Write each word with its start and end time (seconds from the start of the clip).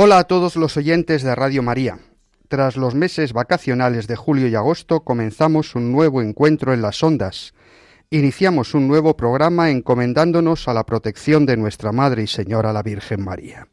Hola 0.00 0.18
a 0.20 0.24
todos 0.28 0.54
los 0.54 0.76
oyentes 0.76 1.24
de 1.24 1.34
Radio 1.34 1.60
María. 1.60 1.98
Tras 2.46 2.76
los 2.76 2.94
meses 2.94 3.32
vacacionales 3.32 4.06
de 4.06 4.14
julio 4.14 4.46
y 4.46 4.54
agosto 4.54 5.00
comenzamos 5.00 5.74
un 5.74 5.90
nuevo 5.90 6.22
encuentro 6.22 6.72
en 6.72 6.82
las 6.82 7.02
ondas. 7.02 7.52
Iniciamos 8.08 8.74
un 8.74 8.86
nuevo 8.86 9.16
programa 9.16 9.70
encomendándonos 9.70 10.68
a 10.68 10.72
la 10.72 10.86
protección 10.86 11.46
de 11.46 11.56
nuestra 11.56 11.90
Madre 11.90 12.22
y 12.22 12.26
Señora 12.28 12.72
la 12.72 12.84
Virgen 12.84 13.24
María. 13.24 13.66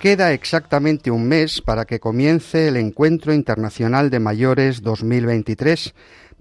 Queda 0.00 0.32
exactamente 0.32 1.10
un 1.10 1.28
mes 1.28 1.60
para 1.60 1.84
que 1.84 2.00
comience 2.00 2.68
el 2.68 2.78
Encuentro 2.78 3.34
Internacional 3.34 4.08
de 4.08 4.18
Mayores 4.18 4.80
2023, 4.80 5.92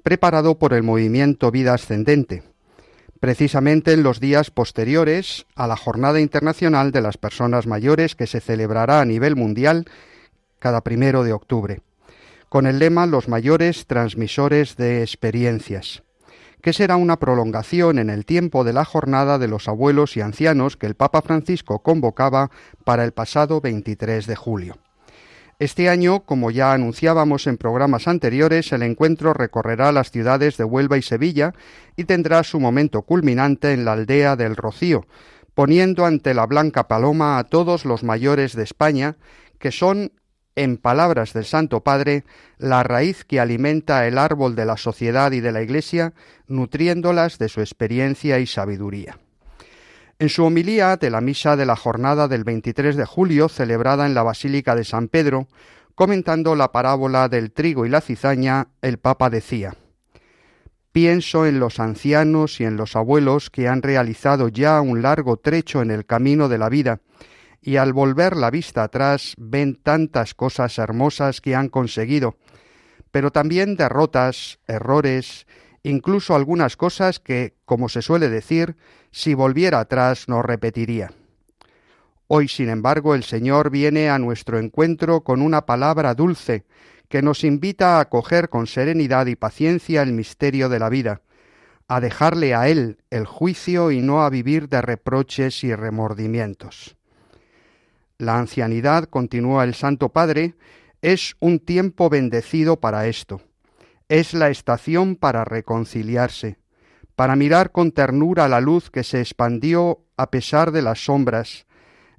preparado 0.02 0.58
por 0.58 0.72
el 0.72 0.82
movimiento 0.82 1.52
Vida 1.52 1.74
Ascendente, 1.74 2.44
precisamente 3.20 3.92
en 3.92 4.02
los 4.02 4.22
días 4.22 4.50
posteriores 4.50 5.46
a 5.58 5.68
la 5.68 5.76
Jornada 5.76 6.22
Internacional 6.22 6.94
de 6.94 7.02
las 7.02 7.18
Personas 7.18 7.68
Mayores 7.68 8.16
que 8.16 8.28
se 8.28 8.40
celebrará 8.40 9.02
a 9.02 9.06
nivel 9.06 9.36
mundial 9.36 9.88
cada 10.60 10.80
primero 10.80 11.26
de 11.26 11.34
octubre, 11.34 11.82
con 12.48 12.66
el 12.66 12.80
lema 12.80 13.08
Los 13.08 13.28
mayores 13.28 13.88
transmisores 13.88 14.78
de 14.78 15.02
experiencias 15.02 16.02
que 16.62 16.74
será 16.74 16.98
una 16.98 17.18
prolongación 17.18 18.00
en 18.00 18.10
el 18.10 18.26
tiempo 18.26 18.64
de 18.64 18.74
la 18.74 18.86
jornada 18.86 19.38
de 19.38 19.48
los 19.48 19.68
abuelos 19.68 20.18
y 20.18 20.22
ancianos 20.22 20.78
que 20.78 20.88
el 20.88 20.96
Papa 20.96 21.22
Francisco 21.22 21.80
convocaba 21.80 22.52
para 22.84 23.04
el 23.04 23.12
pasado 23.12 23.62
23 23.62 24.28
de 24.28 24.36
julio. 24.36 24.78
Este 25.60 25.89
año, 25.89 26.22
como 26.22 26.52
ya 26.52 26.72
anunciábamos 26.72 27.45
en 27.45 27.58
programas 27.58 28.08
anteriores, 28.08 28.72
el 28.72 28.82
encuentro 28.82 29.33
recorrerá 29.33 29.92
las 29.92 30.10
ciudades 30.10 30.56
de 30.56 30.64
Huelva 30.64 30.98
y 30.98 31.02
Sevilla 31.02 31.54
y 31.98 32.06
tendrá 32.06 32.44
su 32.44 32.62
momento 32.62 33.02
culminante 33.02 33.73
en 33.73 33.83
la 33.83 33.92
aldea 33.92 34.38
del 34.38 34.56
Rocío, 34.56 35.06
poniendo 35.54 36.06
ante 36.06 36.33
la 36.33 36.45
Blanca 36.45 36.88
Paloma 36.88 37.38
a 37.38 37.44
todos 37.44 37.83
los 37.83 38.04
mayores 38.04 38.56
de 38.56 38.64
España, 38.64 39.17
que 39.60 39.73
son 39.73 40.14
en 40.59 40.75
palabras 40.75 41.31
del 41.31 41.45
Santo 41.45 41.86
Padre, 41.86 42.25
la 42.58 42.83
raíz 42.83 43.23
que 43.23 43.39
alimenta 43.39 44.05
el 44.08 44.17
árbol 44.17 44.58
de 44.58 44.65
la 44.65 44.75
sociedad 44.75 45.31
y 45.31 45.39
de 45.39 45.53
la 45.53 45.61
Iglesia, 45.61 46.11
nutriéndolas 46.47 47.39
de 47.39 47.47
su 47.47 47.61
experiencia 47.61 48.39
y 48.39 48.45
sabiduría. 48.45 49.20
En 50.20 50.27
su 50.27 50.43
homilía 50.43 50.97
de 50.97 51.11
la 51.11 51.21
misa 51.21 51.55
de 51.55 51.65
la 51.65 51.77
jornada 51.77 52.27
del 52.27 52.43
23 52.43 52.97
de 52.97 53.05
julio, 53.05 53.47
celebrada 53.47 54.05
en 54.05 54.14
la 54.14 54.23
Basílica 54.23 54.75
de 54.75 54.83
San 54.83 55.08
Pedro, 55.08 55.47
comentando 55.95 56.58
la 56.58 56.73
parábola 56.73 57.30
del 57.30 57.53
trigo 57.53 57.86
y 57.86 57.89
la 57.89 58.02
cizaña, 58.02 58.67
el 58.81 58.97
Papa 58.97 59.30
decía 59.30 59.76
Pienso 60.91 61.45
en 61.45 61.61
los 61.61 61.80
ancianos 61.80 62.59
y 62.59 62.65
en 62.65 62.76
los 62.76 62.97
abuelos 62.97 63.49
que 63.49 63.70
han 63.70 63.81
realizado 63.81 64.49
ya 64.49 64.81
un 64.81 65.02
largo 65.02 65.37
trecho 65.37 65.81
en 65.81 65.89
el 65.89 66.05
camino 66.05 66.49
de 66.49 66.58
la 66.58 66.67
vida, 66.67 66.99
y 67.61 67.77
al 67.77 67.93
volver 67.93 68.36
la 68.36 68.52
vista 68.52 68.83
atrás 68.83 69.36
ven 69.37 69.75
tantas 69.75 70.33
cosas 70.33 70.77
hermosas 70.77 71.42
que 71.42 71.55
han 71.55 71.70
conseguido, 71.70 72.37
pero 73.11 73.31
también 73.31 73.75
derrotas, 73.75 74.59
errores, 74.67 75.47
incluso 75.83 76.36
algunas 76.36 76.77
cosas 76.77 77.20
que, 77.20 77.55
como 77.65 77.89
se 77.89 78.02
suele 78.02 78.30
decir, 78.30 78.75
si 79.11 79.33
volviera 79.33 79.80
atrás 79.80 80.27
no 80.27 80.42
repetiría. 80.42 81.11
Hoy, 82.27 82.47
sin 82.47 82.70
embargo, 82.70 83.15
el 83.15 83.23
Señor 83.23 83.71
viene 83.71 84.09
a 84.09 84.20
nuestro 84.20 84.59
encuentro 84.59 85.21
con 85.21 85.41
una 85.41 85.65
palabra 85.65 86.14
dulce 86.14 86.65
que 87.08 87.23
nos 87.23 87.43
invita 87.43 87.97
a 87.97 88.02
acoger 88.02 88.49
con 88.49 88.67
serenidad 88.67 89.26
y 89.26 89.36
paciencia 89.36 90.03
el 90.03 90.14
misterio 90.14 90.70
de 90.70 90.77
la 90.77 90.89
vida, 90.89 91.21
a 91.87 91.99
dejarle 91.99 92.53
a 92.53 92.67
Él 92.67 92.99
el 93.09 93.26
juicio 93.26 93.89
y 93.89 94.02
no 94.02 94.21
a 94.21 94.30
vivir 94.30 94.70
de 94.70 94.80
reproches 94.80 95.64
y 95.64 95.73
remordimientos. 95.73 96.98
La 98.20 98.38
ancianidad, 98.38 99.06
continúa 99.06 99.64
el 99.64 99.74
Santo 99.74 100.10
Padre, 100.10 100.56
es 101.02 101.38
un 101.40 101.58
tiempo 101.58 102.10
bendecido 102.10 102.78
para 102.78 103.08
esto. 103.08 103.42
Es 104.10 104.34
la 104.34 104.50
estación 104.50 105.16
para 105.16 105.46
reconciliarse, 105.46 106.58
para 107.16 107.38
mirar 107.38 107.72
con 107.72 107.94
ternura 107.94 108.50
la 108.50 108.60
luz 108.60 108.90
que 108.90 109.06
se 109.06 109.22
expandió 109.22 110.04
a 110.18 110.32
pesar 110.32 110.74
de 110.74 110.82
las 110.82 111.06
sombras, 111.06 111.66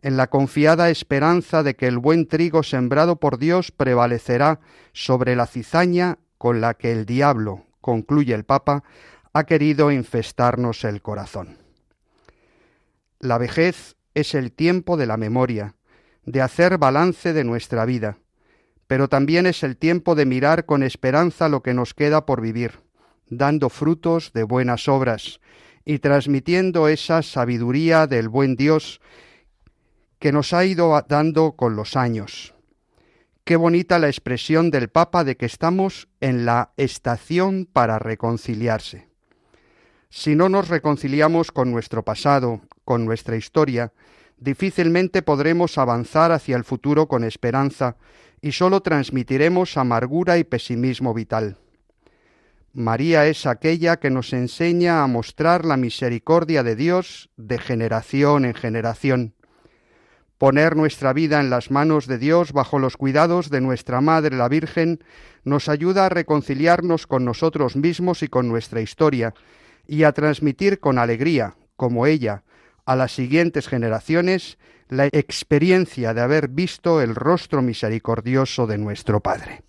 en 0.00 0.16
la 0.16 0.31
confiada 0.31 0.88
esperanza 0.88 1.62
de 1.62 1.77
que 1.77 1.87
el 1.87 1.99
buen 1.99 2.27
trigo 2.27 2.62
sembrado 2.62 3.17
por 3.17 3.37
Dios 3.37 3.71
prevalecerá 3.71 4.61
sobre 4.94 5.37
la 5.37 5.47
cizaña 5.47 6.19
con 6.38 6.62
la 6.62 6.72
que 6.72 6.93
el 6.93 7.05
diablo, 7.05 7.67
concluye 7.82 8.32
el 8.32 8.44
Papa, 8.44 8.84
ha 9.34 9.44
querido 9.44 9.93
infestarnos 9.93 10.82
el 10.84 11.03
corazón. 11.03 11.59
La 13.19 13.37
vejez 13.37 13.97
es 14.15 14.34
el 14.34 14.50
tiempo 14.50 14.97
de 14.97 15.05
la 15.05 15.19
memoria, 15.19 15.75
de 16.25 16.41
hacer 16.41 16.78
balance 16.78 17.32
de 17.32 17.44
nuestra 17.44 17.84
vida, 17.84 18.19
pero 18.86 19.08
también 19.08 19.47
es 19.47 19.62
el 19.62 19.76
tiempo 19.76 20.14
de 20.14 20.26
mirar 20.26 20.66
con 20.66 20.82
esperanza 20.82 21.48
lo 21.48 21.62
que 21.62 21.75
nos 21.75 21.94
queda 21.94 22.26
por 22.26 22.41
vivir, 22.41 22.81
dando 23.28 23.69
frutos 23.69 24.32
de 24.32 24.42
buenas 24.42 24.88
obras 24.88 25.41
y 25.84 25.98
transmitiendo 26.00 26.88
esa 26.88 27.22
sabiduría 27.22 28.06
del 28.06 28.28
buen 28.28 28.56
Dios 28.56 29.00
que 30.19 30.32
nos 30.32 30.53
ha 30.53 30.64
ido 30.64 31.00
dando 31.08 31.53
con 31.53 31.76
los 31.76 31.97
años. 31.97 32.54
Qué 33.44 33.56
bonita 33.56 33.98
la 33.98 34.08
expresión 34.08 34.70
del 34.70 34.88
Papa 34.88 35.25
de 35.25 35.37
que 35.37 35.47
estamos 35.47 36.08
en 36.20 36.44
la 36.44 36.72
estación 36.76 37.66
para 37.72 37.98
reconciliarse. 37.98 39.08
Si 40.11 40.34
no 40.34 40.49
nos 40.49 40.69
reconciliamos 40.69 41.50
con 41.52 41.70
nuestro 41.70 42.05
pasado, 42.05 42.61
con 42.84 43.05
nuestra 43.05 43.37
historia, 43.37 43.93
difícilmente 44.40 45.22
podremos 45.22 45.78
avanzar 45.78 46.32
hacia 46.32 46.56
el 46.56 46.64
futuro 46.64 47.06
con 47.06 47.25
esperanza 47.25 47.96
y 48.42 48.52
sólo 48.52 48.81
transmitiremos 48.81 49.76
amargura 49.76 50.38
y 50.38 50.44
pesimismo 50.44 51.14
vital. 51.14 51.58
María 52.72 53.26
es 53.26 53.46
aquella 53.46 53.98
que 53.98 54.10
nos 54.10 54.32
enseña 54.32 55.02
a 55.02 55.06
mostrar 55.06 55.64
la 55.64 55.76
misericordia 55.76 56.62
de 56.62 56.76
Dios 56.76 57.31
de 57.37 57.58
generación 57.58 58.44
en 58.44 58.54
generación. 58.54 59.34
Poner 60.38 60.75
nuestra 60.75 61.12
vida 61.12 61.40
en 61.40 61.50
las 61.50 61.70
manos 61.70 62.06
de 62.06 62.16
Dios 62.16 62.52
bajo 62.52 62.78
los 62.78 62.96
cuidados 62.96 63.50
de 63.50 63.60
nuestra 63.60 64.00
Madre 64.00 64.36
la 64.36 64.48
Virgen 64.48 65.04
nos 65.44 65.69
ayuda 65.69 66.06
a 66.06 66.08
reconciliarnos 66.08 67.06
con 67.06 67.25
nosotros 67.25 67.76
mismos 67.76 68.22
y 68.22 68.28
con 68.28 68.48
nuestra 68.48 68.81
historia, 68.81 69.34
y 69.86 70.04
a 70.04 70.12
transmitir 70.12 70.78
con 70.78 70.98
alegría, 70.98 71.56
como 71.76 72.06
ella, 72.06 72.44
a 72.90 72.96
las 72.96 73.12
siguientes 73.12 73.69
generaciones 73.69 74.58
la 74.88 75.06
experiencia 75.06 76.12
de 76.12 76.22
haber 76.22 76.48
visto 76.48 77.00
el 77.00 77.14
rostro 77.14 77.62
misericordioso 77.62 78.66
de 78.66 78.78
nuestro 78.78 79.20
Padre. 79.20 79.62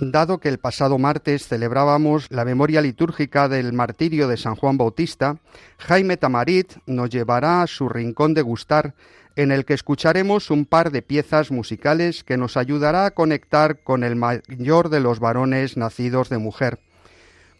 Dado 0.00 0.38
que 0.38 0.48
el 0.48 0.58
pasado 0.58 0.96
martes 0.96 1.48
celebrábamos 1.48 2.28
la 2.30 2.44
memoria 2.44 2.80
litúrgica 2.80 3.48
del 3.48 3.72
martirio 3.72 4.28
de 4.28 4.36
San 4.36 4.54
Juan 4.54 4.78
Bautista, 4.78 5.38
Jaime 5.78 6.16
Tamarit 6.16 6.74
nos 6.86 7.10
llevará 7.10 7.62
a 7.62 7.66
su 7.66 7.88
rincón 7.88 8.32
de 8.32 8.42
gustar, 8.42 8.94
en 9.34 9.50
el 9.50 9.64
que 9.64 9.74
escucharemos 9.74 10.52
un 10.52 10.66
par 10.66 10.92
de 10.92 11.02
piezas 11.02 11.50
musicales 11.50 12.22
que 12.22 12.36
nos 12.36 12.56
ayudará 12.56 13.06
a 13.06 13.10
conectar 13.10 13.82
con 13.82 14.04
el 14.04 14.14
mayor 14.14 14.88
de 14.88 15.00
los 15.00 15.18
varones 15.18 15.76
nacidos 15.76 16.28
de 16.28 16.38
mujer. 16.38 16.78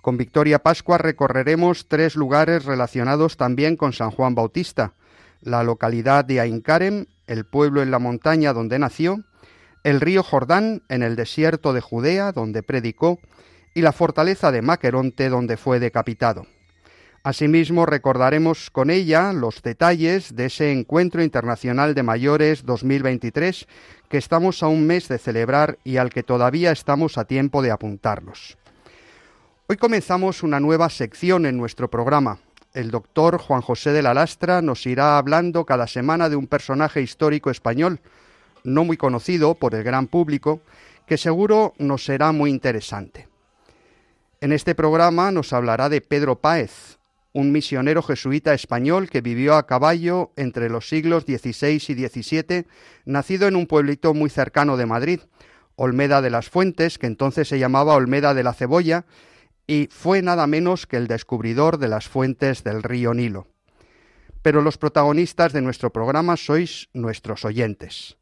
Con 0.00 0.16
Victoria 0.16 0.60
Pascua 0.60 0.96
recorreremos 0.96 1.88
tres 1.88 2.14
lugares 2.14 2.64
relacionados 2.64 3.36
también 3.36 3.76
con 3.76 3.92
San 3.92 4.12
Juan 4.12 4.36
Bautista, 4.36 4.92
la 5.40 5.64
localidad 5.64 6.24
de 6.24 6.38
Aincarem, 6.38 7.06
el 7.26 7.46
pueblo 7.46 7.82
en 7.82 7.90
la 7.90 7.98
montaña 7.98 8.52
donde 8.52 8.78
nació, 8.78 9.24
el 9.84 10.00
río 10.00 10.22
Jordán 10.22 10.82
en 10.88 11.02
el 11.02 11.16
desierto 11.16 11.72
de 11.72 11.80
Judea, 11.80 12.32
donde 12.32 12.62
predicó, 12.62 13.18
y 13.74 13.82
la 13.82 13.92
fortaleza 13.92 14.50
de 14.50 14.62
Maqueronte, 14.62 15.28
donde 15.28 15.56
fue 15.56 15.78
decapitado. 15.80 16.46
Asimismo, 17.22 17.84
recordaremos 17.84 18.70
con 18.70 18.90
ella 18.90 19.32
los 19.32 19.60
detalles 19.62 20.34
de 20.34 20.46
ese 20.46 20.72
Encuentro 20.72 21.22
Internacional 21.22 21.94
de 21.94 22.02
Mayores 22.02 22.64
2023 22.64 23.66
que 24.08 24.18
estamos 24.18 24.62
a 24.62 24.68
un 24.68 24.86
mes 24.86 25.08
de 25.08 25.18
celebrar 25.18 25.78
y 25.84 25.98
al 25.98 26.10
que 26.10 26.22
todavía 26.22 26.72
estamos 26.72 27.18
a 27.18 27.24
tiempo 27.24 27.60
de 27.60 27.70
apuntarnos. 27.70 28.56
Hoy 29.66 29.76
comenzamos 29.76 30.42
una 30.42 30.60
nueva 30.60 30.88
sección 30.88 31.44
en 31.44 31.58
nuestro 31.58 31.90
programa. 31.90 32.38
El 32.72 32.90
doctor 32.90 33.38
Juan 33.38 33.60
José 33.60 33.92
de 33.92 34.02
la 34.02 34.14
Lastra 34.14 34.62
nos 34.62 34.86
irá 34.86 35.18
hablando 35.18 35.66
cada 35.66 35.86
semana 35.86 36.28
de 36.28 36.36
un 36.36 36.46
personaje 36.46 37.02
histórico 37.02 37.50
español, 37.50 38.00
no 38.64 38.84
muy 38.84 38.96
conocido 38.96 39.54
por 39.54 39.74
el 39.74 39.82
gran 39.82 40.06
público, 40.06 40.60
que 41.06 41.16
seguro 41.16 41.74
nos 41.78 42.04
será 42.04 42.32
muy 42.32 42.50
interesante. 42.50 43.28
En 44.40 44.52
este 44.52 44.74
programa 44.74 45.32
nos 45.32 45.52
hablará 45.52 45.88
de 45.88 46.00
Pedro 46.00 46.36
Páez, 46.36 46.98
un 47.32 47.52
misionero 47.52 48.02
jesuita 48.02 48.54
español 48.54 49.08
que 49.08 49.20
vivió 49.20 49.54
a 49.54 49.66
caballo 49.66 50.32
entre 50.36 50.68
los 50.68 50.88
siglos 50.88 51.24
XVI 51.24 51.82
y 51.88 52.08
XVII, 52.08 52.66
nacido 53.04 53.48
en 53.48 53.56
un 53.56 53.66
pueblito 53.66 54.14
muy 54.14 54.30
cercano 54.30 54.76
de 54.76 54.86
Madrid, 54.86 55.20
Olmeda 55.76 56.20
de 56.20 56.30
las 56.30 56.48
Fuentes, 56.50 56.98
que 56.98 57.06
entonces 57.06 57.48
se 57.48 57.58
llamaba 57.58 57.94
Olmeda 57.94 58.34
de 58.34 58.42
la 58.42 58.52
Cebolla, 58.52 59.06
y 59.66 59.88
fue 59.92 60.22
nada 60.22 60.46
menos 60.46 60.86
que 60.86 60.96
el 60.96 61.06
descubridor 61.06 61.78
de 61.78 61.88
las 61.88 62.08
fuentes 62.08 62.64
del 62.64 62.82
río 62.82 63.14
Nilo. 63.14 63.46
Pero 64.42 64.62
los 64.62 64.78
protagonistas 64.78 65.52
de 65.52 65.62
nuestro 65.62 65.92
programa 65.92 66.36
sois 66.36 66.88
nuestros 66.94 67.44
oyentes. 67.44 68.17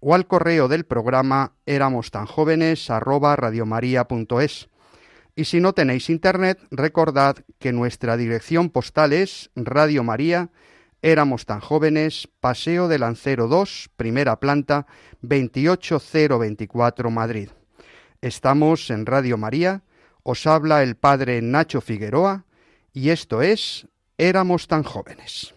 o 0.00 0.14
al 0.16 0.26
correo 0.26 0.66
del 0.66 0.84
programa 0.84 1.52
éramos 1.64 2.10
tan 2.10 2.26
jóvenes 2.26 2.88
Y 5.36 5.44
si 5.44 5.60
no 5.60 5.74
tenéis 5.74 6.10
internet, 6.10 6.58
recordad 6.72 7.36
que 7.60 7.72
nuestra 7.72 8.16
dirección 8.16 8.68
postal 8.68 9.12
es 9.12 9.52
Radio 9.54 10.02
María, 10.02 10.50
éramos 11.00 11.46
tan 11.46 11.60
jóvenes, 11.60 12.28
Paseo 12.40 12.88
de 12.88 12.98
Lancero 12.98 13.46
2, 13.46 13.90
primera 13.96 14.40
planta, 14.40 14.88
28024 15.22 17.12
Madrid. 17.12 17.50
Estamos 18.22 18.90
en 18.90 19.06
Radio 19.06 19.38
María, 19.38 19.84
os 20.24 20.48
habla 20.48 20.82
el 20.82 20.96
padre 20.96 21.40
Nacho 21.42 21.80
Figueroa, 21.80 22.44
y 22.92 23.10
esto 23.10 23.42
es 23.42 23.86
Éramos 24.20 24.66
tan 24.66 24.82
jóvenes. 24.82 25.54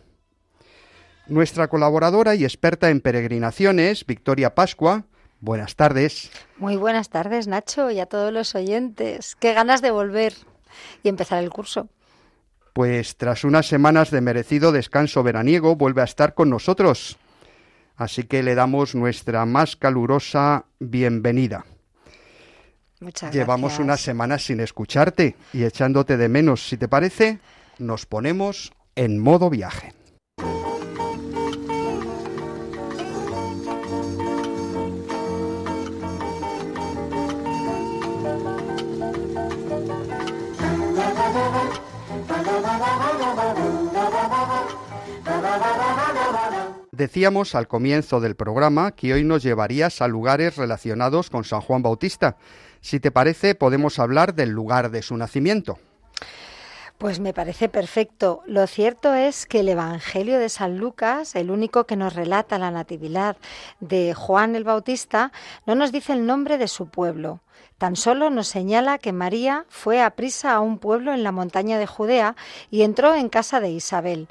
Nuestra 1.28 1.68
colaboradora 1.68 2.36
y 2.36 2.44
experta 2.44 2.90
en 2.90 3.02
peregrinaciones, 3.02 4.06
Victoria 4.06 4.54
Pascua, 4.54 5.06
buenas 5.40 5.76
tardes. 5.76 6.32
Muy 6.58 6.76
buenas 6.76 7.10
tardes, 7.10 7.48
Nacho, 7.48 7.90
y 7.90 8.00
a 8.00 8.06
todos 8.06 8.32
los 8.32 8.54
oyentes. 8.54 9.36
Qué 9.40 9.54
ganas 9.54 9.82
de 9.82 9.90
volver 9.90 10.34
y 11.02 11.10
empezar 11.10 11.44
el 11.44 11.50
curso. 11.50 11.90
Pues 12.74 13.18
tras 13.18 13.44
unas 13.44 13.68
semanas 13.68 14.12
de 14.12 14.22
merecido 14.22 14.72
descanso 14.72 15.24
veraniego, 15.24 15.76
vuelve 15.76 16.02
a 16.02 16.06
estar 16.06 16.36
con 16.36 16.50
nosotros. 16.50 17.18
Así 17.96 18.24
que 18.24 18.44
le 18.44 18.56
damos 18.56 18.96
nuestra 18.96 19.46
más 19.46 19.76
calurosa 19.76 20.66
bienvenida. 20.80 21.66
Llevamos 23.32 23.80
unas 23.80 24.00
semanas 24.00 24.44
sin 24.44 24.60
escucharte 24.60 25.36
y 25.54 25.64
echándote 25.64 26.18
de 26.18 26.30
menos. 26.30 26.68
Si 26.68 26.78
te 26.78 26.88
parece, 26.88 27.40
nos 27.80 28.06
ponemos 28.06 28.74
en 28.96 29.18
modo 29.18 29.50
viaje. 29.50 29.94
Decíamos 46.92 47.56
al 47.56 47.68
comienzo 47.68 48.20
del 48.20 48.36
programa 48.36 48.92
que 48.92 49.14
hoy 49.14 49.24
nos 49.24 49.42
llevarías 49.42 50.04
a 50.04 50.08
lugares 50.08 50.56
relacionados 50.58 51.32
con 51.32 51.44
San 51.44 51.62
Juan 51.62 51.82
Bautista. 51.82 52.38
Si 52.82 53.00
te 53.00 53.12
parece, 53.12 53.56
podemos 53.56 54.00
hablar 54.00 54.34
del 54.34 54.50
lugar 54.50 54.92
de 54.92 55.02
su 55.02 55.16
nacimiento. 55.16 55.80
Pues 56.98 57.20
me 57.20 57.34
parece 57.34 57.68
perfecto. 57.68 58.44
Lo 58.46 58.68
cierto 58.68 59.16
es 59.16 59.48
que 59.48 59.62
el 59.62 59.70
Evangelio 59.70 60.38
de 60.38 60.50
San 60.50 60.78
Lucas, 60.78 61.36
el 61.36 61.50
único 61.50 61.86
que 61.86 61.96
nos 61.96 62.14
relata 62.14 62.60
la 62.60 62.70
natividad 62.70 63.38
de 63.80 64.14
Juan 64.14 64.56
el 64.56 64.64
Bautista, 64.64 65.32
no 65.66 65.74
nos 65.74 65.92
dice 65.92 66.14
el 66.14 66.28
nombre 66.28 66.60
de 66.60 66.68
su 66.68 66.90
pueblo. 66.90 67.42
Tan 67.80 67.96
solo 67.96 68.30
nos 68.30 68.48
señala 68.48 69.00
que 69.00 69.14
María 69.14 69.66
fue 69.70 70.02
a 70.04 70.12
prisa 70.12 70.54
a 70.54 70.60
un 70.60 70.78
pueblo 70.78 71.12
en 71.12 71.24
la 71.24 71.32
montaña 71.32 71.80
de 71.80 71.88
Judea 71.88 72.36
y 72.70 72.84
entró 72.84 73.16
en 73.16 73.30
casa 73.30 73.60
de 73.60 73.72
Isabel 73.72 74.28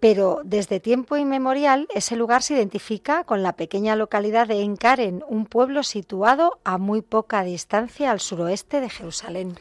pero 0.00 0.40
desde 0.44 0.80
tiempo 0.80 1.16
inmemorial 1.16 1.86
ese 1.94 2.16
lugar 2.16 2.42
se 2.42 2.54
identifica 2.54 3.24
con 3.24 3.42
la 3.42 3.54
pequeña 3.54 3.96
localidad 3.96 4.46
de 4.46 4.62
Encaren, 4.62 5.24
un 5.28 5.46
pueblo 5.46 5.82
situado 5.82 6.58
a 6.64 6.78
muy 6.78 7.02
poca 7.02 7.42
distancia 7.42 8.10
al 8.10 8.20
suroeste 8.20 8.80
de 8.80 8.90
Jerusalén. 8.90 9.54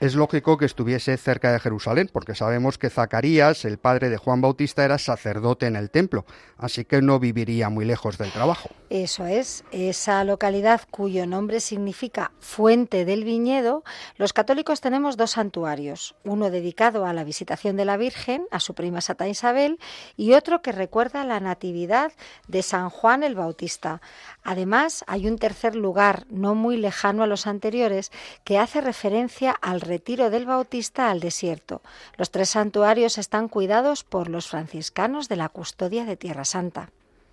Es 0.00 0.14
lógico 0.14 0.56
que 0.56 0.64
estuviese 0.64 1.14
cerca 1.18 1.52
de 1.52 1.60
Jerusalén, 1.60 2.08
porque 2.10 2.34
sabemos 2.34 2.78
que 2.78 2.88
Zacarías, 2.88 3.66
el 3.66 3.76
padre 3.76 4.08
de 4.08 4.16
Juan 4.16 4.40
Bautista, 4.40 4.82
era 4.82 4.96
sacerdote 4.96 5.66
en 5.66 5.76
el 5.76 5.90
templo, 5.90 6.24
así 6.56 6.86
que 6.86 7.02
no 7.02 7.18
viviría 7.18 7.68
muy 7.68 7.84
lejos 7.84 8.16
del 8.16 8.32
trabajo. 8.32 8.70
Eso 8.88 9.26
es, 9.26 9.62
esa 9.72 10.24
localidad 10.24 10.80
cuyo 10.90 11.26
nombre 11.26 11.60
significa 11.60 12.32
fuente 12.40 13.04
del 13.04 13.24
viñedo, 13.24 13.84
los 14.16 14.32
católicos 14.32 14.80
tenemos 14.80 15.18
dos 15.18 15.32
santuarios, 15.32 16.14
uno 16.24 16.50
dedicado 16.50 17.04
a 17.04 17.12
la 17.12 17.22
visitación 17.22 17.76
de 17.76 17.84
la 17.84 17.98
Virgen, 17.98 18.46
a 18.50 18.58
su 18.58 18.72
prima 18.72 19.02
Santa 19.02 19.28
Isabel, 19.28 19.78
y 20.16 20.32
otro 20.32 20.62
que 20.62 20.72
recuerda 20.72 21.24
la 21.24 21.40
natividad 21.40 22.10
de 22.48 22.62
San 22.62 22.88
Juan 22.88 23.22
el 23.22 23.34
Bautista. 23.34 24.00
Además, 24.42 25.04
hay 25.06 25.28
un 25.28 25.36
tercer 25.36 25.76
lugar, 25.76 26.24
no 26.30 26.54
muy 26.54 26.78
lejano 26.78 27.22
a 27.22 27.26
los 27.26 27.46
anteriores, 27.46 28.10
que 28.44 28.58
hace 28.58 28.80
referencia 28.80 29.50
al 29.50 29.89
retiro 29.90 30.30
del 30.30 30.46
Bautista 30.46 31.10
al 31.10 31.20
desierto. 31.20 31.82
Los 32.16 32.30
tres 32.30 32.48
santuarios 32.48 33.18
están 33.18 33.48
cuidados 33.48 34.04
por 34.04 34.28
los 34.28 34.48
franciscanos 34.48 35.28
de 35.28 35.36
la 35.36 35.48
custodia 35.50 36.06
de 36.06 36.16
Tierra 36.16 36.46
Santa. 36.46 36.90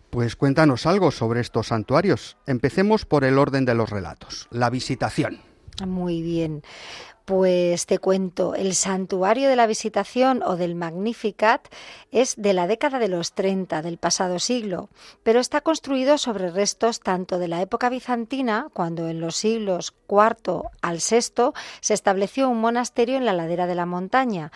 Pues 0.10 0.36
cuéntanos 0.36 0.86
algo 0.86 1.12
sobre 1.12 1.40
estos 1.40 1.68
santuarios. 1.68 2.36
Empecemos 2.48 3.06
por 3.06 3.24
el 3.24 3.38
orden 3.38 3.66
de 3.66 3.76
los 3.76 3.90
relatos, 3.90 4.48
la 4.52 4.70
visitación. 4.70 5.40
Muy 5.86 6.22
bien. 6.24 6.64
Pues 7.28 7.88
te 7.88 8.00
cuento, 8.00 8.56
el 8.56 8.74
santuario 8.74 9.50
de 9.50 9.58
la 9.58 9.68
visitación 9.68 10.42
o 10.44 10.56
del 10.56 10.76
Magnificat 10.76 11.68
es 12.10 12.38
de 12.38 12.54
la 12.54 12.68
década 12.68 13.00
de 13.00 13.10
los 13.10 13.34
30 13.34 13.82
del 13.82 13.98
pasado 13.98 14.40
siglo, 14.40 14.88
pero 15.24 15.42
está 15.42 15.60
construido 15.60 16.18
sobre 16.18 16.50
restos 16.52 17.02
tanto 17.02 17.38
de 17.38 17.50
la 17.50 17.62
época 17.62 17.90
bizantina, 17.90 18.70
cuando 18.72 19.10
en 19.10 19.20
los 19.20 19.36
siglos 19.36 19.94
IV 20.08 20.70
al 20.82 21.00
VI 21.00 21.52
se 21.82 21.94
estableció 21.94 22.48
un 22.48 22.62
monasterio 22.62 23.18
en 23.18 23.26
la 23.26 23.34
ladera 23.34 23.68
de 23.68 23.76
la 23.76 23.86
montaña, 23.86 24.54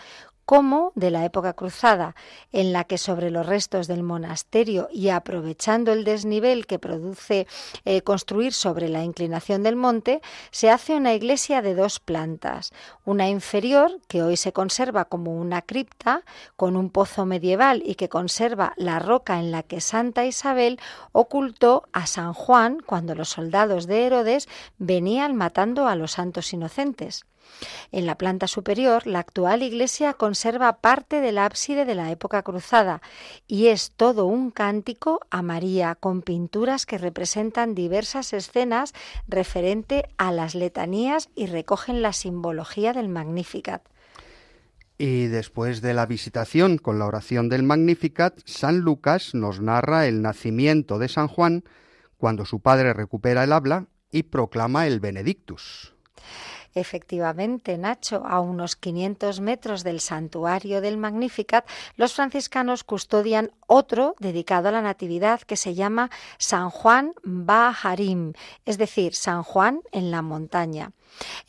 como 0.52 0.92
de 0.96 1.10
la 1.10 1.24
época 1.24 1.54
cruzada, 1.54 2.14
en 2.52 2.74
la 2.74 2.84
que 2.84 2.98
sobre 2.98 3.30
los 3.30 3.46
restos 3.46 3.86
del 3.86 4.02
monasterio 4.02 4.90
y 4.92 5.08
aprovechando 5.08 5.94
el 5.94 6.04
desnivel 6.04 6.66
que 6.66 6.78
produce 6.78 7.46
eh, 7.86 8.02
construir 8.02 8.52
sobre 8.52 8.90
la 8.90 9.02
inclinación 9.02 9.62
del 9.62 9.76
monte, 9.76 10.20
se 10.50 10.68
hace 10.68 10.94
una 10.94 11.14
iglesia 11.14 11.62
de 11.62 11.74
dos 11.74 12.00
plantas, 12.00 12.72
una 13.06 13.30
inferior, 13.30 13.98
que 14.08 14.22
hoy 14.22 14.36
se 14.36 14.52
conserva 14.52 15.06
como 15.06 15.34
una 15.34 15.62
cripta, 15.62 16.22
con 16.56 16.76
un 16.76 16.90
pozo 16.90 17.24
medieval 17.24 17.82
y 17.82 17.94
que 17.94 18.10
conserva 18.10 18.74
la 18.76 18.98
roca 18.98 19.40
en 19.40 19.52
la 19.52 19.62
que 19.62 19.80
Santa 19.80 20.26
Isabel 20.26 20.78
ocultó 21.12 21.84
a 21.94 22.06
San 22.06 22.34
Juan 22.34 22.80
cuando 22.84 23.14
los 23.14 23.30
soldados 23.30 23.86
de 23.86 24.04
Herodes 24.04 24.50
venían 24.76 25.34
matando 25.34 25.86
a 25.86 25.96
los 25.96 26.12
santos 26.12 26.52
inocentes 26.52 27.24
En 27.90 28.06
la 28.06 28.16
planta 28.16 28.46
superior, 28.46 29.06
la 29.06 29.20
actual 29.20 29.62
iglesia 29.62 30.14
conserva 30.14 30.78
parte 30.78 31.20
del 31.20 31.38
ábside 31.38 31.84
de 31.84 31.94
la 31.94 32.10
época 32.10 32.42
cruzada 32.42 33.02
y 33.46 33.68
es 33.68 33.92
todo 33.92 34.26
un 34.26 34.50
cántico 34.50 35.20
a 35.30 35.42
María 35.42 35.94
con 35.94 36.22
pinturas 36.22 36.86
que 36.86 36.98
representan 36.98 37.74
diversas 37.74 38.32
escenas 38.32 38.94
referente 39.28 40.04
a 40.16 40.32
las 40.32 40.54
letanías 40.54 41.28
y 41.34 41.46
recogen 41.46 42.02
la 42.02 42.12
simbología 42.12 42.92
del 42.92 43.08
Magnificat. 43.08 43.82
Y 44.98 45.26
después 45.26 45.82
de 45.82 45.94
la 45.94 46.06
visitación 46.06 46.78
con 46.78 46.98
la 46.98 47.06
oración 47.06 47.48
del 47.48 47.62
Magnificat, 47.62 48.38
San 48.44 48.80
Lucas 48.80 49.34
nos 49.34 49.60
narra 49.60 50.06
el 50.06 50.22
nacimiento 50.22 50.98
de 50.98 51.08
San 51.08 51.28
Juan 51.28 51.64
cuando 52.16 52.44
su 52.44 52.60
padre 52.60 52.92
recupera 52.92 53.42
el 53.42 53.52
habla 53.52 53.86
y 54.12 54.24
proclama 54.24 54.86
el 54.86 55.00
Benedictus. 55.00 55.94
Efectivamente, 56.74 57.76
Nacho, 57.76 58.22
a 58.26 58.40
unos 58.40 58.76
500 58.76 59.40
metros 59.40 59.84
del 59.84 60.00
santuario 60.00 60.80
del 60.80 60.96
Magnificat, 60.96 61.68
los 61.96 62.14
franciscanos 62.14 62.82
custodian 62.84 63.50
otro 63.66 64.14
dedicado 64.18 64.68
a 64.68 64.72
la 64.72 64.82
Natividad 64.82 65.42
que 65.42 65.56
se 65.56 65.74
llama 65.74 66.10
San 66.38 66.70
Juan 66.70 67.12
Baharim, 67.22 68.32
es 68.64 68.78
decir, 68.78 69.14
San 69.14 69.42
Juan 69.42 69.80
en 69.92 70.10
la 70.10 70.22
montaña. 70.22 70.92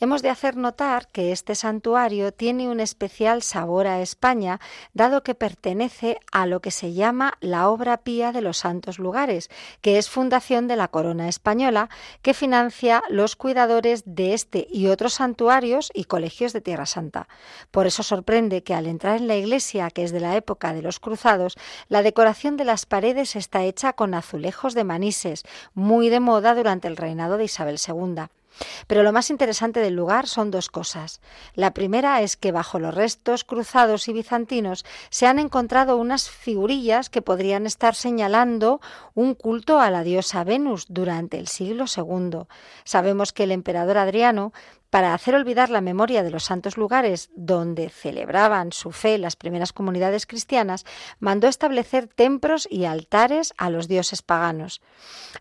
Hemos 0.00 0.22
de 0.22 0.30
hacer 0.30 0.56
notar 0.56 1.08
que 1.08 1.32
este 1.32 1.54
santuario 1.54 2.32
tiene 2.32 2.68
un 2.68 2.80
especial 2.80 3.42
sabor 3.42 3.86
a 3.86 4.00
España, 4.00 4.60
dado 4.92 5.22
que 5.22 5.34
pertenece 5.34 6.18
a 6.32 6.46
lo 6.46 6.60
que 6.60 6.70
se 6.70 6.92
llama 6.92 7.34
la 7.40 7.68
obra 7.68 7.98
pía 7.98 8.32
de 8.32 8.40
los 8.40 8.58
santos 8.58 8.98
lugares, 8.98 9.50
que 9.80 9.98
es 9.98 10.10
fundación 10.10 10.68
de 10.68 10.76
la 10.76 10.88
corona 10.88 11.28
española, 11.28 11.88
que 12.22 12.34
financia 12.34 13.02
los 13.08 13.36
cuidadores 13.36 14.02
de 14.06 14.34
este 14.34 14.66
y 14.70 14.88
otros 14.88 15.14
santuarios 15.14 15.90
y 15.94 16.04
colegios 16.04 16.52
de 16.52 16.60
Tierra 16.60 16.86
Santa. 16.86 17.28
Por 17.70 17.86
eso 17.86 18.02
sorprende 18.02 18.62
que 18.62 18.74
al 18.74 18.86
entrar 18.86 19.16
en 19.16 19.28
la 19.28 19.36
iglesia, 19.36 19.90
que 19.90 20.04
es 20.04 20.12
de 20.12 20.20
la 20.20 20.36
época 20.36 20.72
de 20.72 20.82
los 20.82 21.00
cruzados, 21.00 21.56
la 21.88 22.02
decoración 22.02 22.56
de 22.56 22.64
las 22.64 22.86
paredes 22.86 23.36
está 23.36 23.62
hecha 23.64 23.92
con 23.92 24.14
azulejos 24.14 24.74
de 24.74 24.84
manises, 24.84 25.44
muy 25.74 26.08
de 26.08 26.20
moda 26.20 26.54
durante 26.54 26.88
el 26.88 26.96
reinado 26.96 27.36
de 27.36 27.44
Isabel 27.44 27.78
II. 27.86 28.26
Pero 28.86 29.02
lo 29.02 29.12
más 29.12 29.30
interesante 29.30 29.80
del 29.80 29.94
lugar 29.94 30.26
son 30.26 30.50
dos 30.50 30.68
cosas. 30.68 31.20
La 31.54 31.74
primera 31.74 32.20
es 32.22 32.36
que 32.36 32.52
bajo 32.52 32.78
los 32.78 32.94
restos 32.94 33.44
cruzados 33.44 34.08
y 34.08 34.12
bizantinos 34.12 34.84
se 35.10 35.26
han 35.26 35.38
encontrado 35.38 35.96
unas 35.96 36.30
figurillas 36.30 37.10
que 37.10 37.22
podrían 37.22 37.66
estar 37.66 37.94
señalando 37.94 38.80
un 39.14 39.34
culto 39.34 39.80
a 39.80 39.90
la 39.90 40.02
diosa 40.02 40.44
Venus 40.44 40.86
durante 40.88 41.38
el 41.38 41.48
siglo 41.48 41.84
II. 41.94 42.46
Sabemos 42.84 43.32
que 43.32 43.44
el 43.44 43.52
emperador 43.52 43.98
Adriano 43.98 44.52
para 44.94 45.12
hacer 45.12 45.34
olvidar 45.34 45.70
la 45.70 45.80
memoria 45.80 46.22
de 46.22 46.30
los 46.30 46.44
santos 46.44 46.76
lugares 46.76 47.28
donde 47.34 47.88
celebraban 47.88 48.70
su 48.70 48.92
fe 48.92 49.18
las 49.18 49.34
primeras 49.34 49.72
comunidades 49.72 50.24
cristianas, 50.24 50.86
mandó 51.18 51.48
establecer 51.48 52.06
templos 52.06 52.68
y 52.70 52.84
altares 52.84 53.54
a 53.56 53.70
los 53.70 53.88
dioses 53.88 54.22
paganos. 54.22 54.80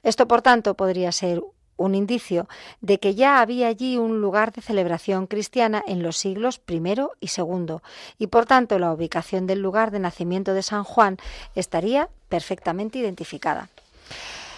Esto, 0.01 0.27
por 0.27 0.41
tanto, 0.41 0.73
podría 0.73 1.11
ser 1.11 1.43
un 1.83 1.95
indicio 1.95 2.47
de 2.81 2.99
que 2.99 3.13
ya 3.13 3.41
había 3.41 3.67
allí 3.67 3.97
un 3.97 4.21
lugar 4.21 4.53
de 4.53 4.61
celebración 4.61 5.27
cristiana 5.27 5.83
en 5.85 6.01
los 6.01 6.17
siglos 6.17 6.61
I 6.67 6.81
y 7.19 7.29
II, 7.37 7.77
y 8.17 8.27
por 8.27 8.45
tanto 8.45 8.79
la 8.79 8.93
ubicación 8.93 9.47
del 9.47 9.61
lugar 9.61 9.91
de 9.91 9.99
nacimiento 9.99 10.53
de 10.53 10.63
San 10.63 10.83
Juan 10.83 11.17
estaría 11.55 12.09
perfectamente 12.29 12.99
identificada. 12.99 13.69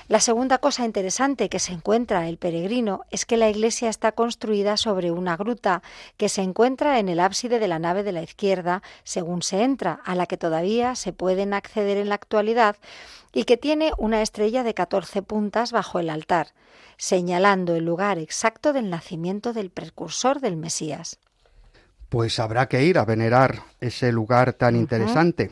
La 0.07 0.19
segunda 0.19 0.59
cosa 0.59 0.85
interesante 0.85 1.49
que 1.49 1.57
se 1.57 1.73
encuentra 1.73 2.29
el 2.29 2.37
peregrino 2.37 3.05
es 3.09 3.25
que 3.25 3.37
la 3.37 3.49
iglesia 3.49 3.89
está 3.89 4.11
construida 4.11 4.77
sobre 4.77 5.09
una 5.09 5.35
gruta 5.35 5.81
que 6.15 6.29
se 6.29 6.43
encuentra 6.43 6.99
en 6.99 7.09
el 7.09 7.19
ábside 7.19 7.59
de 7.59 7.67
la 7.67 7.79
nave 7.79 8.03
de 8.03 8.11
la 8.11 8.21
izquierda 8.21 8.83
según 9.03 9.41
se 9.41 9.63
entra, 9.63 9.99
a 10.05 10.13
la 10.13 10.27
que 10.27 10.37
todavía 10.37 10.93
se 10.93 11.11
pueden 11.11 11.55
acceder 11.55 11.97
en 11.97 12.09
la 12.09 12.15
actualidad 12.15 12.75
y 13.33 13.45
que 13.45 13.57
tiene 13.57 13.93
una 13.97 14.21
estrella 14.21 14.61
de 14.61 14.75
14 14.75 15.23
puntas 15.23 15.71
bajo 15.71 15.97
el 15.97 16.11
altar, 16.11 16.49
señalando 16.97 17.75
el 17.75 17.85
lugar 17.85 18.19
exacto 18.19 18.73
del 18.73 18.91
nacimiento 18.91 19.53
del 19.53 19.71
precursor 19.71 20.39
del 20.39 20.55
Mesías. 20.55 21.17
Pues 22.09 22.37
habrá 22.37 22.67
que 22.67 22.83
ir 22.83 22.99
a 22.99 23.05
venerar 23.05 23.63
ese 23.81 24.11
lugar 24.11 24.53
tan 24.53 24.75
interesante. 24.75 25.49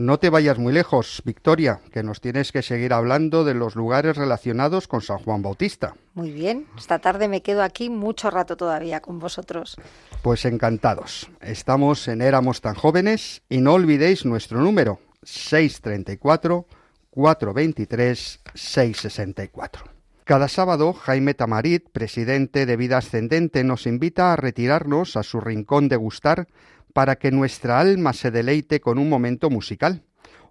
No 0.00 0.18
te 0.18 0.30
vayas 0.30 0.58
muy 0.58 0.72
lejos, 0.72 1.20
Victoria, 1.26 1.82
que 1.92 2.02
nos 2.02 2.22
tienes 2.22 2.52
que 2.52 2.62
seguir 2.62 2.94
hablando 2.94 3.44
de 3.44 3.52
los 3.52 3.76
lugares 3.76 4.16
relacionados 4.16 4.88
con 4.88 5.02
San 5.02 5.18
Juan 5.18 5.42
Bautista. 5.42 5.94
Muy 6.14 6.30
bien, 6.30 6.64
esta 6.78 7.00
tarde 7.00 7.28
me 7.28 7.42
quedo 7.42 7.62
aquí 7.62 7.90
mucho 7.90 8.30
rato 8.30 8.56
todavía 8.56 9.00
con 9.00 9.18
vosotros. 9.18 9.76
Pues 10.22 10.46
encantados. 10.46 11.30
Estamos 11.42 12.08
en 12.08 12.22
Éramos 12.22 12.62
tan 12.62 12.76
jóvenes 12.76 13.42
y 13.50 13.58
no 13.58 13.74
olvidéis 13.74 14.24
nuestro 14.24 14.62
número 14.62 15.00
634 15.22 16.64
423 17.10 18.40
664. 18.54 19.84
Cada 20.24 20.48
sábado, 20.48 20.94
Jaime 20.94 21.34
Tamarit, 21.34 21.90
presidente 21.90 22.64
de 22.64 22.76
Vida 22.76 22.96
Ascendente, 22.96 23.64
nos 23.64 23.86
invita 23.86 24.32
a 24.32 24.36
retirarnos 24.36 25.16
a 25.16 25.22
su 25.22 25.42
rincón 25.42 25.88
de 25.88 25.96
gustar 25.96 26.46
para 26.92 27.16
que 27.16 27.30
nuestra 27.30 27.80
alma 27.80 28.12
se 28.12 28.30
deleite 28.30 28.80
con 28.80 28.98
un 28.98 29.08
momento 29.08 29.50
musical. 29.50 30.02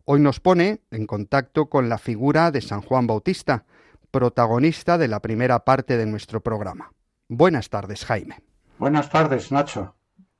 Hoy 0.05 0.19
nos 0.19 0.39
pone 0.39 0.81
en 0.91 1.05
contacto 1.05 1.69
con 1.69 1.89
la 1.89 1.97
figura 1.97 2.51
de 2.51 2.61
San 2.61 2.81
Juan 2.81 3.07
Bautista, 3.07 3.65
protagonista 4.11 4.97
de 4.97 5.07
la 5.07 5.19
primera 5.19 5.59
parte 5.59 5.97
de 5.97 6.05
nuestro 6.05 6.41
programa. 6.41 6.91
Buenas 7.27 7.69
tardes, 7.69 8.05
Jaime. 8.05 8.37
Buenas 8.79 9.09
tardes, 9.09 9.51
Nacho. 9.51 9.95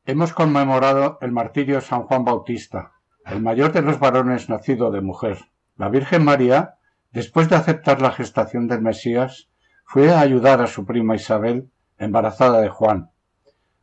Hemos 0.05 0.33
conmemorado 0.33 1.19
el 1.21 1.31
martirio 1.31 1.75
de 1.75 1.81
San 1.81 2.03
Juan 2.03 2.25
Bautista, 2.25 2.93
el 3.25 3.41
mayor 3.41 3.71
de 3.71 3.83
los 3.83 3.99
varones 3.99 4.49
nacido 4.49 4.89
de 4.89 5.01
mujer. 5.01 5.37
La 5.77 5.89
Virgen 5.89 6.23
María, 6.23 6.75
después 7.11 7.47
de 7.49 7.57
aceptar 7.57 8.01
la 8.01 8.11
gestación 8.11 8.67
del 8.67 8.81
Mesías, 8.81 9.49
fue 9.85 10.11
a 10.11 10.19
ayudar 10.19 10.61
a 10.61 10.67
su 10.67 10.85
prima 10.85 11.15
Isabel, 11.15 11.69
embarazada 11.97 12.61
de 12.61 12.69
Juan. 12.69 13.11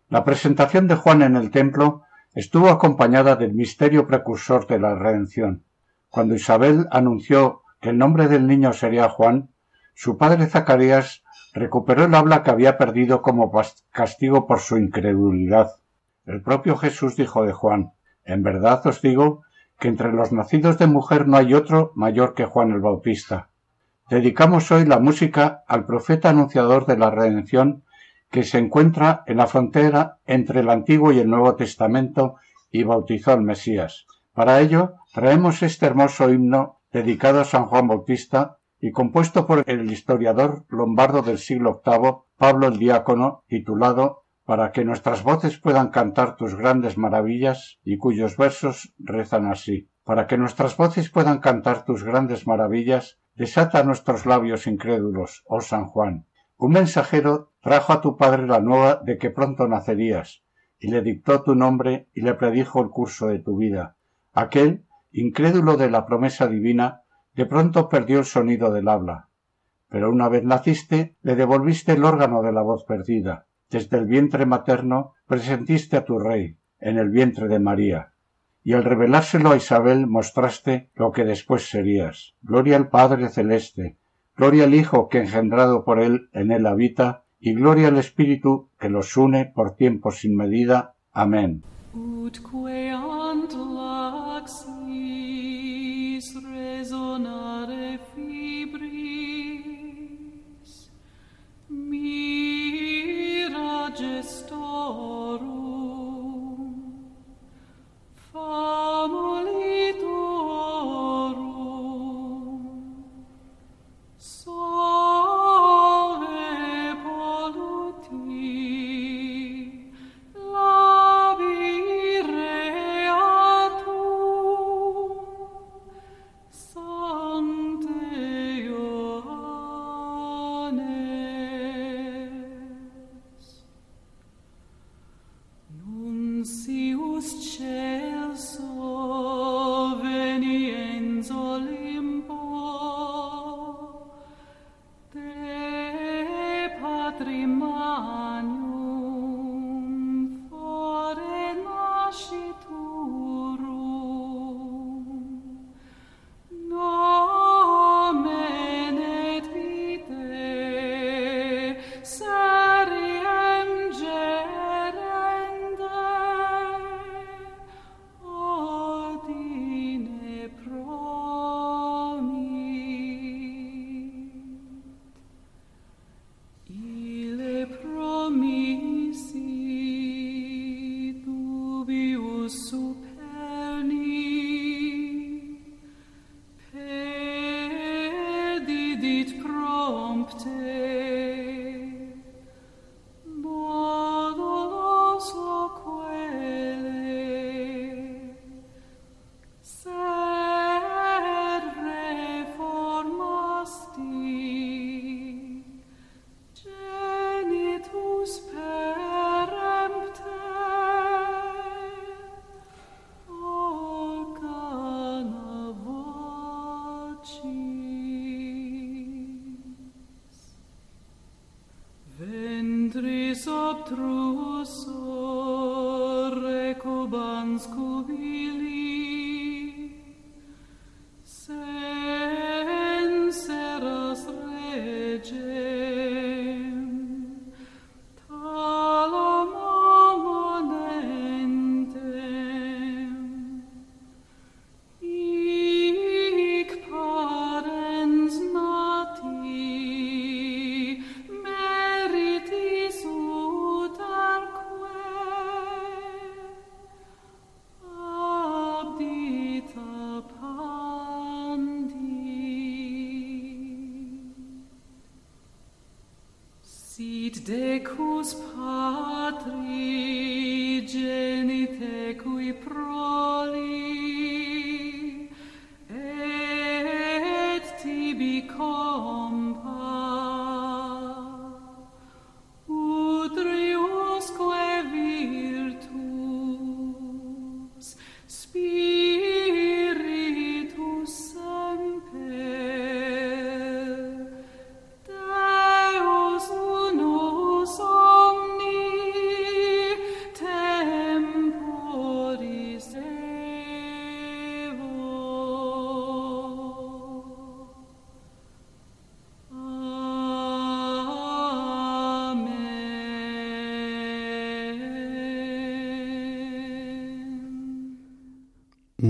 La 0.09 0.25
presentación 0.25 0.89
de 0.89 0.97
Juan 0.97 1.23
en 1.23 1.37
el 1.37 1.51
templo 1.51 2.03
estuvo 2.37 2.69
acompañada 2.69 3.35
del 3.35 3.55
misterio 3.55 4.07
precursor 4.07 4.67
de 4.67 4.79
la 4.79 4.95
redención. 4.95 5.65
Cuando 6.11 6.35
Isabel 6.35 6.87
anunció 6.91 7.63
que 7.81 7.89
el 7.89 7.99
nombre 7.99 8.29
del 8.29 8.47
niño 8.47 8.75
sería 8.75 9.09
Juan, 9.09 9.49
su 9.95 10.19
padre 10.19 10.47
Zacarías 10.47 11.25
recuperó 11.55 12.05
el 12.05 12.15
habla 12.15 12.43
que 12.43 12.51
había 12.51 12.77
perdido 12.77 13.23
como 13.23 13.51
castigo 13.91 14.47
por 14.47 14.61
su 14.61 14.77
incredulidad. 14.77 15.71
El 16.27 16.43
propio 16.43 16.77
Jesús 16.77 17.17
dijo 17.17 17.43
de 17.43 17.53
Juan, 17.55 17.93
En 18.23 18.43
verdad 18.43 18.87
os 18.87 19.01
digo 19.01 19.43
que 19.79 19.89
entre 19.89 20.13
los 20.13 20.31
nacidos 20.31 20.79
de 20.79 20.87
mujer 20.87 21.27
no 21.27 21.39
hay 21.39 21.55
otro 21.55 21.93
mayor 21.95 22.35
que 22.35 22.45
Juan 22.45 22.71
el 22.71 22.81
Bautista. 22.81 23.49
Dedicamos 24.11 24.71
hoy 24.71 24.85
la 24.85 24.99
música 24.99 25.65
al 25.67 25.87
profeta 25.87 26.29
anunciador 26.29 26.85
de 26.85 26.99
la 26.99 27.11
redención 27.11 27.83
que 28.31 28.43
se 28.45 28.59
encuentra 28.59 29.23
en 29.27 29.39
la 29.39 29.47
frontera 29.47 30.19
entre 30.27 30.61
el 30.61 30.71
Antiguo 30.71 31.13
y 31.13 31.19
el 31.19 31.31
Nuevo 31.31 31.55
Testamento 31.57 32.37
y 32.71 32.83
bautizó 32.83 33.33
al 33.33 33.43
Mesías. 33.43 34.07
Para 34.33 34.61
ello, 34.61 34.95
traemos 35.15 35.63
este 35.63 35.87
hermoso 35.87 36.31
himno 36.31 36.81
dedicado 36.93 37.41
a 37.41 37.45
San 37.45 37.67
Juan 37.67 37.89
Bautista 37.89 38.59
y 38.81 38.91
compuesto 38.91 39.47
por 39.47 39.65
el 39.67 39.91
historiador 39.91 40.65
lombardo 40.69 41.23
del 41.23 41.39
siglo 41.39 41.83
VIII, 41.85 42.25
Pablo 42.37 42.67
el 42.67 42.79
Diácono, 42.79 43.45
titulado 43.49 44.25
Para 44.45 44.71
que 44.73 44.85
nuestras 44.85 45.23
voces 45.23 45.59
puedan 45.59 45.89
cantar 45.89 46.37
tus 46.37 46.55
grandes 46.55 46.99
maravillas, 46.99 47.79
y 47.83 47.97
cuyos 47.97 48.37
versos 48.37 48.95
rezan 48.99 49.47
así. 49.47 49.89
Para 50.05 50.27
que 50.27 50.39
nuestras 50.39 50.77
voces 50.77 51.11
puedan 51.11 51.39
cantar 51.39 51.85
tus 51.85 52.05
grandes 52.05 52.47
maravillas, 52.47 53.19
desata 53.35 53.83
nuestros 53.83 54.25
labios 54.27 54.67
incrédulos, 54.67 55.43
oh 55.47 55.61
San 55.61 55.87
Juan, 55.87 56.27
un 56.59 56.73
mensajero 56.73 57.53
trajo 57.61 57.93
a 57.93 58.01
tu 58.01 58.17
padre 58.17 58.47
la 58.47 58.61
nueva 58.61 59.03
de 59.05 59.19
que 59.19 59.31
pronto 59.31 59.69
nacerías, 59.69 60.43
y 60.79 60.89
le 60.89 61.03
dictó 61.03 61.43
tu 61.43 61.55
nombre 61.55 62.09
y 62.15 62.23
le 62.23 62.35
predijo 62.35 62.83
el 62.83 62.91
curso 62.91 63.29
de 63.29 63.39
tu 63.39 63.57
vida. 63.57 63.97
Aquel, 64.33 64.85
incrédulo 65.13 65.77
de 65.77 65.91
la 65.91 66.07
promesa 66.07 66.47
divina, 66.47 67.03
de 67.35 67.47
pronto 67.47 67.89
perdió 67.89 68.19
el 68.19 68.25
sonido 68.25 68.73
del 68.73 68.89
habla. 68.89 69.29
Pero 69.89 70.11
una 70.11 70.29
vez 70.29 70.45
naciste, 70.45 71.17
le 71.23 71.37
devolviste 71.37 71.93
el 71.93 72.05
órgano 72.05 72.43
de 72.43 72.53
la 72.53 72.63
voz 72.63 72.85
perdida. 72.85 73.47
Desde 73.71 73.99
el 73.99 74.07
vientre 74.07 74.47
materno 74.47 75.15
presentiste 75.27 75.97
a 75.97 76.05
tu 76.05 76.19
rey, 76.19 76.59
en 76.81 76.99
el 76.99 77.11
vientre 77.11 77.49
de 77.49 77.59
María. 77.59 78.13
Y 78.63 78.73
al 78.73 78.85
revelárselo 78.85 79.51
a 79.51 79.57
Isabel 79.57 80.07
mostraste 80.07 80.91
lo 80.95 81.13
que 81.13 81.25
después 81.25 81.69
serías. 81.69 82.35
Gloria 82.43 82.77
al 82.77 82.89
Padre 82.89 83.29
Celeste, 83.29 83.99
Gloria 84.37 84.65
al 84.65 84.75
Hijo 84.75 85.09
que 85.09 85.21
engendrado 85.21 85.83
por 85.85 85.99
él 85.99 86.29
en 86.33 86.53
él 86.53 86.67
habita, 86.67 87.25
y 87.39 87.55
gloria 87.55 87.89
al 87.89 87.97
Espíritu 87.97 88.71
que 88.79 88.91
los 88.91 89.17
une 89.17 89.47
por 89.47 89.77
tiempo 89.77 90.11
sin 90.11 90.37
medida. 90.37 90.95
Amén. 91.13 91.63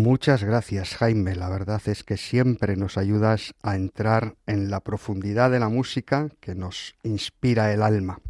Muchas 0.06 0.44
gracias 0.44 0.94
Jaime, 0.94 1.34
la 1.34 1.48
verdad 1.48 1.82
es 1.86 2.04
que 2.04 2.16
siempre 2.16 2.76
nos 2.76 2.96
ayudas 2.96 3.56
a 3.64 3.74
entrar 3.74 4.36
en 4.46 4.70
la 4.70 4.78
profundidad 4.78 5.50
de 5.50 5.58
la 5.58 5.68
música 5.68 6.28
que 6.38 6.54
nos 6.54 6.94
inspira 7.02 7.72
el 7.72 7.82
alma. 7.82 8.20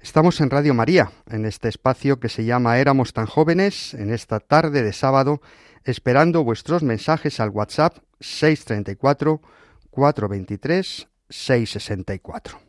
Estamos 0.00 0.40
en 0.40 0.48
Radio 0.48 0.72
María, 0.72 1.12
en 1.28 1.44
este 1.44 1.68
espacio 1.68 2.20
que 2.20 2.30
se 2.30 2.46
llama 2.46 2.78
Éramos 2.78 3.12
tan 3.12 3.26
jóvenes, 3.26 3.92
en 3.92 4.14
esta 4.14 4.40
tarde 4.40 4.82
de 4.82 4.94
sábado, 4.94 5.42
esperando 5.84 6.42
vuestros 6.42 6.82
mensajes 6.82 7.38
al 7.38 7.50
WhatsApp 7.50 7.98
634 8.20 9.42
423 9.90 11.08
664. 11.28 12.63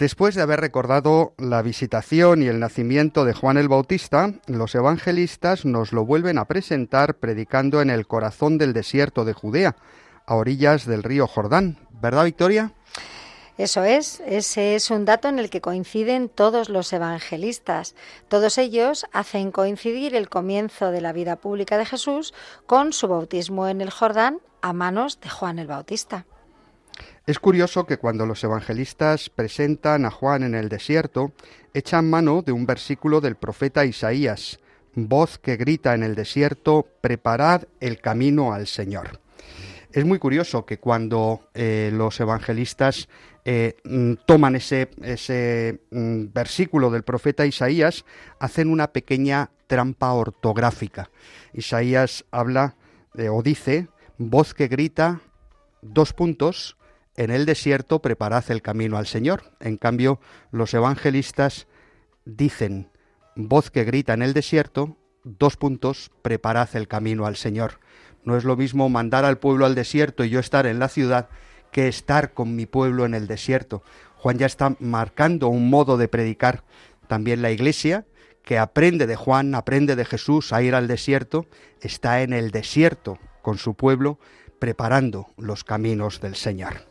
Después 0.00 0.34
de 0.34 0.40
haber 0.40 0.60
recordado 0.60 1.34
la 1.36 1.60
visitación 1.60 2.42
y 2.42 2.46
el 2.46 2.58
nacimiento 2.58 3.26
de 3.26 3.34
Juan 3.34 3.58
el 3.58 3.68
Bautista, 3.68 4.32
los 4.46 4.74
evangelistas 4.74 5.66
nos 5.66 5.92
lo 5.92 6.06
vuelven 6.06 6.38
a 6.38 6.46
presentar 6.46 7.16
predicando 7.16 7.82
en 7.82 7.90
el 7.90 8.06
corazón 8.06 8.56
del 8.56 8.72
desierto 8.72 9.26
de 9.26 9.34
Judea, 9.34 9.76
a 10.24 10.36
orillas 10.36 10.86
del 10.86 11.02
río 11.02 11.26
Jordán. 11.26 11.76
¿Verdad, 12.00 12.24
Victoria? 12.24 12.72
Eso 13.60 13.84
es, 13.84 14.22
ese 14.24 14.74
es 14.74 14.90
un 14.90 15.04
dato 15.04 15.28
en 15.28 15.38
el 15.38 15.50
que 15.50 15.60
coinciden 15.60 16.30
todos 16.30 16.70
los 16.70 16.90
evangelistas. 16.94 17.94
Todos 18.28 18.56
ellos 18.56 19.04
hacen 19.12 19.50
coincidir 19.50 20.14
el 20.14 20.30
comienzo 20.30 20.90
de 20.90 21.02
la 21.02 21.12
vida 21.12 21.36
pública 21.36 21.76
de 21.76 21.84
Jesús 21.84 22.32
con 22.64 22.94
su 22.94 23.06
bautismo 23.06 23.68
en 23.68 23.82
el 23.82 23.90
Jordán 23.90 24.38
a 24.62 24.72
manos 24.72 25.20
de 25.20 25.28
Juan 25.28 25.58
el 25.58 25.66
Bautista. 25.66 26.24
Es 27.26 27.38
curioso 27.38 27.84
que 27.84 27.98
cuando 27.98 28.24
los 28.24 28.42
evangelistas 28.42 29.28
presentan 29.28 30.06
a 30.06 30.10
Juan 30.10 30.42
en 30.42 30.54
el 30.54 30.70
desierto, 30.70 31.32
echan 31.74 32.08
mano 32.08 32.40
de 32.40 32.52
un 32.52 32.64
versículo 32.64 33.20
del 33.20 33.36
profeta 33.36 33.84
Isaías, 33.84 34.58
voz 34.94 35.36
que 35.36 35.58
grita 35.58 35.92
en 35.92 36.02
el 36.02 36.14
desierto, 36.14 36.86
preparad 37.02 37.64
el 37.80 38.00
camino 38.00 38.54
al 38.54 38.66
Señor. 38.66 39.20
Es 39.92 40.04
muy 40.04 40.20
curioso 40.20 40.64
que 40.66 40.78
cuando 40.78 41.40
eh, 41.52 41.90
los 41.92 42.20
evangelistas 42.20 43.08
eh, 43.44 43.76
mm, 43.84 44.14
toman 44.26 44.56
ese, 44.56 44.90
mm, 45.90 46.32
versículo 46.32 46.90
del 46.90 47.02
profeta 47.02 47.46
Isaías, 47.46 48.04
hacen 48.38 48.68
una 48.68 48.92
pequeña 48.92 49.50
trampa 49.66 50.12
ortográfica. 50.12 51.10
Isaías 51.52 52.24
habla 52.30 52.76
o 53.30 53.42
dice, 53.42 53.88
voz 54.18 54.54
que 54.54 54.68
grita, 54.68 55.20
dos 55.82 56.12
puntos, 56.12 56.76
en 57.16 57.30
el 57.30 57.44
desierto 57.44 58.00
preparad 58.00 58.50
el 58.50 58.62
camino 58.62 58.96
al 58.96 59.06
Señor. 59.06 59.42
En 59.60 59.76
cambio, 59.76 60.20
los 60.52 60.72
evangelistas 60.74 61.66
dicen, 62.24 62.90
voz 63.36 63.70
que 63.70 63.84
grita 63.84 64.14
en 64.14 64.22
el 64.22 64.32
desierto, 64.32 64.96
dos 65.24 65.56
puntos, 65.56 66.10
preparad 66.22 66.68
el 66.74 66.88
camino 66.88 67.26
al 67.26 67.36
Señor. 67.36 67.80
No 68.24 68.36
es 68.36 68.44
lo 68.44 68.56
mismo 68.56 68.88
mandar 68.88 69.24
al 69.24 69.38
pueblo 69.38 69.66
al 69.66 69.74
desierto 69.74 70.24
y 70.24 70.30
yo 70.30 70.40
estar 70.40 70.66
en 70.66 70.78
la 70.78 70.88
ciudad 70.88 71.28
que 71.72 71.88
estar 71.88 72.32
con 72.32 72.56
mi 72.56 72.66
pueblo 72.66 73.04
en 73.04 73.14
el 73.14 73.26
desierto. 73.26 73.82
Juan 74.16 74.38
ya 74.38 74.46
está 74.46 74.76
marcando 74.80 75.48
un 75.48 75.70
modo 75.70 75.96
de 75.96 76.08
predicar. 76.08 76.64
También 77.06 77.42
la 77.42 77.50
iglesia, 77.50 78.06
que 78.44 78.58
aprende 78.58 79.06
de 79.06 79.16
Juan, 79.16 79.54
aprende 79.54 79.96
de 79.96 80.04
Jesús 80.04 80.52
a 80.52 80.62
ir 80.62 80.74
al 80.74 80.88
desierto, 80.88 81.46
está 81.80 82.22
en 82.22 82.32
el 82.32 82.50
desierto 82.50 83.18
con 83.42 83.58
su 83.58 83.74
pueblo, 83.74 84.18
preparando 84.58 85.28
los 85.36 85.64
caminos 85.64 86.20
del 86.20 86.36
Señor. 86.36 86.89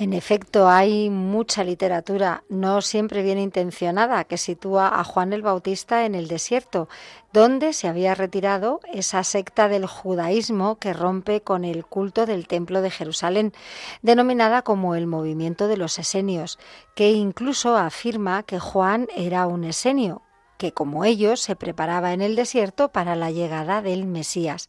En 0.00 0.14
efecto, 0.14 0.70
hay 0.70 1.10
mucha 1.10 1.62
literatura, 1.62 2.42
no 2.48 2.80
siempre 2.80 3.22
bien 3.22 3.38
intencionada, 3.38 4.24
que 4.24 4.38
sitúa 4.38 4.88
a 4.98 5.04
Juan 5.04 5.34
el 5.34 5.42
Bautista 5.42 6.06
en 6.06 6.14
el 6.14 6.26
desierto, 6.26 6.88
donde 7.34 7.74
se 7.74 7.86
había 7.86 8.14
retirado 8.14 8.80
esa 8.94 9.22
secta 9.24 9.68
del 9.68 9.84
judaísmo 9.84 10.76
que 10.76 10.94
rompe 10.94 11.42
con 11.42 11.66
el 11.66 11.84
culto 11.84 12.24
del 12.24 12.46
Templo 12.46 12.80
de 12.80 12.90
Jerusalén, 12.90 13.52
denominada 14.00 14.62
como 14.62 14.94
el 14.94 15.06
movimiento 15.06 15.68
de 15.68 15.76
los 15.76 15.98
esenios, 15.98 16.58
que 16.94 17.10
incluso 17.10 17.76
afirma 17.76 18.42
que 18.42 18.58
Juan 18.58 19.06
era 19.14 19.46
un 19.46 19.64
esenio, 19.64 20.22
que 20.60 20.72
como 20.72 21.06
ellos 21.06 21.40
se 21.40 21.56
preparaba 21.56 22.12
en 22.12 22.20
el 22.20 22.36
desierto 22.36 22.90
para 22.90 23.16
la 23.16 23.30
llegada 23.30 23.80
del 23.80 24.04
Mesías. 24.04 24.68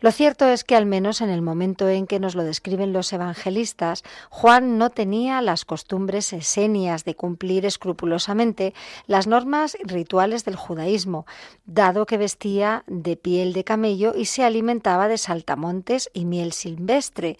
Lo 0.00 0.12
cierto 0.12 0.46
es 0.46 0.62
que 0.62 0.76
al 0.76 0.84
menos 0.84 1.22
en 1.22 1.30
el 1.30 1.40
momento 1.40 1.88
en 1.88 2.06
que 2.06 2.20
nos 2.20 2.34
lo 2.34 2.44
describen 2.44 2.92
los 2.92 3.10
evangelistas, 3.14 4.04
Juan 4.28 4.76
no 4.76 4.90
tenía 4.90 5.40
las 5.40 5.64
costumbres 5.64 6.34
esenias 6.34 7.06
de 7.06 7.14
cumplir 7.14 7.64
escrupulosamente 7.64 8.74
las 9.06 9.26
normas 9.26 9.78
rituales 9.84 10.44
del 10.44 10.56
judaísmo, 10.56 11.24
dado 11.64 12.04
que 12.04 12.18
vestía 12.18 12.84
de 12.86 13.16
piel 13.16 13.54
de 13.54 13.64
camello 13.64 14.12
y 14.14 14.26
se 14.26 14.44
alimentaba 14.44 15.08
de 15.08 15.16
saltamontes 15.16 16.10
y 16.12 16.26
miel 16.26 16.52
silvestre. 16.52 17.38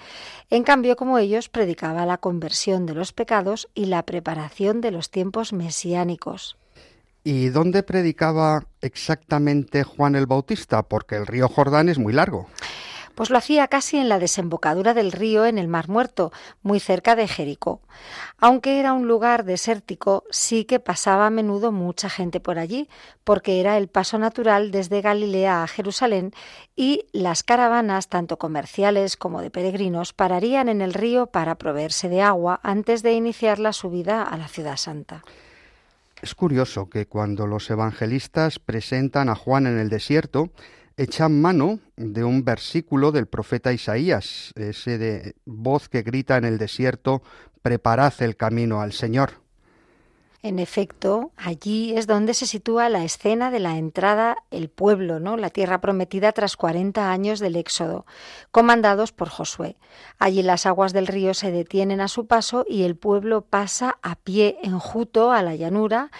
En 0.48 0.62
cambio, 0.62 0.96
como 0.96 1.18
ellos, 1.18 1.50
predicaba 1.50 2.06
la 2.06 2.16
conversión 2.16 2.86
de 2.86 2.94
los 2.94 3.12
pecados 3.12 3.68
y 3.74 3.84
la 3.84 4.02
preparación 4.04 4.80
de 4.80 4.92
los 4.92 5.10
tiempos 5.10 5.52
mesiánicos. 5.52 6.56
¿Y 7.24 7.50
dónde 7.50 7.82
predicaba 7.82 8.64
exactamente 8.80 9.84
Juan 9.84 10.16
el 10.16 10.26
Bautista? 10.26 10.82
Porque 10.82 11.16
el 11.16 11.26
río 11.26 11.48
Jordán 11.48 11.88
es 11.88 11.98
muy 11.98 12.12
largo. 12.12 12.48
Pues 13.14 13.28
lo 13.28 13.36
hacía 13.36 13.68
casi 13.68 13.98
en 13.98 14.08
la 14.08 14.18
desembocadura 14.18 14.94
del 14.94 15.12
río 15.12 15.44
en 15.44 15.58
el 15.58 15.68
Mar 15.68 15.88
Muerto, 15.88 16.32
muy 16.62 16.80
cerca 16.80 17.14
de 17.14 17.28
Jericó. 17.28 17.82
Aunque 18.38 18.80
era 18.80 18.94
un 18.94 19.06
lugar 19.06 19.44
desértico, 19.44 20.24
sí 20.30 20.64
que 20.64 20.80
pasaba 20.80 21.26
a 21.26 21.30
menudo 21.30 21.72
mucha 21.72 22.08
gente 22.08 22.40
por 22.40 22.58
allí, 22.58 22.88
porque 23.22 23.60
era 23.60 23.76
el 23.76 23.88
paso 23.88 24.18
natural 24.18 24.70
desde 24.70 25.02
Galilea 25.02 25.62
a 25.62 25.68
Jerusalén 25.68 26.32
y 26.74 27.04
las 27.12 27.42
caravanas, 27.42 28.08
tanto 28.08 28.38
comerciales 28.38 29.18
como 29.18 29.42
de 29.42 29.50
peregrinos, 29.50 30.14
pararían 30.14 30.70
en 30.70 30.80
el 30.80 30.94
río 30.94 31.26
para 31.26 31.56
proveerse 31.56 32.08
de 32.08 32.22
agua 32.22 32.60
antes 32.62 33.02
de 33.02 33.12
iniciar 33.12 33.58
la 33.58 33.74
subida 33.74 34.22
a 34.22 34.38
la 34.38 34.48
ciudad 34.48 34.78
santa. 34.78 35.22
Es 36.22 36.36
curioso 36.36 36.88
que 36.88 37.06
cuando 37.06 37.48
los 37.48 37.68
evangelistas 37.68 38.60
presentan 38.60 39.28
a 39.28 39.34
Juan 39.34 39.66
en 39.66 39.80
el 39.80 39.88
desierto, 39.88 40.52
echan 40.96 41.42
mano 41.42 41.80
de 41.96 42.22
un 42.22 42.44
versículo 42.44 43.10
del 43.10 43.26
profeta 43.26 43.72
Isaías, 43.72 44.52
ese 44.54 44.98
de 44.98 45.34
voz 45.46 45.88
que 45.88 46.02
grita 46.02 46.36
en 46.36 46.44
el 46.44 46.58
desierto, 46.58 47.24
preparad 47.60 48.14
el 48.20 48.36
camino 48.36 48.80
al 48.80 48.92
Señor. 48.92 49.41
En 50.44 50.58
efecto, 50.58 51.30
allí 51.36 51.96
es 51.96 52.08
donde 52.08 52.34
se 52.34 52.46
sitúa 52.46 52.88
la 52.88 53.04
escena 53.04 53.52
de 53.52 53.60
la 53.60 53.76
entrada 53.76 54.38
el 54.50 54.70
pueblo, 54.70 55.20
¿no? 55.20 55.36
La 55.36 55.50
tierra 55.50 55.80
prometida 55.80 56.32
tras 56.32 56.56
40 56.56 57.12
años 57.12 57.38
del 57.38 57.54
Éxodo, 57.54 58.06
comandados 58.50 59.12
por 59.12 59.28
Josué. 59.28 59.76
Allí 60.18 60.42
las 60.42 60.66
aguas 60.66 60.92
del 60.92 61.06
río 61.06 61.32
se 61.34 61.52
detienen 61.52 62.00
a 62.00 62.08
su 62.08 62.26
paso 62.26 62.66
y 62.68 62.82
el 62.82 62.96
pueblo 62.96 63.42
pasa 63.42 63.98
a 64.02 64.16
pie 64.16 64.58
enjuto 64.64 65.30
a 65.30 65.42
la 65.42 65.54
llanura 65.54 66.10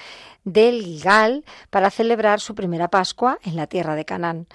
del 0.44 0.84
Gilgal 0.84 1.44
para 1.70 1.90
celebrar 1.90 2.38
su 2.38 2.54
primera 2.54 2.86
Pascua 2.86 3.40
en 3.42 3.56
la 3.56 3.66
tierra 3.66 3.96
de 3.96 4.04
Canaán. 4.04 4.46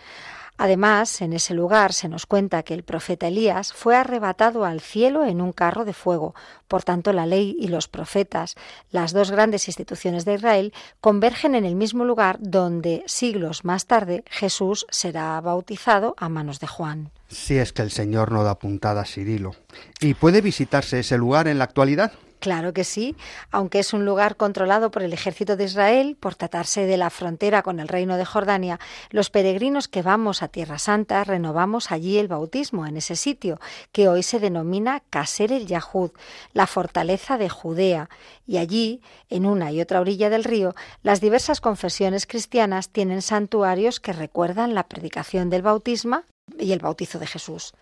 Además, 0.57 1.21
en 1.21 1.33
ese 1.33 1.53
lugar 1.53 1.93
se 1.93 2.09
nos 2.09 2.25
cuenta 2.25 2.63
que 2.63 2.73
el 2.73 2.83
profeta 2.83 3.27
Elías 3.27 3.73
fue 3.73 3.95
arrebatado 3.95 4.65
al 4.65 4.81
cielo 4.81 5.23
en 5.25 5.39
un 5.39 5.51
carro 5.51 5.85
de 5.85 5.93
fuego. 5.93 6.33
Por 6.67 6.83
tanto, 6.83 7.13
la 7.13 7.25
ley 7.25 7.55
y 7.59 7.67
los 7.67 7.87
profetas, 7.87 8.55
las 8.91 9.13
dos 9.13 9.29
grandes 9.29 9.67
instituciones 9.67 10.25
de 10.25 10.33
Israel, 10.33 10.73
convergen 10.99 11.53
en 11.53 11.63
el 11.63 11.75
mismo 11.75 12.05
lugar 12.05 12.37
donde 12.39 13.03
siglos 13.05 13.65
más 13.65 13.85
tarde 13.85 14.23
Jesús 14.29 14.87
será 14.89 15.39
bautizado 15.41 16.15
a 16.17 16.27
manos 16.27 16.59
de 16.59 16.67
Juan. 16.67 17.11
Si 17.27 17.57
es 17.57 17.71
que 17.71 17.83
el 17.83 17.91
Señor 17.91 18.31
no 18.31 18.43
da 18.43 18.57
puntada 18.57 19.01
a 19.01 19.05
Cirilo. 19.05 19.55
¿Y 19.99 20.15
puede 20.15 20.41
visitarse 20.41 20.99
ese 20.99 21.17
lugar 21.17 21.47
en 21.47 21.59
la 21.59 21.65
actualidad? 21.65 22.13
Claro 22.39 22.71
que 22.71 22.83
sí, 22.83 23.15
aunque 23.49 23.79
es 23.79 23.93
un 23.93 24.05
lugar 24.05 24.35
controlado 24.35 24.91
por 24.91 25.01
el 25.01 25.11
ejército 25.11 25.55
de 25.55 25.63
Israel, 25.63 26.15
por 26.19 26.35
tratarse 26.35 26.85
de 26.85 26.95
la 26.95 27.09
frontera 27.09 27.63
con 27.63 27.79
el 27.79 27.87
reino 27.87 28.15
de 28.15 28.25
Jordania, 28.25 28.79
los 29.09 29.31
peregrinos 29.31 29.87
que 29.87 30.03
vamos 30.03 30.43
a 30.43 30.47
Tierra 30.47 30.77
Santa 30.77 31.23
renovamos 31.23 31.91
allí 31.91 32.19
el 32.19 32.27
bautismo 32.27 32.85
en 32.85 32.97
ese 32.97 33.15
sitio, 33.15 33.59
que 33.91 34.07
hoy 34.07 34.21
se 34.21 34.39
denomina 34.39 35.01
Kaser 35.09 35.51
el 35.51 35.65
Yahud, 35.65 36.11
la 36.53 36.67
fortaleza 36.67 37.39
de 37.39 37.49
Judea, 37.49 38.09
y 38.45 38.57
allí, 38.57 39.01
en 39.29 39.47
una 39.47 39.71
y 39.71 39.81
otra 39.81 39.99
orilla 39.99 40.29
del 40.29 40.43
río, 40.43 40.75
las 41.01 41.21
diversas 41.21 41.59
confesiones 41.59 42.27
cristianas 42.27 42.89
tienen 42.89 43.23
santuarios 43.23 43.99
que 43.99 44.13
recuerdan 44.13 44.75
la 44.75 44.87
predicación 44.87 45.49
del 45.49 45.63
bautismo 45.63 46.21
y 46.59 46.71
el 46.71 46.79
bautizo 46.79 47.17
de 47.17 47.27
Jesús. 47.27 47.73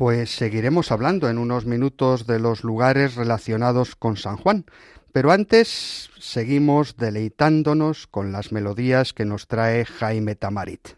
Pues 0.00 0.34
seguiremos 0.34 0.92
hablando 0.92 1.28
en 1.28 1.36
unos 1.36 1.66
minutos 1.66 2.26
de 2.26 2.38
los 2.38 2.64
lugares 2.64 3.16
relacionados 3.16 3.96
con 3.96 4.16
San 4.16 4.38
Juan, 4.38 4.64
pero 5.12 5.30
antes 5.30 6.08
seguimos 6.18 6.96
deleitándonos 6.96 8.06
con 8.06 8.32
las 8.32 8.50
melodías 8.50 9.12
que 9.12 9.26
nos 9.26 9.46
trae 9.46 9.84
Jaime 9.84 10.36
Tamarit. 10.36 10.96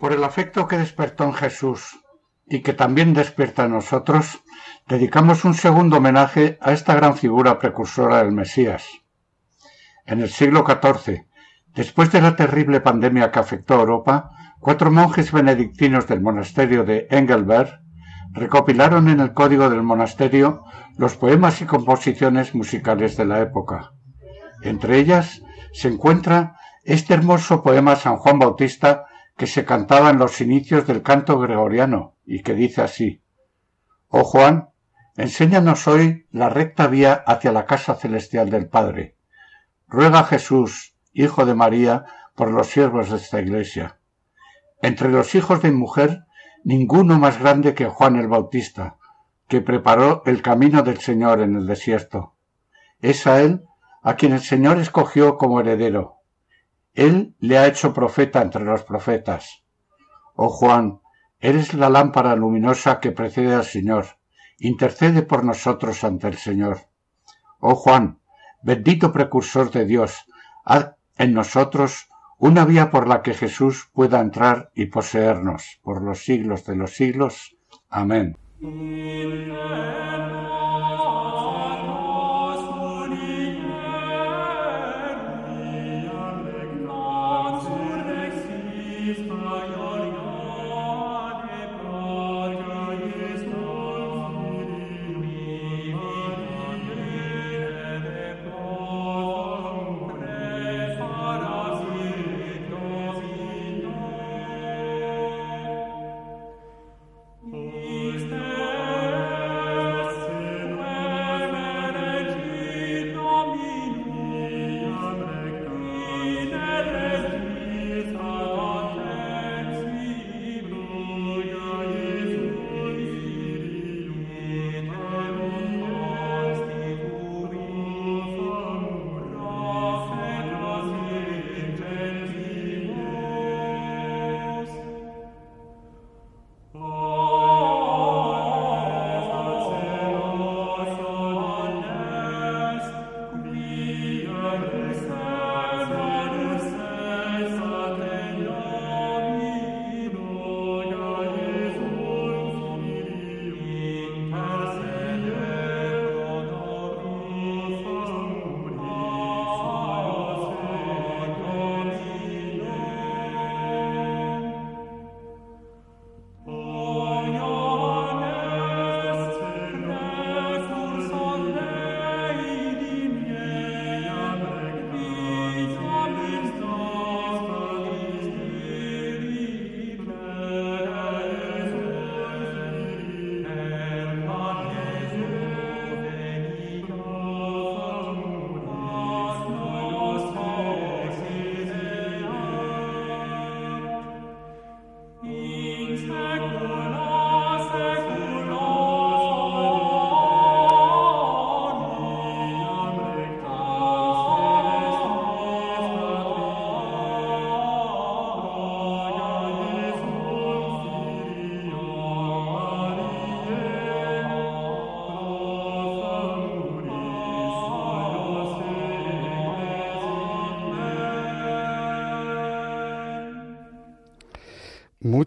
Por 0.00 0.14
el 0.14 0.24
afecto 0.24 0.66
que 0.66 0.78
despertó 0.78 1.24
en 1.24 1.34
Jesús 1.34 2.00
y 2.46 2.62
que 2.62 2.72
también 2.72 3.12
despierta 3.12 3.66
en 3.66 3.72
nosotros, 3.72 4.40
dedicamos 4.88 5.44
un 5.44 5.52
segundo 5.52 5.98
homenaje 5.98 6.56
a 6.62 6.72
esta 6.72 6.94
gran 6.94 7.18
figura 7.18 7.58
precursora 7.58 8.24
del 8.24 8.32
Mesías. 8.32 8.86
En 10.06 10.22
el 10.22 10.30
siglo 10.30 10.64
XIV, 10.66 11.26
después 11.74 12.10
de 12.10 12.22
la 12.22 12.34
terrible 12.34 12.80
pandemia 12.80 13.30
que 13.30 13.40
afectó 13.40 13.74
a 13.74 13.80
Europa, 13.80 14.30
cuatro 14.58 14.90
monjes 14.90 15.32
benedictinos 15.32 16.06
del 16.06 16.22
monasterio 16.22 16.84
de 16.84 17.08
Engelberg 17.10 17.81
recopilaron 18.32 19.08
en 19.08 19.20
el 19.20 19.34
código 19.34 19.68
del 19.68 19.82
monasterio 19.82 20.64
los 20.96 21.16
poemas 21.16 21.60
y 21.60 21.66
composiciones 21.66 22.54
musicales 22.54 23.16
de 23.16 23.26
la 23.26 23.40
época. 23.40 23.92
Entre 24.62 24.98
ellas 24.98 25.42
se 25.72 25.88
encuentra 25.88 26.56
este 26.84 27.14
hermoso 27.14 27.62
poema 27.62 27.96
San 27.96 28.16
Juan 28.16 28.38
Bautista 28.38 29.06
que 29.36 29.46
se 29.46 29.64
cantaba 29.64 30.10
en 30.10 30.18
los 30.18 30.40
inicios 30.40 30.86
del 30.86 31.02
canto 31.02 31.38
gregoriano 31.38 32.16
y 32.24 32.42
que 32.42 32.54
dice 32.54 32.82
así 32.82 33.22
Oh 34.08 34.24
Juan, 34.24 34.70
enséñanos 35.16 35.86
hoy 35.86 36.26
la 36.30 36.48
recta 36.48 36.86
vía 36.86 37.22
hacia 37.26 37.52
la 37.52 37.66
casa 37.66 37.94
celestial 37.94 38.50
del 38.50 38.68
Padre. 38.68 39.16
Ruega 39.88 40.24
Jesús, 40.24 40.94
Hijo 41.12 41.46
de 41.46 41.54
María, 41.54 42.04
por 42.34 42.50
los 42.50 42.68
siervos 42.68 43.10
de 43.10 43.16
esta 43.16 43.40
iglesia. 43.40 43.98
Entre 44.80 45.08
los 45.08 45.34
hijos 45.34 45.62
de 45.62 45.72
mujer 45.72 46.24
ninguno 46.64 47.18
más 47.18 47.38
grande 47.38 47.74
que 47.74 47.86
Juan 47.86 48.16
el 48.16 48.28
Bautista, 48.28 48.96
que 49.48 49.60
preparó 49.60 50.22
el 50.26 50.42
camino 50.42 50.82
del 50.82 50.98
Señor 50.98 51.40
en 51.40 51.56
el 51.56 51.66
desierto. 51.66 52.34
Es 53.00 53.26
a 53.26 53.40
él 53.40 53.64
a 54.02 54.16
quien 54.16 54.32
el 54.32 54.40
Señor 54.40 54.78
escogió 54.78 55.36
como 55.36 55.60
heredero. 55.60 56.18
Él 56.94 57.34
le 57.38 57.58
ha 57.58 57.66
hecho 57.66 57.92
profeta 57.94 58.42
entre 58.42 58.64
los 58.64 58.82
profetas. 58.82 59.64
Oh 60.34 60.48
Juan, 60.48 61.00
eres 61.40 61.74
la 61.74 61.88
lámpara 61.88 62.36
luminosa 62.36 63.00
que 63.00 63.12
precede 63.12 63.54
al 63.54 63.64
Señor. 63.64 64.06
Intercede 64.58 65.22
por 65.22 65.44
nosotros 65.44 66.04
ante 66.04 66.28
el 66.28 66.36
Señor. 66.36 66.88
Oh 67.58 67.74
Juan, 67.74 68.20
bendito 68.62 69.12
precursor 69.12 69.70
de 69.70 69.84
Dios, 69.84 70.26
haz 70.64 70.92
en 71.16 71.34
nosotros 71.34 72.08
una 72.42 72.64
vía 72.64 72.90
por 72.90 73.06
la 73.06 73.22
que 73.22 73.34
Jesús 73.34 73.88
pueda 73.92 74.18
entrar 74.18 74.72
y 74.74 74.86
poseernos 74.86 75.78
por 75.80 76.02
los 76.02 76.24
siglos 76.24 76.66
de 76.66 76.74
los 76.74 76.90
siglos. 76.90 77.56
Amén. 77.88 78.36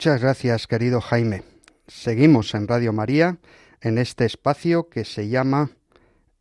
Muchas 0.06 0.22
gracias, 0.22 0.68
querido 0.68 1.02
Jaime. 1.02 1.42
Seguimos 1.88 2.54
en 2.54 2.68
Radio 2.68 2.94
María, 2.94 3.40
en 3.82 3.98
este 3.98 4.26
espacio 4.26 4.88
que 4.88 5.04
se 5.04 5.30
llama 5.30 5.72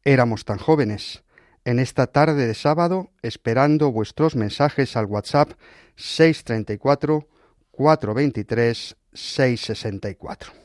Éramos 0.04 0.44
tan 0.44 0.58
jóvenes. 0.58 1.22
En 1.64 1.78
esta 1.78 2.06
tarde 2.06 2.46
de 2.46 2.52
sábado, 2.52 3.10
esperando 3.22 3.90
vuestros 3.90 4.36
mensajes 4.36 4.98
al 4.98 5.06
WhatsApp 5.06 5.52
634 5.96 7.26
423 7.70 8.96
664. 9.14 10.63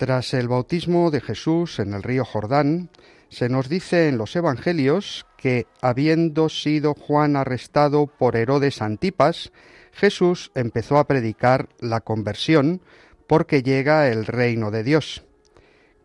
Tras 0.00 0.32
el 0.32 0.48
bautismo 0.48 1.10
de 1.10 1.20
Jesús 1.20 1.78
en 1.78 1.92
el 1.92 2.02
río 2.02 2.24
Jordán, 2.24 2.88
se 3.30 3.48
nos 3.48 3.68
dice 3.68 4.08
en 4.08 4.18
los 4.18 4.34
Evangelios 4.34 5.24
que, 5.36 5.66
habiendo 5.80 6.48
sido 6.48 6.94
Juan 6.94 7.36
arrestado 7.36 8.08
por 8.08 8.36
Herodes 8.36 8.82
Antipas, 8.82 9.52
Jesús 9.92 10.50
empezó 10.54 10.98
a 10.98 11.06
predicar 11.06 11.68
la 11.78 12.00
conversión 12.00 12.82
porque 13.28 13.62
llega 13.62 14.08
el 14.08 14.26
reino 14.26 14.72
de 14.72 14.82
Dios. 14.82 15.24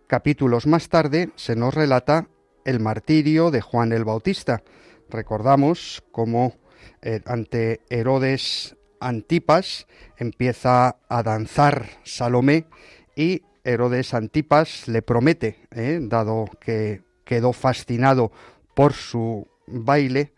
Capítulos 0.07 0.67
más 0.67 0.87
tarde 0.89 1.31
se 1.35 1.55
nos 1.55 1.73
relata 1.73 2.27
el 2.63 2.79
martirio 2.79 3.49
de 3.49 3.61
Juan 3.61 3.91
el 3.91 4.05
Bautista. 4.05 4.61
Recordamos 5.09 6.03
cómo 6.11 6.53
eh, 7.01 7.21
ante 7.25 7.81
Herodes 7.89 8.75
Antipas 8.99 9.87
empieza 10.17 10.97
a 11.09 11.23
danzar 11.23 11.87
Salomé 12.03 12.67
y 13.15 13.41
Herodes 13.63 14.13
Antipas 14.13 14.87
le 14.87 15.01
promete, 15.01 15.57
¿eh? 15.71 15.99
dado 16.01 16.45
que 16.59 17.04
quedó 17.25 17.51
fascinado 17.51 18.31
por 18.73 18.93
su 18.93 19.47
baile, 19.67 20.33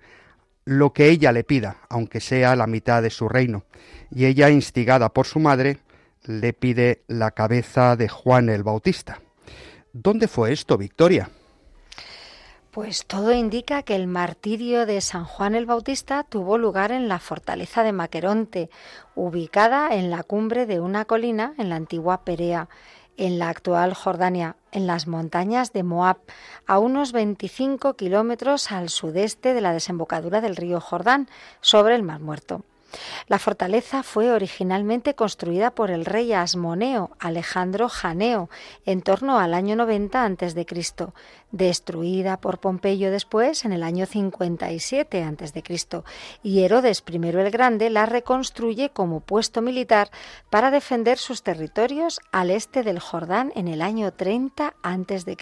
lo 0.66 0.92
que 0.94 1.10
ella 1.10 1.32
le 1.32 1.44
pida, 1.44 1.78
aunque 1.90 2.20
sea 2.20 2.56
la 2.56 2.66
mitad 2.66 3.04
de 3.04 3.10
su 3.12 3.30
reino. 3.30 3.66
Y 4.10 4.26
ella, 4.26 4.50
instigada 4.50 5.10
por 5.10 5.28
su 5.28 5.40
madre, 5.40 5.78
le 6.26 6.54
pide 6.54 7.04
la 7.08 7.32
cabeza 7.32 7.96
de 7.96 8.10
Juan 8.10 8.50
el 8.50 8.64
Bautista. 8.64 9.22
¿Dónde 9.94 10.28
fue 10.28 10.52
esto, 10.52 10.78
Victoria? 10.78 11.30
Pues 12.72 13.08
todo 13.08 13.34
indica 13.34 13.82
que 13.82 13.96
el 13.96 14.06
martirio 14.06 14.86
de 14.86 15.02
San 15.02 15.26
Juan 15.26 15.56
el 15.56 15.66
Bautista 15.66 16.24
tuvo 16.24 16.60
lugar 16.60 16.92
en 16.92 17.08
la 17.08 17.18
fortaleza 17.18 17.82
de 17.82 17.92
Maqueronte, 17.92 18.70
ubicada 19.16 19.96
en 19.96 20.12
la 20.12 20.22
cumbre 20.22 20.68
de 20.68 20.80
una 20.80 21.06
colina 21.06 21.56
en 21.58 21.70
la 21.70 21.76
antigua 21.76 22.24
Perea, 22.24 22.70
en 23.18 23.40
la 23.40 23.50
actual 23.50 23.94
Jordania, 23.94 24.56
en 24.72 24.88
las 24.88 25.08
montañas 25.08 25.74
de 25.74 25.84
Moab, 25.84 26.18
a 26.66 26.80
unos 26.80 27.12
25 27.12 27.96
kilómetros 27.96 28.72
al 28.72 28.90
sudeste 28.90 29.54
de 29.54 29.62
la 29.62 29.74
desembocadura 29.74 30.40
del 30.42 30.56
río 30.56 30.80
Jordán, 30.80 31.28
sobre 31.62 31.96
el 31.96 32.04
Mar 32.04 32.22
Muerto. 32.22 32.64
La 33.28 33.40
fortaleza 33.40 34.04
fue 34.04 34.32
originalmente 34.32 35.16
construida 35.16 35.72
por 35.72 35.92
el 35.92 36.06
rey 36.06 36.34
asmoneo 36.34 37.12
Alejandro 37.20 37.90
Janeo 37.90 38.50
en 38.86 39.02
torno 39.02 39.40
al 39.40 39.54
año 39.54 39.76
90 39.76 40.24
a.C., 40.24 40.66
destruida 41.52 42.38
por 42.38 42.60
Pompeyo 42.60 43.12
después 43.12 43.66
en 43.66 43.74
el 43.74 43.84
año 43.84 44.06
57 44.06 45.24
a.C., 45.24 46.04
y 46.44 46.64
Herodes 46.64 47.04
I 47.08 47.16
el 47.16 47.52
Grande 47.52 47.90
la 47.90 48.06
reconstruye 48.06 48.90
como 48.90 49.20
puesto 49.20 49.62
militar 49.62 50.10
para 50.50 50.72
defender 50.72 51.18
sus 51.18 51.44
territorios 51.44 52.20
al 52.32 52.52
este 52.52 52.84
del 52.84 53.00
Jordán 53.00 53.52
en 53.56 53.68
el 53.68 53.82
año 53.82 54.12
30 54.14 54.74
a.C. 54.82 55.38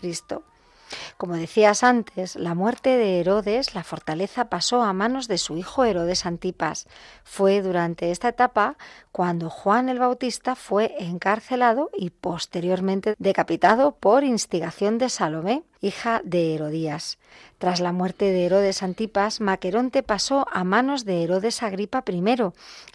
Como 1.17 1.35
decías 1.35 1.83
antes, 1.83 2.35
la 2.35 2.55
muerte 2.55 2.97
de 2.97 3.19
Herodes, 3.19 3.75
la 3.75 3.83
fortaleza 3.83 4.49
pasó 4.49 4.81
a 4.81 4.93
manos 4.93 5.27
de 5.27 5.37
su 5.37 5.57
hijo 5.57 5.85
Herodes 5.85 6.25
Antipas. 6.25 6.87
Fue 7.23 7.61
durante 7.61 8.11
esta 8.11 8.29
etapa 8.29 8.77
cuando 9.11 9.49
Juan 9.49 9.89
el 9.89 9.99
Bautista 9.99 10.55
fue 10.55 10.95
encarcelado 10.99 11.89
y 11.97 12.09
posteriormente 12.09 13.15
decapitado 13.17 13.95
por 13.95 14.23
instigación 14.23 14.97
de 14.97 15.09
Salomé, 15.09 15.63
hija 15.81 16.21
de 16.23 16.55
Herodías. 16.55 17.17
Tras 17.57 17.79
la 17.79 17.91
muerte 17.91 18.31
de 18.31 18.45
Herodes 18.45 18.83
Antipas, 18.83 19.39
Maqueronte 19.39 20.03
pasó 20.03 20.45
a 20.51 20.63
manos 20.63 21.05
de 21.05 21.23
Herodes 21.23 21.63
Agripa 21.63 22.03
I, 22.07 22.23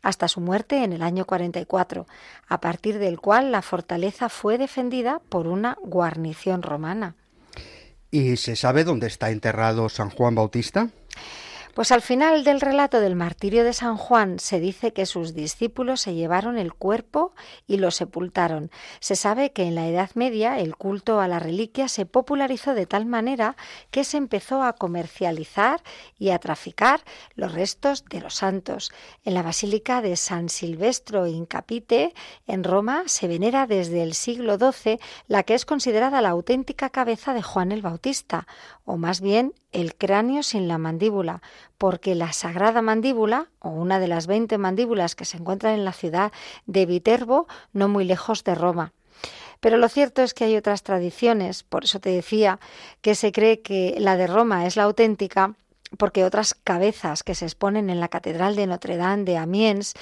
hasta 0.02 0.28
su 0.28 0.40
muerte 0.40 0.84
en 0.84 0.92
el 0.92 1.02
año 1.02 1.24
44, 1.24 2.06
a 2.48 2.60
partir 2.60 2.98
del 2.98 3.20
cual 3.20 3.52
la 3.52 3.62
fortaleza 3.62 4.28
fue 4.28 4.58
defendida 4.58 5.20
por 5.28 5.46
una 5.46 5.78
guarnición 5.82 6.62
romana. 6.62 7.14
¿Y 8.11 8.37
se 8.37 8.57
sabe 8.57 8.85
dónde 8.85 9.07
está 9.07 9.31
enterrado 9.31 9.88
San 9.88 10.11
Juan 10.11 10.35
Bautista? 10.35 10.88
Pues 11.74 11.92
al 11.92 12.02
final 12.02 12.42
del 12.42 12.61
relato 12.61 13.00
del 13.00 13.14
martirio 13.14 13.62
de 13.62 13.72
San 13.72 13.96
Juan 13.96 14.40
se 14.40 14.59
dice 14.59 14.92
que 14.92 15.06
sus 15.06 15.35
discípulos 15.35 16.00
se 16.00 16.14
llevaron 16.14 16.59
el 16.59 16.74
cuerpo 16.74 17.33
y 17.66 17.76
lo 17.76 17.92
sepultaron. 17.92 18.70
Se 18.98 19.14
sabe 19.14 19.52
que 19.52 19.62
en 19.62 19.76
la 19.76 19.87
Edad 19.87 20.11
Media 20.14 20.59
el 20.59 20.76
culto 20.76 21.20
a 21.20 21.28
la 21.28 21.38
reliquia 21.38 21.87
se 21.88 22.06
popularizó 22.06 22.74
de 22.74 22.87
tal 22.87 23.06
manera 23.06 23.56
que 23.92 24.02
se 24.02 24.16
empezó 24.16 24.64
a 24.64 24.72
comercializar 24.72 25.80
y 26.18 26.30
a 26.30 26.40
traficar 26.40 27.02
los 27.37 27.52
restos 27.52 28.04
de 28.04 28.20
los 28.20 28.35
santos. 28.35 28.90
En 29.24 29.35
la 29.35 29.42
Basílica 29.42 30.02
de 30.02 30.16
San 30.16 30.48
Silvestro 30.48 31.28
in 31.28 31.46
Capite, 31.46 32.14
en 32.48 32.64
Roma, 32.64 33.04
se 33.06 33.28
venera 33.28 33.68
desde 33.68 34.02
el 34.02 34.14
siglo 34.14 34.59
XII 34.59 34.98
la 35.28 35.44
que 35.44 35.54
es 35.54 35.64
considerada 35.64 36.20
la 36.20 36.30
auténtica 36.30 36.90
cabeza 36.90 37.33
de 37.33 37.42
Juan 37.42 37.70
el 37.70 37.83
Bautista, 37.83 38.48
o 38.85 38.96
más 38.96 39.20
bien 39.20 39.54
el 39.72 39.94
cráneo 39.94 40.42
sin 40.42 40.68
la 40.68 40.78
mandíbula, 40.78 41.42
porque 41.78 42.14
la 42.14 42.33
sagrada 42.33 42.83
mandíbula, 42.83 43.48
o 43.61 43.70
una 43.70 44.00
de 44.00 44.09
las 44.09 44.26
veinte 44.26 44.59
mandíbulas 44.59 45.14
que 45.14 45.24
se 45.24 45.37
encuentran 45.37 45.74
en 45.74 45.85
la 45.85 45.92
ciudad 45.92 46.33
de 46.66 46.87
Viterbo, 46.87 47.46
no 47.72 47.88
muy 47.88 48.04
lejos 48.04 48.44
de 48.44 48.54
Roma. 48.54 48.92
Pero 49.61 49.76
lo 49.76 49.88
cierto 49.88 50.22
es 50.22 50.33
que 50.35 50.44
hay 50.44 50.56
otras 50.56 50.83
tradiciones, 50.83 51.62
por 51.62 51.85
eso 51.85 52.00
te 52.00 52.11
decía 52.11 52.59
que 53.02 53.14
se 53.14 53.33
cree 53.33 53.61
que 53.61 53.96
la 53.98 54.16
de 54.16 54.26
Roma 54.26 54.66
es 54.66 54.76
la 54.76 54.85
auténtica, 54.85 55.54
porque 55.98 56.24
otras 56.24 56.54
cabezas 56.54 57.22
que 57.22 57.35
se 57.35 57.44
exponen 57.44 57.90
en 57.90 58.00
la 58.00 58.09
Catedral 58.09 58.56
de 58.56 58.66
Notre 58.66 58.96
Dame 58.96 59.24
de 59.24 59.37
Amiens 59.37 59.94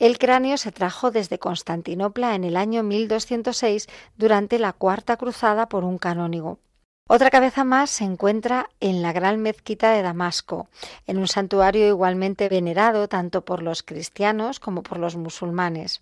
el 0.00 0.18
cráneo 0.18 0.56
se 0.56 0.72
trajo 0.72 1.12
desde 1.12 1.38
Constantinopla 1.38 2.34
en 2.34 2.42
el 2.44 2.56
año 2.56 2.82
1206 2.82 3.86
durante 4.16 4.58
la 4.58 4.72
Cuarta 4.72 5.16
Cruzada 5.16 5.68
por 5.68 5.84
un 5.84 5.98
canónigo. 5.98 6.58
Otra 7.06 7.28
cabeza 7.28 7.64
más 7.64 7.90
se 7.90 8.04
encuentra 8.04 8.70
en 8.80 9.02
la 9.02 9.12
Gran 9.12 9.38
Mezquita 9.38 9.92
de 9.92 10.00
Damasco, 10.00 10.68
en 11.06 11.18
un 11.18 11.28
santuario 11.28 11.86
igualmente 11.86 12.48
venerado 12.48 13.08
tanto 13.08 13.44
por 13.44 13.62
los 13.62 13.82
cristianos 13.82 14.58
como 14.58 14.82
por 14.82 14.96
los 14.96 15.14
musulmanes. 15.14 16.00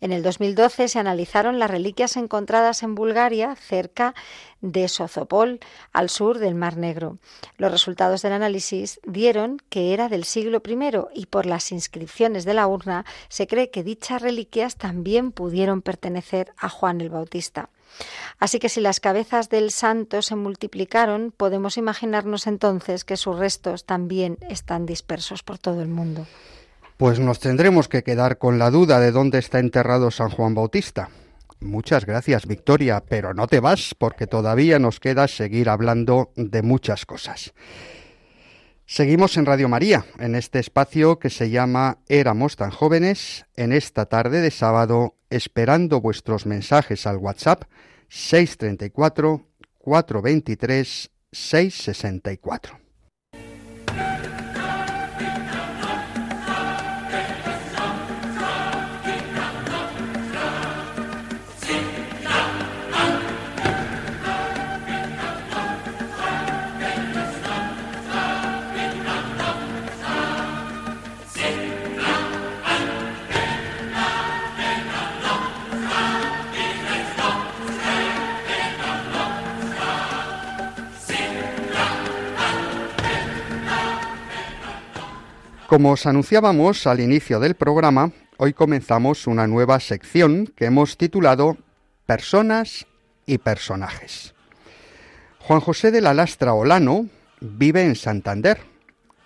En 0.00 0.10
el 0.10 0.22
2012 0.22 0.88
se 0.88 0.98
analizaron 0.98 1.58
las 1.58 1.70
reliquias 1.70 2.16
encontradas 2.16 2.82
en 2.82 2.94
Bulgaria 2.94 3.56
cerca 3.56 4.14
de 4.62 4.88
Sozopol, 4.88 5.60
al 5.92 6.08
sur 6.08 6.38
del 6.38 6.54
Mar 6.54 6.78
Negro. 6.78 7.18
Los 7.58 7.70
resultados 7.70 8.22
del 8.22 8.32
análisis 8.32 9.00
dieron 9.06 9.60
que 9.68 9.92
era 9.92 10.08
del 10.08 10.24
siglo 10.24 10.62
I 10.66 10.78
y 11.12 11.26
por 11.26 11.44
las 11.44 11.72
inscripciones 11.72 12.46
de 12.46 12.54
la 12.54 12.66
urna 12.66 13.04
se 13.28 13.46
cree 13.46 13.68
que 13.68 13.84
dichas 13.84 14.22
reliquias 14.22 14.76
también 14.76 15.30
pudieron 15.30 15.82
pertenecer 15.82 16.54
a 16.56 16.70
Juan 16.70 17.02
el 17.02 17.10
Bautista. 17.10 17.68
Así 18.38 18.58
que 18.58 18.68
si 18.68 18.80
las 18.80 19.00
cabezas 19.00 19.48
del 19.48 19.70
santo 19.70 20.22
se 20.22 20.36
multiplicaron, 20.36 21.32
podemos 21.36 21.76
imaginarnos 21.76 22.46
entonces 22.46 23.04
que 23.04 23.16
sus 23.16 23.38
restos 23.38 23.84
también 23.84 24.38
están 24.48 24.86
dispersos 24.86 25.42
por 25.42 25.58
todo 25.58 25.82
el 25.82 25.88
mundo. 25.88 26.26
Pues 26.96 27.20
nos 27.20 27.38
tendremos 27.38 27.88
que 27.88 28.02
quedar 28.02 28.38
con 28.38 28.58
la 28.58 28.70
duda 28.70 28.98
de 28.98 29.12
dónde 29.12 29.38
está 29.38 29.58
enterrado 29.58 30.10
San 30.10 30.30
Juan 30.30 30.54
Bautista. 30.54 31.10
Muchas 31.60 32.06
gracias, 32.06 32.46
Victoria, 32.46 33.02
pero 33.08 33.34
no 33.34 33.48
te 33.48 33.60
vas 33.60 33.94
porque 33.96 34.26
todavía 34.26 34.78
nos 34.78 35.00
queda 35.00 35.26
seguir 35.26 35.68
hablando 35.68 36.30
de 36.36 36.62
muchas 36.62 37.04
cosas. 37.04 37.52
Seguimos 38.90 39.36
en 39.36 39.44
Radio 39.44 39.68
María, 39.68 40.06
en 40.18 40.34
este 40.34 40.58
espacio 40.58 41.18
que 41.18 41.28
se 41.28 41.50
llama 41.50 41.98
Éramos 42.08 42.56
tan 42.56 42.70
jóvenes, 42.70 43.44
en 43.54 43.72
esta 43.72 44.06
tarde 44.06 44.40
de 44.40 44.50
sábado, 44.50 45.14
esperando 45.28 46.00
vuestros 46.00 46.46
mensajes 46.46 47.06
al 47.06 47.18
WhatsApp 47.18 47.64
634 48.08 49.46
423 49.76 51.10
664. 51.30 52.78
Como 85.68 85.92
os 85.92 86.06
anunciábamos 86.06 86.86
al 86.86 86.98
inicio 86.98 87.40
del 87.40 87.54
programa, 87.54 88.10
hoy 88.38 88.54
comenzamos 88.54 89.26
una 89.26 89.46
nueva 89.46 89.80
sección 89.80 90.46
que 90.56 90.64
hemos 90.64 90.96
titulado 90.96 91.58
Personas 92.06 92.86
y 93.26 93.36
Personajes. 93.36 94.32
Juan 95.40 95.60
José 95.60 95.90
de 95.90 96.00
la 96.00 96.14
Lastra 96.14 96.54
Olano 96.54 97.06
vive 97.42 97.82
en 97.82 97.96
Santander. 97.96 98.60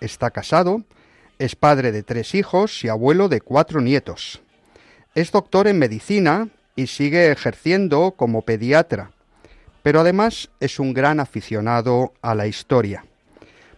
Está 0.01 0.31
casado, 0.31 0.83
es 1.39 1.55
padre 1.55 1.93
de 1.93 2.03
tres 2.03 2.35
hijos 2.35 2.83
y 2.83 2.89
abuelo 2.89 3.29
de 3.29 3.39
cuatro 3.39 3.79
nietos. 3.79 4.41
Es 5.15 5.31
doctor 5.31 5.69
en 5.69 5.79
medicina 5.79 6.49
y 6.75 6.87
sigue 6.87 7.31
ejerciendo 7.31 8.15
como 8.17 8.41
pediatra, 8.41 9.11
pero 9.81 10.01
además 10.01 10.49
es 10.59 10.77
un 10.77 10.93
gran 10.93 11.21
aficionado 11.21 12.11
a 12.21 12.35
la 12.35 12.47
historia. 12.47 13.05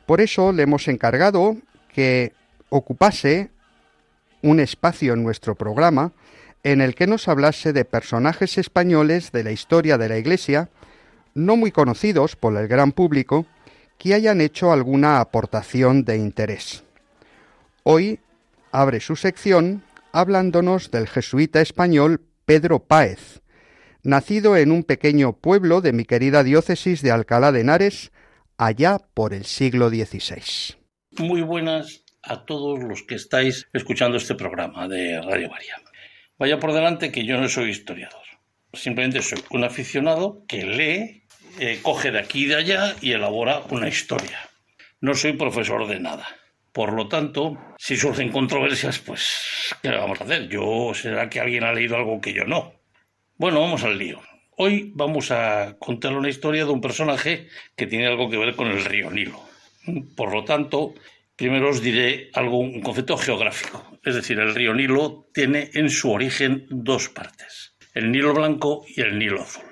Por 0.07 0.19
eso 0.19 0.51
le 0.51 0.63
hemos 0.63 0.87
encargado 0.87 1.57
que 1.93 2.33
ocupase 2.75 3.51
un 4.41 4.59
espacio 4.59 5.13
en 5.13 5.23
nuestro 5.23 5.55
programa 5.55 6.11
en 6.63 6.81
el 6.81 6.95
que 6.95 7.07
nos 7.07 7.27
hablase 7.27 7.73
de 7.73 7.85
personajes 7.85 8.57
españoles 8.57 9.31
de 9.31 9.43
la 9.43 9.51
historia 9.51 9.97
de 9.97 10.09
la 10.09 10.17
Iglesia, 10.17 10.69
no 11.33 11.55
muy 11.55 11.71
conocidos 11.71 12.35
por 12.35 12.57
el 12.57 12.67
gran 12.67 12.91
público, 12.91 13.45
que 13.97 14.13
hayan 14.13 14.41
hecho 14.41 14.71
alguna 14.71 15.19
aportación 15.19 16.03
de 16.05 16.17
interés. 16.17 16.83
Hoy 17.83 18.19
abre 18.71 18.99
su 18.99 19.15
sección 19.15 19.83
hablándonos 20.11 20.91
del 20.91 21.07
jesuita 21.07 21.61
español 21.61 22.21
Pedro 22.45 22.79
Páez, 22.79 23.41
nacido 24.03 24.57
en 24.57 24.71
un 24.71 24.83
pequeño 24.83 25.33
pueblo 25.33 25.81
de 25.81 25.93
mi 25.93 26.05
querida 26.05 26.43
diócesis 26.43 27.01
de 27.01 27.11
Alcalá 27.11 27.51
de 27.51 27.61
Henares, 27.61 28.11
allá 28.57 28.99
por 29.13 29.33
el 29.33 29.45
siglo 29.45 29.89
XVI. 29.89 30.75
Muy 31.17 31.41
buenas 31.41 32.04
a 32.25 32.45
todos 32.45 32.83
los 32.83 33.03
que 33.03 33.15
estáis 33.15 33.67
escuchando 33.73 34.17
este 34.17 34.35
programa 34.35 34.87
de 34.87 35.21
Radio 35.21 35.49
María. 35.49 35.75
Vaya 36.37 36.59
por 36.59 36.73
delante 36.73 37.11
que 37.11 37.25
yo 37.25 37.37
no 37.37 37.47
soy 37.47 37.69
historiador. 37.69 38.23
Simplemente 38.73 39.21
soy 39.21 39.39
un 39.51 39.63
aficionado 39.63 40.43
que 40.47 40.65
lee, 40.65 41.23
eh, 41.59 41.79
coge 41.81 42.11
de 42.11 42.19
aquí 42.19 42.43
y 42.43 42.47
de 42.47 42.55
allá 42.55 42.95
y 43.01 43.13
elabora 43.13 43.61
una 43.69 43.87
historia. 43.87 44.39
No 44.99 45.13
soy 45.13 45.33
profesor 45.33 45.87
de 45.87 45.99
nada. 45.99 46.27
Por 46.73 46.91
lo 46.91 47.07
tanto, 47.07 47.57
si 47.77 47.95
surgen 47.95 48.31
controversias, 48.31 48.99
pues, 48.99 49.73
¿qué 49.81 49.89
vamos 49.89 50.19
a 50.19 50.25
hacer? 50.25 50.49
Yo, 50.49 50.91
será 50.93 51.29
que 51.29 51.39
alguien 51.39 51.63
ha 51.63 51.71
leído 51.71 51.95
algo 51.95 52.19
que 52.19 52.33
yo 52.33 52.43
no. 52.43 52.73
Bueno, 53.37 53.61
vamos 53.61 53.83
al 53.85 53.97
lío. 53.97 54.19
Hoy 54.57 54.91
vamos 54.93 55.31
a 55.31 55.75
contar 55.79 56.13
una 56.13 56.29
historia 56.29 56.65
de 56.65 56.71
un 56.71 56.81
personaje 56.81 57.47
que 57.75 57.87
tiene 57.87 58.07
algo 58.07 58.29
que 58.29 58.37
ver 58.37 58.55
con 58.55 58.67
el 58.67 58.83
río 58.83 59.09
Nilo. 59.11 59.39
Por 60.15 60.33
lo 60.33 60.43
tanto, 60.43 60.93
Primero 61.35 61.69
os 61.69 61.81
diré 61.81 62.31
algo, 62.33 62.59
un 62.59 62.79
concepto 62.79 63.17
geográfico. 63.17 63.99
Es 64.03 64.15
decir, 64.15 64.39
el 64.39 64.55
río 64.55 64.73
Nilo 64.73 65.27
tiene 65.33 65.69
en 65.73 65.89
su 65.89 66.11
origen 66.11 66.65
dos 66.69 67.09
partes, 67.09 67.75
el 67.93 68.11
Nilo 68.11 68.33
Blanco 68.33 68.85
y 68.87 69.01
el 69.01 69.19
Nilo 69.19 69.41
Azul. 69.41 69.63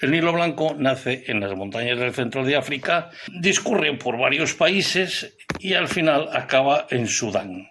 El 0.00 0.10
Nilo 0.10 0.32
Blanco 0.32 0.74
nace 0.78 1.24
en 1.26 1.40
las 1.40 1.54
montañas 1.54 1.98
del 1.98 2.14
centro 2.14 2.44
de 2.44 2.56
África, 2.56 3.10
discurre 3.40 3.92
por 3.94 4.18
varios 4.18 4.54
países 4.54 5.36
y 5.58 5.74
al 5.74 5.88
final 5.88 6.28
acaba 6.32 6.86
en 6.90 7.06
Sudán. 7.08 7.68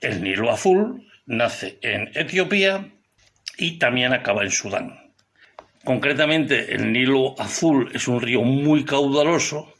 El 0.00 0.22
Nilo 0.22 0.50
Azul 0.50 1.06
nace 1.26 1.78
en 1.82 2.10
Etiopía 2.14 2.88
y 3.58 3.78
también 3.78 4.12
acaba 4.12 4.42
en 4.42 4.50
Sudán. 4.50 5.12
Concretamente, 5.84 6.74
el 6.74 6.92
Nilo 6.92 7.38
Azul 7.38 7.90
es 7.94 8.08
un 8.08 8.20
río 8.20 8.42
muy 8.42 8.84
caudaloso 8.84 9.73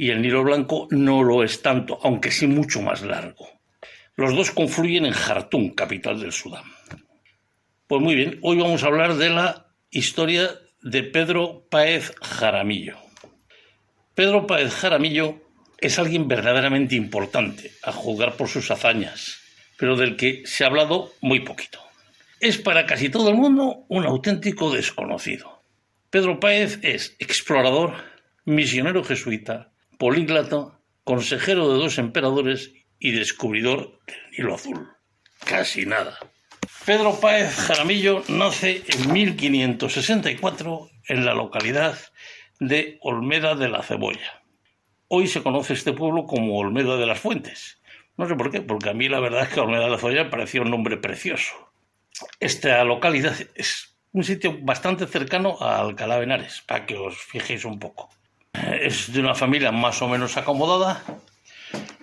y 0.00 0.08
el 0.08 0.22
Nilo 0.22 0.42
Blanco 0.42 0.88
no 0.90 1.22
lo 1.22 1.44
es 1.44 1.60
tanto, 1.60 1.98
aunque 2.02 2.30
sí 2.30 2.46
mucho 2.46 2.80
más 2.80 3.02
largo. 3.02 3.46
Los 4.16 4.34
dos 4.34 4.50
confluyen 4.50 5.04
en 5.04 5.12
Jartum, 5.12 5.74
capital 5.74 6.18
del 6.18 6.32
Sudán. 6.32 6.64
Pues 7.86 8.00
muy 8.00 8.14
bien, 8.14 8.38
hoy 8.40 8.56
vamos 8.56 8.82
a 8.82 8.86
hablar 8.86 9.16
de 9.16 9.28
la 9.28 9.66
historia 9.90 10.52
de 10.80 11.02
Pedro 11.02 11.66
Páez 11.68 12.14
Jaramillo. 12.22 12.96
Pedro 14.14 14.46
Páez 14.46 14.72
Jaramillo 14.72 15.42
es 15.76 15.98
alguien 15.98 16.28
verdaderamente 16.28 16.94
importante, 16.94 17.70
a 17.82 17.92
juzgar 17.92 18.38
por 18.38 18.48
sus 18.48 18.70
hazañas, 18.70 19.38
pero 19.76 19.96
del 19.96 20.16
que 20.16 20.44
se 20.46 20.64
ha 20.64 20.68
hablado 20.68 21.12
muy 21.20 21.40
poquito. 21.40 21.78
Es 22.40 22.56
para 22.56 22.86
casi 22.86 23.10
todo 23.10 23.28
el 23.28 23.36
mundo 23.36 23.84
un 23.88 24.06
auténtico 24.06 24.70
desconocido. 24.70 25.62
Pedro 26.08 26.40
Páez 26.40 26.78
es 26.80 27.16
explorador, 27.18 27.96
misionero 28.46 29.04
jesuita, 29.04 29.69
políglota, 30.00 30.80
consejero 31.04 31.70
de 31.70 31.78
dos 31.78 31.98
emperadores 31.98 32.72
y 32.98 33.10
descubridor 33.12 34.00
del 34.06 34.16
Nilo 34.32 34.54
Azul. 34.54 34.88
Casi 35.44 35.84
nada. 35.84 36.18
Pedro 36.86 37.20
Páez 37.20 37.54
Jaramillo 37.54 38.24
nace 38.28 38.82
en 38.88 39.12
1564 39.12 40.90
en 41.06 41.26
la 41.26 41.34
localidad 41.34 41.98
de 42.60 42.98
Olmeda 43.02 43.54
de 43.54 43.68
la 43.68 43.82
Cebolla. 43.82 44.42
Hoy 45.08 45.26
se 45.26 45.42
conoce 45.42 45.74
este 45.74 45.92
pueblo 45.92 46.24
como 46.24 46.56
Olmeda 46.56 46.96
de 46.96 47.06
las 47.06 47.20
Fuentes. 47.20 47.78
No 48.16 48.26
sé 48.26 48.36
por 48.36 48.50
qué, 48.50 48.62
porque 48.62 48.88
a 48.88 48.94
mí 48.94 49.06
la 49.10 49.20
verdad 49.20 49.42
es 49.42 49.48
que 49.50 49.60
Olmeda 49.60 49.84
de 49.84 49.90
la 49.90 49.98
Cebolla 49.98 50.30
parecía 50.30 50.62
un 50.62 50.70
nombre 50.70 50.96
precioso. 50.96 51.52
Esta 52.40 52.82
localidad 52.84 53.36
es 53.54 53.98
un 54.12 54.24
sitio 54.24 54.56
bastante 54.62 55.06
cercano 55.06 55.58
a 55.60 55.78
Alcalá 55.78 56.18
para 56.66 56.86
que 56.86 56.96
os 56.96 57.18
fijéis 57.18 57.66
un 57.66 57.78
poco. 57.78 58.08
Es 58.52 59.12
de 59.12 59.20
una 59.20 59.34
familia 59.34 59.72
más 59.72 60.02
o 60.02 60.08
menos 60.08 60.36
acomodada 60.36 61.02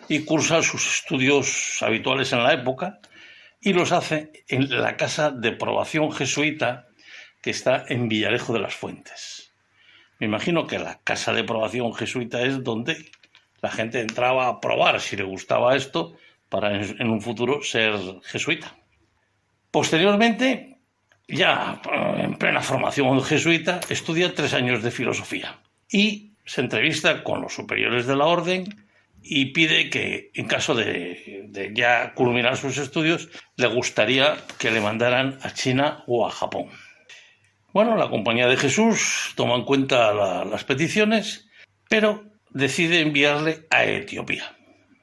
y 0.07 0.23
cursa 0.23 0.61
sus 0.63 0.99
estudios 0.99 1.81
habituales 1.81 2.31
en 2.33 2.43
la 2.43 2.53
época 2.53 2.99
y 3.59 3.73
los 3.73 3.91
hace 3.91 4.31
en 4.47 4.69
la 4.81 4.95
casa 4.95 5.31
de 5.31 5.51
probación 5.51 6.11
jesuita 6.11 6.87
que 7.41 7.49
está 7.49 7.85
en 7.89 8.07
Villarejo 8.07 8.53
de 8.53 8.59
las 8.59 8.75
Fuentes. 8.75 9.51
Me 10.19 10.25
imagino 10.27 10.65
que 10.65 10.79
la 10.79 10.99
casa 11.03 11.33
de 11.33 11.43
probación 11.43 11.93
jesuita 11.93 12.41
es 12.41 12.63
donde 12.63 13.11
la 13.61 13.71
gente 13.71 14.01
entraba 14.01 14.47
a 14.47 14.59
probar 14.59 14.99
si 15.01 15.15
le 15.15 15.23
gustaba 15.23 15.75
esto 15.75 16.15
para 16.49 16.81
en 16.81 17.09
un 17.09 17.21
futuro 17.21 17.61
ser 17.61 17.93
jesuita. 18.23 18.75
Posteriormente, 19.69 20.77
ya 21.27 21.81
en 22.17 22.37
plena 22.37 22.61
formación 22.61 23.21
jesuita, 23.21 23.81
estudia 23.89 24.33
tres 24.33 24.53
años 24.53 24.81
de 24.81 24.91
filosofía 24.91 25.59
y 25.91 26.26
se 26.47 26.61
entrevista 26.61 27.23
con 27.23 27.41
los 27.41 27.53
superiores 27.53 28.07
de 28.07 28.15
la 28.15 28.25
orden 28.25 28.87
y 29.21 29.47
pide 29.47 29.89
que, 29.89 30.31
en 30.33 30.47
caso 30.47 30.73
de, 30.73 31.51
ya 31.75 32.13
culminar 32.13 32.55
sus 32.55 32.77
estudios, 32.77 33.29
le 33.57 33.67
gustaría 33.67 34.37
que 34.57 34.71
le 34.71 34.79
mandaran 34.79 35.37
a 35.41 35.53
China 35.53 36.03
o 36.07 36.25
a 36.25 36.31
Japón. 36.31 36.69
Bueno, 37.73 37.97
la 37.97 38.09
Compañía 38.09 38.47
de 38.47 38.55
Jesús 38.55 39.33
toma 39.35 39.55
en 39.55 39.65
cuenta 39.65 40.13
las 40.45 40.63
peticiones, 40.63 41.49
pero 41.89 42.23
decide 42.49 43.01
enviarle 43.01 43.67
a 43.69 43.83
Etiopía. 43.83 44.55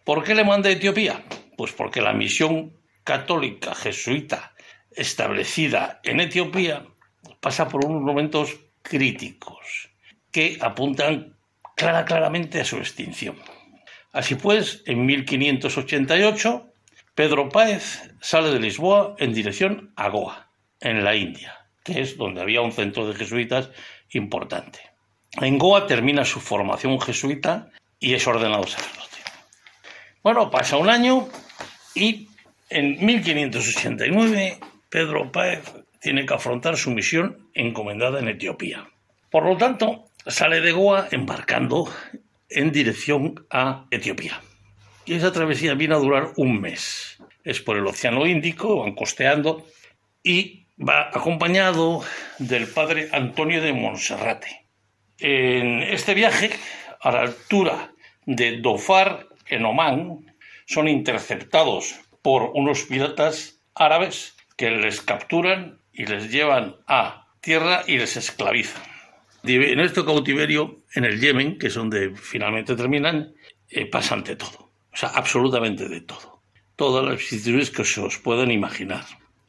¿Por 0.04 0.24
qué 0.24 0.34
le 0.34 0.44
manda 0.44 0.70
a 0.70 0.72
Etiopía? 0.72 1.22
Pues 1.56 1.72
porque 1.72 2.00
la 2.00 2.14
misión 2.14 2.72
católica 3.04 3.74
jesuita 3.74 4.54
establecida 4.90 6.00
en 6.02 6.20
Etiopía 6.20 6.86
pasa 7.40 7.68
por 7.68 7.84
unos 7.84 8.02
momentos 8.02 8.56
críticos 8.82 9.90
que 10.30 10.58
apuntan 10.60 11.33
clara, 11.76 12.04
claramente 12.04 12.60
a 12.60 12.64
su 12.64 12.76
extinción. 12.76 13.36
Así 14.12 14.36
pues, 14.36 14.82
en 14.86 15.04
1588, 15.06 16.72
Pedro 17.14 17.48
Páez 17.48 18.10
sale 18.20 18.50
de 18.50 18.60
Lisboa 18.60 19.16
en 19.18 19.32
dirección 19.32 19.92
a 19.96 20.08
Goa, 20.08 20.50
en 20.80 21.04
la 21.04 21.14
India, 21.14 21.66
que 21.82 22.00
es 22.00 22.16
donde 22.16 22.40
había 22.40 22.60
un 22.60 22.72
centro 22.72 23.06
de 23.06 23.14
jesuitas 23.14 23.70
importante. 24.10 24.80
En 25.40 25.58
Goa 25.58 25.86
termina 25.86 26.24
su 26.24 26.40
formación 26.40 27.00
jesuita 27.00 27.70
y 27.98 28.14
es 28.14 28.26
ordenado 28.26 28.66
sacerdote. 28.66 29.18
Bueno, 30.22 30.50
pasa 30.50 30.76
un 30.76 30.88
año 30.88 31.28
y 31.94 32.28
en 32.70 33.04
1589 33.04 34.58
Pedro 34.88 35.30
Páez 35.32 35.72
tiene 36.00 36.24
que 36.24 36.34
afrontar 36.34 36.76
su 36.76 36.90
misión 36.90 37.48
encomendada 37.54 38.20
en 38.20 38.28
Etiopía. 38.28 38.88
Por 39.30 39.44
lo 39.46 39.56
tanto, 39.56 40.06
sale 40.26 40.60
de 40.60 40.72
Goa 40.72 41.08
embarcando 41.10 41.92
en 42.48 42.72
dirección 42.72 43.46
a 43.50 43.86
Etiopía. 43.90 44.40
Y 45.04 45.14
esa 45.14 45.32
travesía 45.32 45.74
viene 45.74 45.94
a 45.94 45.98
durar 45.98 46.32
un 46.36 46.60
mes. 46.60 47.18
Es 47.42 47.60
por 47.60 47.76
el 47.76 47.86
Océano 47.86 48.26
Índico, 48.26 48.80
van 48.80 48.94
costeando 48.94 49.66
y 50.22 50.66
va 50.78 51.10
acompañado 51.12 52.02
del 52.38 52.66
padre 52.66 53.10
Antonio 53.12 53.60
de 53.60 53.72
Monserrate. 53.72 54.66
En 55.18 55.82
este 55.82 56.14
viaje, 56.14 56.50
a 57.00 57.12
la 57.12 57.20
altura 57.20 57.92
de 58.24 58.58
Dofar, 58.60 59.28
en 59.46 59.66
Omán, 59.66 60.34
son 60.66 60.88
interceptados 60.88 62.00
por 62.22 62.52
unos 62.54 62.84
piratas 62.84 63.60
árabes 63.74 64.34
que 64.56 64.70
les 64.70 65.02
capturan 65.02 65.80
y 65.92 66.06
les 66.06 66.30
llevan 66.30 66.76
a 66.86 67.28
tierra 67.40 67.82
y 67.86 67.98
les 67.98 68.16
esclavizan. 68.16 68.93
En 69.46 69.80
este 69.80 70.04
cautiverio, 70.04 70.84
en 70.94 71.04
el 71.04 71.20
Yemen, 71.20 71.58
que 71.58 71.66
es 71.66 71.74
donde 71.74 72.14
finalmente 72.16 72.74
terminan, 72.74 73.34
eh, 73.68 73.84
pasa 73.86 74.14
ante 74.14 74.36
todo. 74.36 74.70
O 74.90 74.96
sea, 74.96 75.10
absolutamente 75.10 75.86
de 75.86 76.00
todo. 76.00 76.40
Todas 76.76 77.04
las 77.04 77.16
vicisitudes 77.16 77.70
que 77.70 77.84
se 77.84 78.00
os 78.00 78.18
puedan 78.18 78.50
imaginar. 78.50 79.04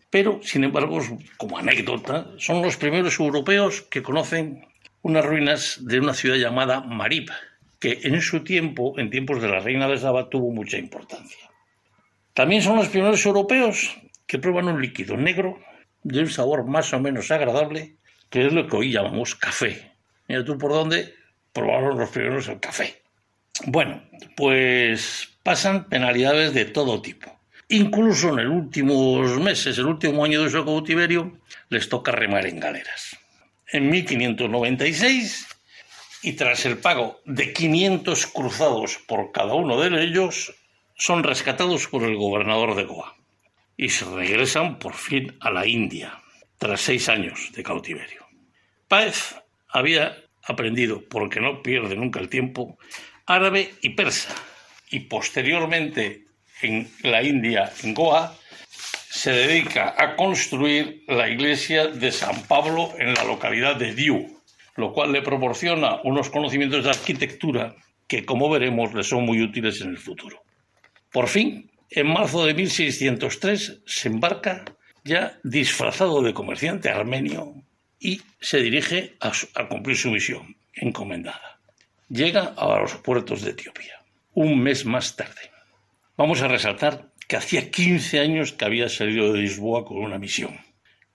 Pero, 0.10 0.40
sin 0.44 0.66
embargo, 0.66 1.00
como 1.38 1.58
anécdota, 1.58 2.30
son 2.38 2.62
los 2.62 2.76
primeros 2.76 3.20
europeos 3.20 3.84
que 3.84 4.04
conocen 4.04 4.68
unas 5.02 5.24
ruinas 5.24 5.80
de 5.82 6.00
una 6.00 6.14
ciudad 6.14 6.36
llamada 6.36 6.82
Marib, 6.82 7.30
que 7.80 8.00
en 8.04 8.22
su 8.22 8.44
tiempo, 8.44 9.00
en 9.00 9.10
tiempos 9.10 9.42
de 9.42 9.48
la 9.48 9.60
reina 9.62 9.88
de 9.88 9.98
Saba, 9.98 10.30
tuvo 10.30 10.52
mucha 10.52 10.78
importancia. 10.78 11.50
También 12.34 12.62
son 12.62 12.76
los 12.76 12.90
primeros 12.90 13.26
europeos 13.26 13.96
que 14.28 14.40
prueban 14.40 14.68
un 14.68 14.82
líquido 14.82 15.16
negro 15.16 15.60
de 16.04 16.20
un 16.20 16.30
sabor 16.30 16.66
más 16.66 16.92
o 16.94 17.00
menos 17.00 17.32
agradable 17.32 17.96
que 18.36 18.48
es 18.48 18.52
lo 18.52 18.68
que 18.68 18.76
hoy 18.76 18.92
llamamos 18.92 19.34
café. 19.34 19.94
Mira 20.28 20.44
tú 20.44 20.58
por 20.58 20.74
dónde 20.74 21.16
probaron 21.54 21.98
los 21.98 22.10
primeros 22.10 22.50
el 22.50 22.60
café. 22.60 23.02
Bueno, 23.66 24.04
pues 24.36 25.30
pasan 25.42 25.88
penalidades 25.88 26.54
de 26.54 26.66
todo 26.66 27.02
tipo. 27.02 27.34
Incluso 27.70 28.38
en 28.38 28.50
los 28.50 28.54
últimos 28.54 29.40
meses, 29.40 29.78
el 29.78 29.86
último 29.86 30.26
año 30.26 30.44
de 30.44 30.50
su 30.50 30.66
cautiverio, 30.66 31.40
les 31.70 31.88
toca 31.88 32.12
remar 32.12 32.46
en 32.46 32.60
galeras. 32.60 33.16
En 33.72 33.90
1596, 33.90 35.48
y 36.24 36.34
tras 36.34 36.66
el 36.66 36.78
pago 36.80 37.22
de 37.24 37.54
500 37.54 38.28
cruzados 38.28 38.98
por 39.08 39.32
cada 39.32 39.54
uno 39.54 39.80
de 39.80 40.04
ellos, 40.04 40.54
son 40.98 41.24
rescatados 41.24 41.88
por 41.88 42.04
el 42.04 42.18
gobernador 42.18 42.76
de 42.76 42.84
Goa 42.84 43.16
y 43.78 43.88
se 43.88 44.04
regresan 44.04 44.78
por 44.78 44.94
fin 44.94 45.38
a 45.40 45.52
la 45.52 45.66
India 45.66 46.20
tras 46.58 46.82
seis 46.82 47.08
años 47.08 47.54
de 47.54 47.64
cautiverio. 47.64 48.25
Páez 48.88 49.36
había 49.70 50.16
aprendido, 50.44 51.04
porque 51.10 51.40
no 51.40 51.62
pierde 51.64 51.96
nunca 51.96 52.20
el 52.20 52.30
tiempo, 52.30 52.78
árabe 53.26 53.74
y 53.82 53.90
persa, 53.90 54.34
y 54.90 55.02
posteriormente 55.02 56.26
en 56.62 56.90
la 57.02 57.24
India, 57.24 57.72
en 57.84 57.94
Goa, 57.94 58.38
se 59.10 59.32
dedica 59.32 59.96
a 59.98 60.16
construir 60.16 61.04
la 61.08 61.28
iglesia 61.28 61.88
de 61.88 62.12
San 62.12 62.44
Pablo 62.44 62.94
en 63.00 63.14
la 63.14 63.24
localidad 63.24 63.76
de 63.76 63.96
Diu, 63.96 64.42
lo 64.76 64.94
cual 64.94 65.12
le 65.12 65.22
proporciona 65.22 66.02
unos 66.04 66.30
conocimientos 66.30 66.84
de 66.84 66.90
arquitectura 66.92 67.76
que, 68.08 68.26
como 68.26 68.50
veremos, 68.50 68.94
le 68.94 69.04
son 69.04 69.26
muy 69.26 69.42
útiles 69.42 69.82
en 69.82 69.90
el 69.90 69.98
futuro. 69.98 70.44
Por 71.12 71.28
fin, 71.28 71.72
en 71.90 72.08
marzo 72.08 72.46
de 72.46 72.54
1603, 72.54 73.82
se 73.86 74.08
embarca 74.10 74.66
ya 75.04 75.40
disfrazado 75.44 76.22
de 76.22 76.34
comerciante 76.34 76.90
armenio 76.90 77.65
y 78.06 78.22
se 78.40 78.62
dirige 78.62 79.16
a, 79.20 79.68
cumplir 79.68 79.98
su 79.98 80.12
misión 80.12 80.56
encomendada. 80.74 81.60
Llega 82.08 82.54
a 82.56 82.80
los 82.80 82.98
puertos 82.98 83.42
de 83.42 83.52
Etiopía, 83.52 84.00
un 84.36 84.60
mes 84.60 84.86
más 84.86 85.16
tarde. 85.16 85.50
Vamos 86.16 86.44
a 86.44 86.48
resaltar 86.48 87.10
que 87.28 87.38
hacía 87.38 87.72
15 87.72 88.20
años 88.20 88.54
que 88.54 88.66
había 88.66 88.90
salido 88.90 89.34
de 89.34 89.40
Lisboa 89.40 89.86
con 89.86 89.98
una 89.98 90.20
misión 90.20 90.56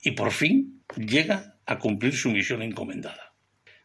y 0.03 0.11
por 0.12 0.32
fin 0.32 0.82
llega 0.97 1.55
a 1.64 1.78
cumplir 1.78 2.16
su 2.16 2.30
misión 2.30 2.61
encomendada. 2.62 3.34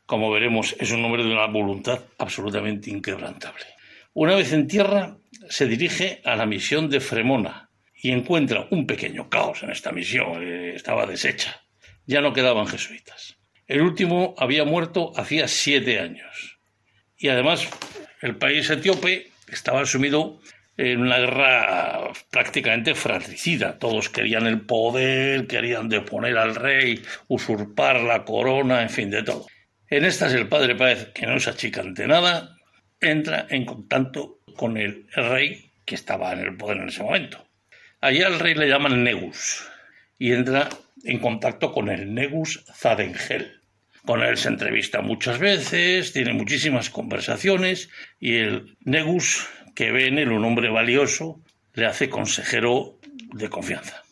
Como 0.08 0.32
veremos, 0.32 0.76
es 0.80 0.92
un 0.92 1.06
hombre 1.06 1.24
de 1.24 1.32
una 1.32 1.46
voluntad 1.46 2.02
absolutamente 2.18 2.90
inquebrantable. 2.90 3.66
Una 4.14 4.34
vez 4.34 4.52
en 4.52 4.68
tierra, 4.68 5.18
se 5.48 5.68
dirige 5.68 6.22
a 6.26 6.36
la 6.36 6.48
misión 6.48 6.90
de 6.90 7.00
Fremona, 7.00 7.70
y 8.06 8.12
encuentra 8.12 8.68
un 8.70 8.86
pequeño 8.86 9.30
caos 9.30 9.64
en 9.64 9.72
esta 9.72 9.92
misión, 9.92 10.44
eh, 10.44 10.76
estaba 10.76 11.08
deshecha. 11.08 11.65
Ya 12.06 12.22
no 12.22 12.34
quedaban 12.34 12.68
jesuitas. 12.68 13.38
El 13.68 13.82
último 13.82 14.36
había 14.38 14.64
muerto 14.64 15.12
hacía 15.16 15.48
siete 15.48 16.00
años. 16.00 16.60
Y 17.18 17.30
además 17.30 17.68
el 18.22 18.36
país 18.36 18.70
etíope 18.70 19.32
estaba 19.48 19.86
sumido 19.86 20.40
en 20.78 21.02
una 21.02 21.18
guerra 21.18 22.12
prácticamente 22.30 22.94
fratricida. 22.94 23.80
Todos 23.80 24.10
querían 24.10 24.46
el 24.46 24.62
poder, 24.62 25.48
querían 25.48 25.90
deponer 25.90 26.38
al 26.38 26.56
rey, 26.56 27.02
usurpar 27.28 28.02
la 28.02 28.24
corona, 28.24 28.82
en 28.82 28.90
fin, 28.90 29.10
de 29.10 29.24
todo. 29.24 29.48
En 29.90 30.06
estas 30.06 30.34
el 30.34 30.48
padre 30.48 30.76
Páez, 30.76 31.12
que 31.14 31.26
no 31.26 31.40
se 31.40 31.50
achica 31.50 31.82
ante 31.82 32.06
nada, 32.08 32.56
entra 33.00 33.48
en 33.50 33.66
contacto 33.66 34.40
con 34.56 34.78
el 34.78 35.08
rey 35.14 35.72
que 35.86 35.96
estaba 35.96 36.34
en 36.34 36.40
el 36.40 36.58
poder 36.58 36.78
en 36.78 36.90
ese 36.90 37.04
momento. 37.04 37.48
Allí 38.02 38.22
al 38.22 38.40
rey 38.40 38.54
le 38.54 38.68
llaman 38.68 39.04
Negus 39.04 39.68
y 40.18 40.32
entra 40.34 40.70
en 41.04 41.20
contacto 41.20 41.72
con 41.72 41.90
el 41.90 42.14
Negus 42.14 42.64
Zadengel. 42.74 43.62
Con 44.06 44.22
él 44.22 44.38
se 44.38 44.50
entrevista 44.50 45.02
muchas 45.02 45.40
veces, 45.40 46.14
tiene 46.14 46.34
muchísimas 46.34 46.90
conversaciones 46.90 47.90
y 48.20 48.36
el 48.36 48.78
Negus 48.82 49.48
que 49.74 49.92
ve 49.92 50.08
en 50.08 50.20
él 50.20 50.32
un 50.32 50.46
hombre 50.46 50.70
valioso, 50.70 51.42
le 51.74 51.86
hace 51.86 52.10
consejero 52.10 53.00
de 53.34 53.50
confianza. 53.50 54.04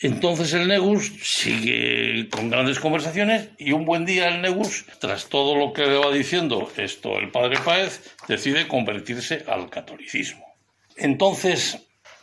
Entonces 0.00 0.52
el 0.52 0.68
Negus 0.68 1.12
sigue 1.22 2.28
con 2.28 2.50
grandes 2.50 2.78
conversaciones 2.78 3.48
y 3.58 3.72
un 3.72 3.86
buen 3.86 4.04
día 4.04 4.28
el 4.28 4.42
Negus, 4.42 4.84
tras 5.00 5.28
todo 5.28 5.56
lo 5.56 5.72
que 5.72 5.86
le 5.86 5.96
va 5.96 6.12
diciendo 6.12 6.70
esto 6.76 7.18
el 7.18 7.30
padre 7.30 7.56
Páez, 7.64 8.14
decide 8.28 8.68
convertirse 8.68 9.44
al 9.48 9.70
catolicismo. 9.70 10.44
Entonces 10.96 11.78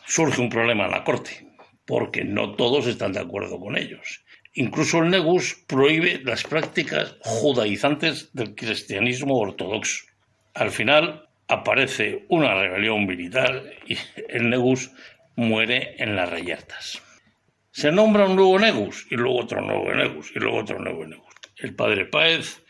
surge 0.06 0.40
un 0.40 0.48
problema 0.48 0.84
en 0.84 0.92
la 0.92 1.02
corte, 1.02 1.46
porque 1.92 2.24
no 2.24 2.54
todos 2.54 2.86
están 2.86 3.12
de 3.12 3.20
acuerdo 3.20 3.60
con 3.60 3.76
ellos. 3.76 4.24
Incluso 4.54 5.02
el 5.02 5.10
Negus 5.10 5.62
prohíbe 5.66 6.22
las 6.24 6.42
prácticas 6.42 7.16
judaizantes 7.20 8.32
del 8.32 8.54
cristianismo 8.54 9.36
ortodoxo. 9.36 10.06
Al 10.54 10.70
final, 10.70 11.28
aparece 11.48 12.24
una 12.30 12.54
rebelión 12.54 13.04
militar 13.04 13.62
y 13.86 13.98
el 14.30 14.48
Negus 14.48 14.90
muere 15.36 15.94
en 16.02 16.16
las 16.16 16.30
reyertas. 16.30 17.02
Se 17.72 17.92
nombra 17.92 18.24
un 18.24 18.36
nuevo 18.36 18.58
Negus 18.58 19.06
y 19.10 19.16
luego 19.16 19.40
otro 19.40 19.60
nuevo 19.60 19.92
Negus 19.92 20.32
y 20.34 20.38
luego 20.38 20.60
otro 20.60 20.78
nuevo 20.78 21.04
Negus. 21.04 21.34
El 21.58 21.74
padre 21.74 22.06
Páez 22.06 22.64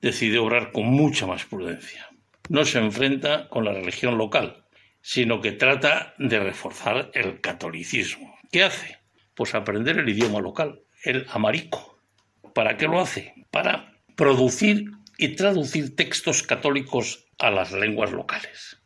decide 0.00 0.38
obrar 0.38 0.72
con 0.72 0.86
mucha 0.86 1.26
más 1.26 1.44
prudencia. 1.44 2.08
No 2.48 2.64
se 2.64 2.78
enfrenta 2.78 3.50
con 3.50 3.66
la 3.66 3.74
religión 3.74 4.16
local, 4.16 4.64
sino 5.02 5.42
que 5.42 5.52
trata 5.52 6.14
de 6.16 6.40
reforzar 6.40 7.10
el 7.12 7.42
catolicismo. 7.42 8.32
¿Qué 8.52 8.62
hace? 8.62 8.98
Pues 9.34 9.54
aprender 9.54 9.98
el 9.98 10.08
idioma 10.10 10.38
local, 10.38 10.82
el 11.04 11.26
amarico. 11.30 11.98
¿Para 12.54 12.76
qué 12.76 12.86
lo 12.86 13.00
hace? 13.00 13.32
Para 13.50 13.94
producir 14.14 14.90
y 15.16 15.28
traducir 15.36 15.96
textos 15.96 16.42
católicos 16.42 17.24
a 17.38 17.50
las 17.50 17.72
lenguas 17.72 18.12
locales. 18.12 18.76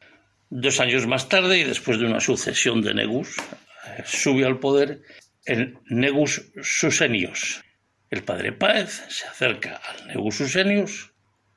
Dos 0.51 0.79
años 0.79 1.09
más 1.09 1.29
tarde, 1.29 1.59
y 1.59 1.64
después 1.64 1.99
de 1.99 2.07
una 2.07 2.21
sucesión 2.21 2.81
de 2.81 2.95
negus, 2.95 3.35
eh, 3.39 4.03
sube 4.05 4.47
al 4.47 4.61
poder 4.61 5.03
el 5.45 5.77
negus 5.87 6.53
Susenius. 6.62 7.64
El 8.09 8.23
padre 8.23 8.53
Páez 8.53 9.05
se 9.09 9.27
acerca 9.27 9.81
al 9.85 10.07
negus 10.07 10.37
Susenius 10.37 11.12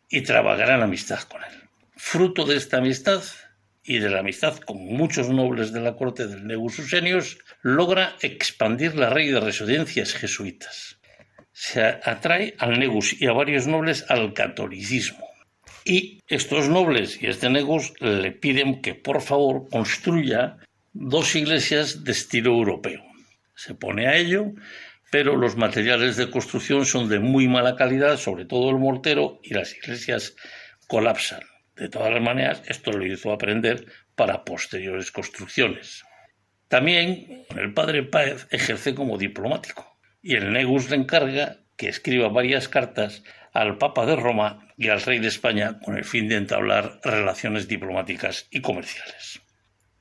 y 0.10 0.22
trabajará 0.22 0.78
en 0.78 0.82
amistad 0.82 1.22
con 1.22 1.44
él. 1.44 1.70
Fruto 1.96 2.44
de 2.46 2.56
esta 2.56 2.78
amistad 2.78 3.22
y 3.90 3.98
de 3.98 4.10
la 4.10 4.20
amistad 4.20 4.58
con 4.60 4.78
muchos 4.86 5.30
nobles 5.30 5.74
de 5.74 5.82
la 5.82 5.96
corte 5.96 6.28
del 6.28 6.46
negus 6.46 6.76
Susenius, 6.76 7.40
logra 7.62 8.16
expandir 8.22 8.96
la 8.96 9.10
red 9.10 9.34
de 9.34 9.40
residencias 9.40 10.14
jesuitas. 10.14 11.00
Se 11.52 11.82
atrae 11.82 12.56
al 12.60 12.80
negus 12.80 13.20
y 13.20 13.26
a 13.26 13.34
varios 13.34 13.68
nobles 13.68 14.06
al 14.08 14.34
catolicismo 14.34 15.30
y 15.90 16.22
estos 16.28 16.70
nobles 16.70 17.22
y 17.22 17.26
este 17.26 17.50
negus 17.50 17.94
le 18.00 18.32
piden 18.32 18.82
que 18.82 18.94
por 18.94 19.22
favor 19.22 19.68
construya 19.70 20.58
dos 20.94 21.36
iglesias 21.36 22.04
de 22.04 22.12
estilo 22.12 22.52
europeo. 22.52 23.02
Se 23.56 23.74
pone 23.74 24.08
a 24.08 24.16
ello, 24.16 24.54
pero 25.12 25.36
los 25.36 25.58
materiales 25.58 26.16
de 26.16 26.30
construcción 26.30 26.86
son 26.86 27.10
de 27.10 27.20
muy 27.20 27.48
mala 27.48 27.76
calidad, 27.76 28.18
sobre 28.18 28.46
todo 28.46 28.70
el 28.70 28.78
mortero, 28.78 29.40
y 29.44 29.56
las 29.56 29.76
iglesias 29.76 30.36
colapsan. 30.88 31.42
De 31.80 31.88
todas 31.88 32.12
las 32.12 32.22
maneras, 32.22 32.62
esto 32.68 32.92
lo 32.92 33.06
hizo 33.06 33.32
aprender 33.32 33.86
para 34.16 34.44
posteriores 34.44 35.12
construcciones. 35.14 36.04
También 36.68 37.46
el 37.56 37.74
padre 37.74 38.04
Páez 38.04 38.48
ejerce 38.52 38.94
como 38.94 39.18
diplomático 39.18 39.98
y 40.22 40.36
el 40.36 40.52
Negus 40.52 40.90
le 40.90 40.98
encarga 40.98 41.62
que 41.78 41.88
escriba 41.88 42.28
varias 42.28 42.68
cartas 42.68 43.24
al 43.54 43.78
Papa 43.78 44.06
de 44.06 44.18
Roma 44.18 44.68
y 44.78 44.90
al 44.90 45.02
Rey 45.02 45.20
de 45.20 45.30
España 45.30 45.80
con 45.80 45.98
el 45.98 46.04
fin 46.04 46.28
de 46.28 46.36
entablar 46.36 47.00
relaciones 47.02 47.70
diplomáticas 47.70 48.48
y 48.52 48.60
comerciales. 48.60 49.40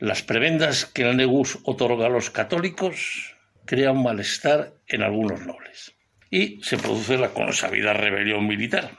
Las 0.01 0.23
prebendas 0.23 0.85
que 0.85 1.03
el 1.03 1.17
Negus 1.17 1.61
otorga 1.63 2.07
a 2.07 2.11
los 2.11 2.31
católicos 2.31 3.37
crean 3.67 4.03
malestar 4.03 4.73
en 4.89 5.03
algunos 5.03 5.47
nobles 5.47 5.95
y 6.29 6.61
se 6.63 6.77
produce 6.77 7.17
la 7.17 7.29
consabida 7.29 7.93
rebelión 7.93 8.47
militar. 8.49 8.91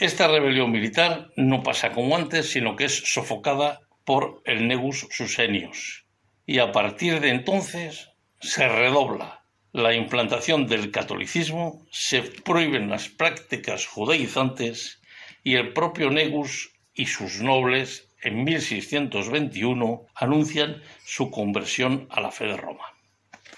Esta 0.00 0.26
rebelión 0.28 0.72
militar 0.72 1.30
no 1.36 1.62
pasa 1.62 1.92
como 1.92 2.16
antes, 2.16 2.50
sino 2.50 2.76
que 2.76 2.84
es 2.84 3.12
sofocada 3.12 3.80
por 4.04 4.42
el 4.44 4.66
Negus 4.66 5.06
Susenius 5.10 6.04
y 6.46 6.58
a 6.58 6.72
partir 6.72 7.20
de 7.20 7.30
entonces 7.30 8.10
se 8.40 8.68
redobla 8.68 9.44
la 9.72 9.94
implantación 9.94 10.66
del 10.66 10.90
catolicismo, 10.90 11.84
se 11.90 12.22
prohíben 12.22 12.90
las 12.90 13.08
prácticas 13.08 13.86
judaizantes 13.86 15.00
y 15.42 15.56
el 15.56 15.72
propio 15.72 16.10
Negus 16.10 16.72
y 16.94 17.06
sus 17.06 17.40
nobles 17.40 18.08
en 18.22 18.44
1621 18.44 20.06
anuncian 20.14 20.82
su 21.04 21.30
conversión 21.30 22.06
a 22.10 22.20
la 22.20 22.30
fe 22.30 22.46
de 22.46 22.56
Roma. 22.56 22.84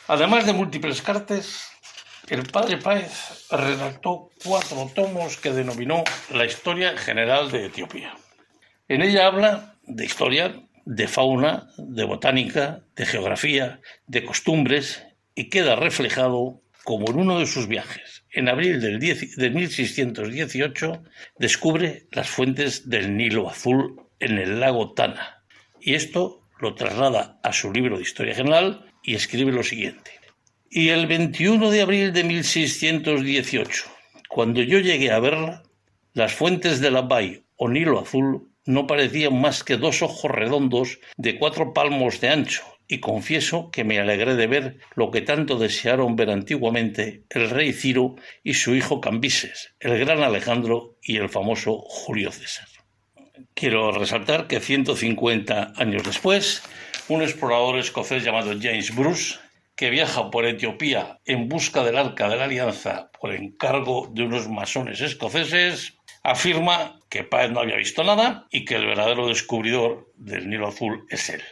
Además 0.08 0.46
de 0.46 0.52
múltiples 0.52 1.02
cartas, 1.02 1.70
el 2.34 2.42
padre 2.44 2.78
Páez 2.78 3.46
redactó 3.50 4.30
cuatro 4.44 4.90
tomos 4.94 5.36
que 5.36 5.52
denominó 5.52 6.02
La 6.32 6.44
historia 6.44 6.96
general 6.96 7.50
de 7.50 7.66
Etiopía. 7.66 8.16
En 8.88 9.02
ella 9.02 9.26
habla 9.26 9.76
de 9.84 10.04
historia, 10.04 10.62
de 10.84 11.08
fauna, 11.08 11.68
de 11.78 12.04
botánica, 12.04 12.82
de 12.96 13.06
geografía, 13.06 13.80
de 14.06 14.24
costumbres 14.24 15.04
y 15.34 15.48
queda 15.48 15.76
reflejado 15.76 16.62
como 16.84 17.10
en 17.10 17.18
uno 17.18 17.38
de 17.38 17.46
sus 17.46 17.66
viajes. 17.66 18.24
En 18.30 18.48
abril 18.48 18.80
del 18.80 18.98
de 19.00 19.50
1618 19.50 21.02
descubre 21.38 22.06
las 22.12 22.28
fuentes 22.28 22.88
del 22.88 23.16
Nilo 23.16 23.48
Azul 23.48 24.02
en 24.20 24.38
el 24.38 24.60
lago 24.60 24.92
Tana 24.94 25.44
y 25.80 25.94
esto 25.94 26.42
lo 26.58 26.74
traslada 26.74 27.38
a 27.42 27.52
su 27.52 27.72
libro 27.72 27.96
de 27.96 28.02
Historia 28.02 28.34
General 28.34 28.92
y 29.02 29.14
escribe 29.14 29.52
lo 29.52 29.62
siguiente. 29.62 30.25
Y 30.70 30.88
el 30.88 31.06
21 31.06 31.70
de 31.70 31.82
abril 31.82 32.12
de 32.12 32.24
1618, 32.24 33.84
cuando 34.28 34.62
yo 34.62 34.80
llegué 34.80 35.12
a 35.12 35.20
verla, 35.20 35.62
las 36.12 36.32
fuentes 36.32 36.80
de 36.80 36.90
la 36.90 37.02
Bay 37.02 37.44
o 37.56 37.68
Nilo 37.68 38.00
Azul 38.00 38.50
no 38.64 38.86
parecían 38.86 39.40
más 39.40 39.62
que 39.62 39.76
dos 39.76 40.02
ojos 40.02 40.30
redondos 40.30 40.98
de 41.16 41.38
cuatro 41.38 41.72
palmos 41.72 42.20
de 42.20 42.30
ancho 42.30 42.64
y 42.88 42.98
confieso 42.98 43.70
que 43.70 43.84
me 43.84 43.98
alegré 43.98 44.34
de 44.34 44.46
ver 44.48 44.78
lo 44.94 45.10
que 45.10 45.20
tanto 45.20 45.56
desearon 45.58 46.16
ver 46.16 46.30
antiguamente 46.30 47.24
el 47.30 47.48
rey 47.50 47.72
Ciro 47.72 48.16
y 48.42 48.54
su 48.54 48.74
hijo 48.74 49.00
Cambises, 49.00 49.74
el 49.78 49.98
gran 49.98 50.22
Alejandro 50.22 50.96
y 51.02 51.16
el 51.16 51.28
famoso 51.28 51.78
Julio 51.78 52.32
César. 52.32 52.66
Quiero 53.54 53.92
resaltar 53.92 54.48
que 54.48 54.60
150 54.60 55.74
años 55.76 56.02
después, 56.04 56.62
un 57.08 57.22
explorador 57.22 57.78
escocés 57.78 58.24
llamado 58.24 58.52
James 58.60 58.94
Bruce, 58.94 59.36
que 59.76 59.90
viaja 59.90 60.30
por 60.30 60.46
Etiopía 60.46 61.20
en 61.26 61.48
busca 61.48 61.84
del 61.84 61.98
Arca 61.98 62.28
de 62.28 62.36
la 62.36 62.44
Alianza 62.44 63.10
por 63.20 63.32
encargo 63.32 64.08
de 64.10 64.24
unos 64.24 64.48
masones 64.48 65.00
escoceses, 65.02 65.98
afirma 66.22 66.98
que 67.10 67.24
Páez 67.24 67.50
no 67.50 67.60
había 67.60 67.76
visto 67.76 68.02
nada 68.02 68.46
y 68.50 68.64
que 68.64 68.74
el 68.74 68.86
verdadero 68.86 69.28
descubridor 69.28 70.10
del 70.16 70.48
Nilo 70.48 70.68
Azul 70.68 71.06
es 71.10 71.28
él. 71.28 71.42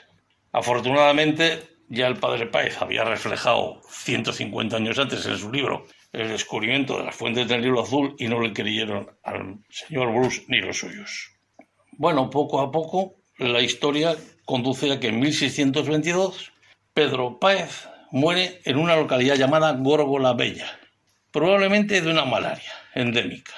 Afortunadamente, 0.52 1.62
ya 1.88 2.06
el 2.06 2.16
padre 2.16 2.46
Páez 2.46 2.80
había 2.80 3.04
reflejado 3.04 3.82
150 3.88 4.76
años 4.76 4.98
antes 4.98 5.26
en 5.26 5.36
su 5.36 5.52
libro 5.52 5.86
el 6.12 6.28
descubrimiento 6.28 6.96
de 6.96 7.04
las 7.04 7.14
fuentes 7.14 7.46
del 7.46 7.60
Nilo 7.60 7.82
Azul 7.82 8.14
y 8.18 8.26
no 8.28 8.40
le 8.40 8.52
creyeron 8.52 9.10
al 9.22 9.58
señor 9.68 10.12
Bruce 10.14 10.44
ni 10.48 10.60
los 10.60 10.78
suyos. 10.78 11.32
Bueno, 11.92 12.30
poco 12.30 12.60
a 12.60 12.70
poco 12.70 13.16
la 13.38 13.60
historia 13.60 14.16
conduce 14.44 14.92
a 14.92 14.98
que 14.98 15.08
en 15.08 15.20
1622 15.20 16.52
Pedro 16.94 17.38
Páez 17.38 17.88
muere 18.10 18.60
en 18.64 18.76
una 18.76 18.96
localidad 18.96 19.36
llamada 19.36 19.72
Górgola 19.72 20.32
Bella, 20.32 20.78
probablemente 21.30 22.00
de 22.00 22.10
una 22.10 22.24
malaria 22.24 22.72
endémica. 22.94 23.52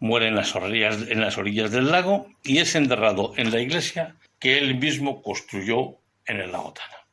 Muere 0.00 0.28
en 0.28 0.36
las, 0.36 0.54
orillas, 0.54 1.08
en 1.08 1.20
las 1.20 1.38
orillas 1.38 1.72
del 1.72 1.90
lago 1.90 2.28
y 2.44 2.58
es 2.58 2.74
enterrado 2.74 3.32
en 3.36 3.50
la 3.50 3.60
iglesia 3.60 4.16
que 4.38 4.58
él 4.58 4.76
mismo 4.76 5.22
construyó 5.22 5.96
en 6.26 6.40
el 6.40 6.52
lago 6.52 6.72
Tana. 6.72 7.06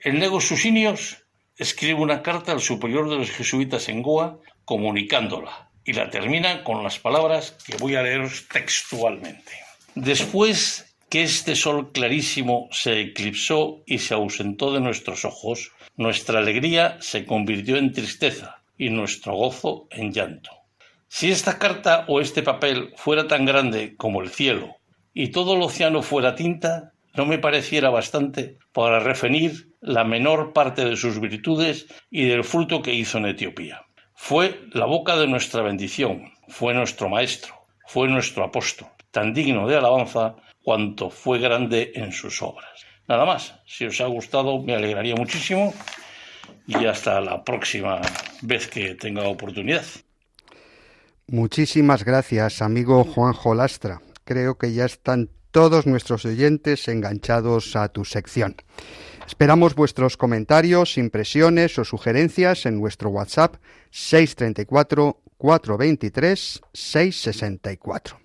El 0.00 0.18
Nego 0.18 0.40
Susinios 0.40 1.24
escribe 1.56 2.00
una 2.00 2.22
carta 2.22 2.50
al 2.50 2.60
superior 2.60 3.08
de 3.08 3.16
los 3.16 3.30
jesuitas 3.30 3.88
en 3.88 4.02
Goa 4.02 4.38
comunicándola 4.64 5.70
y 5.84 5.92
la 5.92 6.10
termina 6.10 6.64
con 6.64 6.82
las 6.82 6.98
palabras 6.98 7.56
que 7.64 7.76
voy 7.76 7.94
a 7.94 8.02
leeros 8.02 8.48
textualmente. 8.48 9.52
Después 9.94 10.96
que 11.08 11.22
este 11.22 11.54
sol 11.54 11.92
clarísimo 11.92 12.68
se 12.72 13.00
eclipsó 13.00 13.82
y 13.86 13.98
se 13.98 14.14
ausentó 14.14 14.72
de 14.72 14.80
nuestros 14.80 15.24
ojos, 15.24 15.70
nuestra 16.02 16.40
alegría 16.40 16.98
se 17.00 17.24
convirtió 17.24 17.76
en 17.76 17.92
tristeza 17.92 18.62
y 18.76 18.90
nuestro 18.90 19.34
gozo 19.34 19.86
en 19.90 20.12
llanto. 20.12 20.50
Si 21.08 21.30
esta 21.30 21.58
carta 21.58 22.04
o 22.08 22.20
este 22.20 22.42
papel 22.42 22.92
fuera 22.96 23.28
tan 23.28 23.44
grande 23.44 23.96
como 23.96 24.22
el 24.22 24.30
cielo 24.30 24.76
y 25.14 25.28
todo 25.28 25.54
el 25.54 25.62
océano 25.62 26.02
fuera 26.02 26.34
tinta, 26.34 26.92
no 27.14 27.26
me 27.26 27.38
pareciera 27.38 27.90
bastante 27.90 28.58
para 28.72 28.98
referir 28.98 29.68
la 29.80 30.04
menor 30.04 30.52
parte 30.52 30.84
de 30.84 30.96
sus 30.96 31.20
virtudes 31.20 31.86
y 32.10 32.26
del 32.26 32.44
fruto 32.44 32.82
que 32.82 32.94
hizo 32.94 33.18
en 33.18 33.26
Etiopía. 33.26 33.82
Fue 34.14 34.60
la 34.72 34.86
boca 34.86 35.16
de 35.16 35.26
nuestra 35.26 35.62
bendición, 35.62 36.32
fue 36.48 36.72
nuestro 36.72 37.08
maestro, 37.08 37.54
fue 37.86 38.08
nuestro 38.08 38.44
apóstol, 38.44 38.88
tan 39.10 39.34
digno 39.34 39.68
de 39.68 39.76
alabanza 39.76 40.36
cuanto 40.62 41.10
fue 41.10 41.38
grande 41.38 41.92
en 41.94 42.12
sus 42.12 42.40
obras. 42.40 42.71
Nada 43.12 43.26
más, 43.26 43.52
si 43.66 43.84
os 43.84 44.00
ha 44.00 44.06
gustado 44.06 44.62
me 44.62 44.74
alegraría 44.74 45.14
muchísimo 45.14 45.74
y 46.66 46.86
hasta 46.86 47.20
la 47.20 47.44
próxima 47.44 48.00
vez 48.40 48.68
que 48.68 48.94
tenga 48.94 49.24
oportunidad. 49.28 49.84
Muchísimas 51.26 52.06
gracias, 52.06 52.62
amigo 52.62 53.04
Juanjo 53.04 53.54
Lastra. 53.54 54.00
Creo 54.24 54.56
que 54.56 54.72
ya 54.72 54.86
están 54.86 55.28
todos 55.50 55.86
nuestros 55.86 56.24
oyentes 56.24 56.88
enganchados 56.88 57.76
a 57.76 57.90
tu 57.90 58.06
sección. 58.06 58.56
Esperamos 59.26 59.74
vuestros 59.74 60.16
comentarios, 60.16 60.96
impresiones 60.96 61.78
o 61.78 61.84
sugerencias 61.84 62.64
en 62.64 62.80
nuestro 62.80 63.10
WhatsApp 63.10 63.56
634 63.90 65.20
423 65.36 66.62
664. 66.72 68.21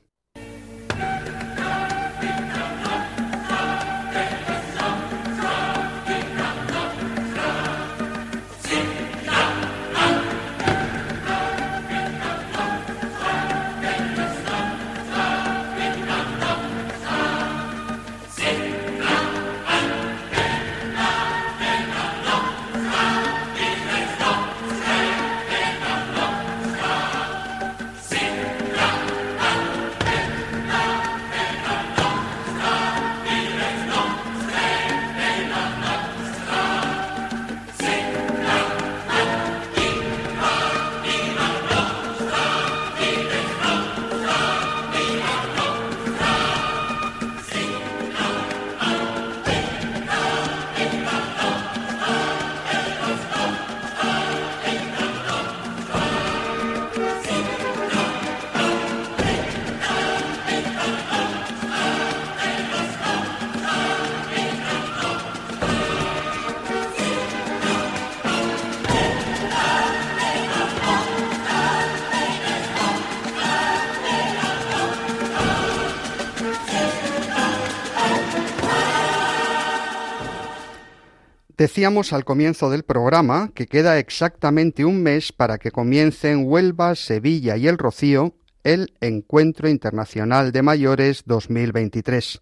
Decíamos 81.78 82.12
al 82.12 82.26
comienzo 82.26 82.72
del 82.72 82.82
programa 82.82 83.52
que 83.54 83.68
queda 83.68 84.00
exactamente 84.00 84.84
un 84.84 85.04
mes 85.04 85.32
para 85.32 85.60
que 85.60 85.70
comiencen 85.70 86.44
Huelva, 86.48 86.96
Sevilla 86.96 87.56
y 87.56 87.68
El 87.68 87.78
Rocío 87.78 88.34
el 88.64 88.96
Encuentro 89.00 89.70
Internacional 89.70 90.52
de 90.52 90.64
Mayores 90.64 91.22
2023. 91.28 92.42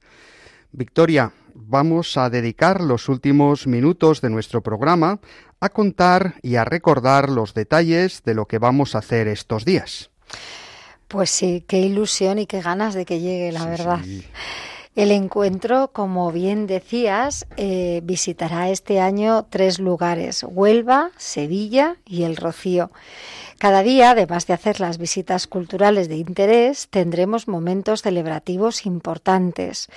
Victoria, 0.71 1.33
vamos 1.53 2.15
a 2.15 2.29
dedicar 2.29 2.79
los 2.79 3.09
últimos 3.09 3.67
minutos 3.67 4.21
de 4.21 4.29
nuestro 4.29 4.63
programa 4.63 5.19
a 5.59 5.67
contar 5.67 6.35
y 6.41 6.55
a 6.55 6.63
recordar 6.63 7.29
los 7.29 7.53
detalles 7.53 8.23
de 8.23 8.35
lo 8.35 8.45
que 8.45 8.57
vamos 8.57 8.95
a 8.95 8.99
hacer 8.99 9.27
estos 9.27 9.65
días. 9.65 10.11
Pues 11.09 11.29
sí, 11.29 11.65
qué 11.67 11.79
ilusión 11.79 12.39
y 12.39 12.45
qué 12.45 12.61
ganas 12.61 12.93
de 12.93 13.03
que 13.03 13.19
llegue, 13.19 13.51
la 13.51 13.65
verdad. 13.65 13.99
El 14.95 15.11
encuentro, 15.11 15.89
como 15.91 16.31
bien 16.31 16.67
decías, 16.67 17.45
eh, 17.57 17.99
visitará 18.05 18.69
este 18.69 19.01
año 19.01 19.45
tres 19.49 19.77
lugares, 19.77 20.45
Huelva, 20.47 21.11
Sevilla 21.17 21.97
y 22.05 22.23
El 22.23 22.37
Rocío. 22.37 22.91
Cada 23.57 23.83
día, 23.83 24.11
además 24.11 24.47
de 24.47 24.53
hacer 24.53 24.79
las 24.79 24.97
visitas 24.97 25.47
culturales 25.47 26.07
de 26.07 26.15
interés, 26.15 26.87
tendremos 26.89 27.49
momentos 27.49 28.03
celebrativos 28.03 28.85
importantes. 28.85 29.89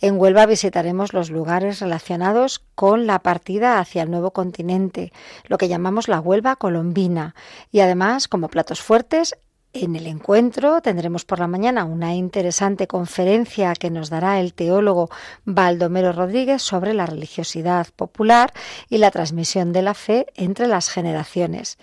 En 0.00 0.18
Huelva 0.18 0.46
visitaremos 0.46 1.12
los 1.12 1.30
lugares 1.30 1.78
relacionados 1.78 2.60
con 2.74 3.06
la 3.06 3.20
partida 3.20 3.78
hacia 3.78 4.02
el 4.02 4.10
nuevo 4.10 4.32
continente, 4.32 5.12
lo 5.46 5.58
que 5.58 5.68
llamamos 5.68 6.08
la 6.08 6.18
Huelva 6.18 6.56
colombina, 6.56 7.36
y 7.70 7.80
además, 7.80 8.26
como 8.26 8.48
platos 8.48 8.80
fuertes, 8.80 9.36
en 9.72 9.94
el 9.96 10.06
encuentro 10.06 10.80
tendremos 10.80 11.24
por 11.24 11.38
la 11.38 11.46
mañana 11.46 11.84
una 11.84 12.14
interesante 12.14 12.86
conferencia 12.86 13.74
que 13.74 13.90
nos 13.90 14.10
dará 14.10 14.40
el 14.40 14.52
teólogo 14.52 15.10
Baldomero 15.44 16.12
Rodríguez 16.12 16.62
sobre 16.62 16.92
la 16.92 17.06
religiosidad 17.06 17.86
popular 17.94 18.52
y 18.88 18.98
la 18.98 19.10
transmisión 19.10 19.72
de 19.72 19.82
la 19.82 19.94
fe 19.94 20.26
entre 20.34 20.66
las 20.66 20.88
generaciones. 20.88 21.78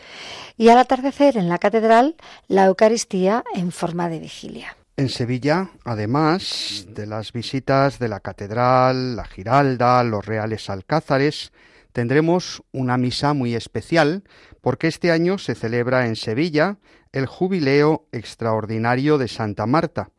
Y 0.57 0.69
al 0.69 0.79
atardecer 0.79 1.37
en 1.37 1.49
la 1.49 1.59
catedral, 1.59 2.15
la 2.47 2.65
Eucaristía 2.65 3.43
en 3.53 3.71
forma 3.71 4.09
de 4.09 4.19
vigilia. 4.19 4.75
En 4.97 5.09
Sevilla, 5.09 5.69
además 5.85 6.87
de 6.89 7.05
las 7.05 7.31
visitas 7.31 7.99
de 7.99 8.07
la 8.09 8.19
catedral, 8.19 9.15
la 9.15 9.25
Giralda, 9.25 10.03
los 10.03 10.25
reales 10.25 10.69
alcázares, 10.69 11.51
tendremos 11.97 12.61
una 12.71 12.95
misa 12.95 13.33
muy 13.33 13.55
especial 13.55 14.23
porque 14.61 14.85
este 14.85 15.09
año 15.09 15.39
se 15.39 15.55
celebra 15.55 16.05
en 16.05 16.15
Sevilla 16.15 16.77
el 17.11 17.25
jubileo 17.25 18.07
extraordinario 18.11 19.17
de 19.17 19.27
Santa 19.27 19.65
Marta 19.65 20.11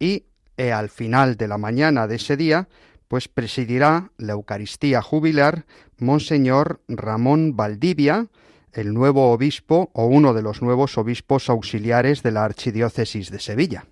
y 0.00 0.24
eh, 0.56 0.72
al 0.72 0.88
final 0.88 1.36
de 1.36 1.46
la 1.46 1.56
mañana 1.56 2.08
de 2.08 2.16
ese 2.16 2.36
día 2.36 2.68
pues 3.06 3.28
presidirá 3.28 4.10
la 4.16 4.32
Eucaristía 4.32 5.02
jubilar 5.02 5.66
Monseñor 5.98 6.80
Ramón 6.88 7.54
Valdivia, 7.54 8.26
el 8.72 8.92
nuevo 8.92 9.30
obispo 9.30 9.92
o 9.92 10.06
uno 10.06 10.34
de 10.34 10.42
los 10.42 10.62
nuevos 10.62 10.98
obispos 10.98 11.48
auxiliares 11.48 12.24
de 12.24 12.32
la 12.32 12.44
Archidiócesis 12.44 13.30
de 13.30 13.38
Sevilla. 13.38 13.84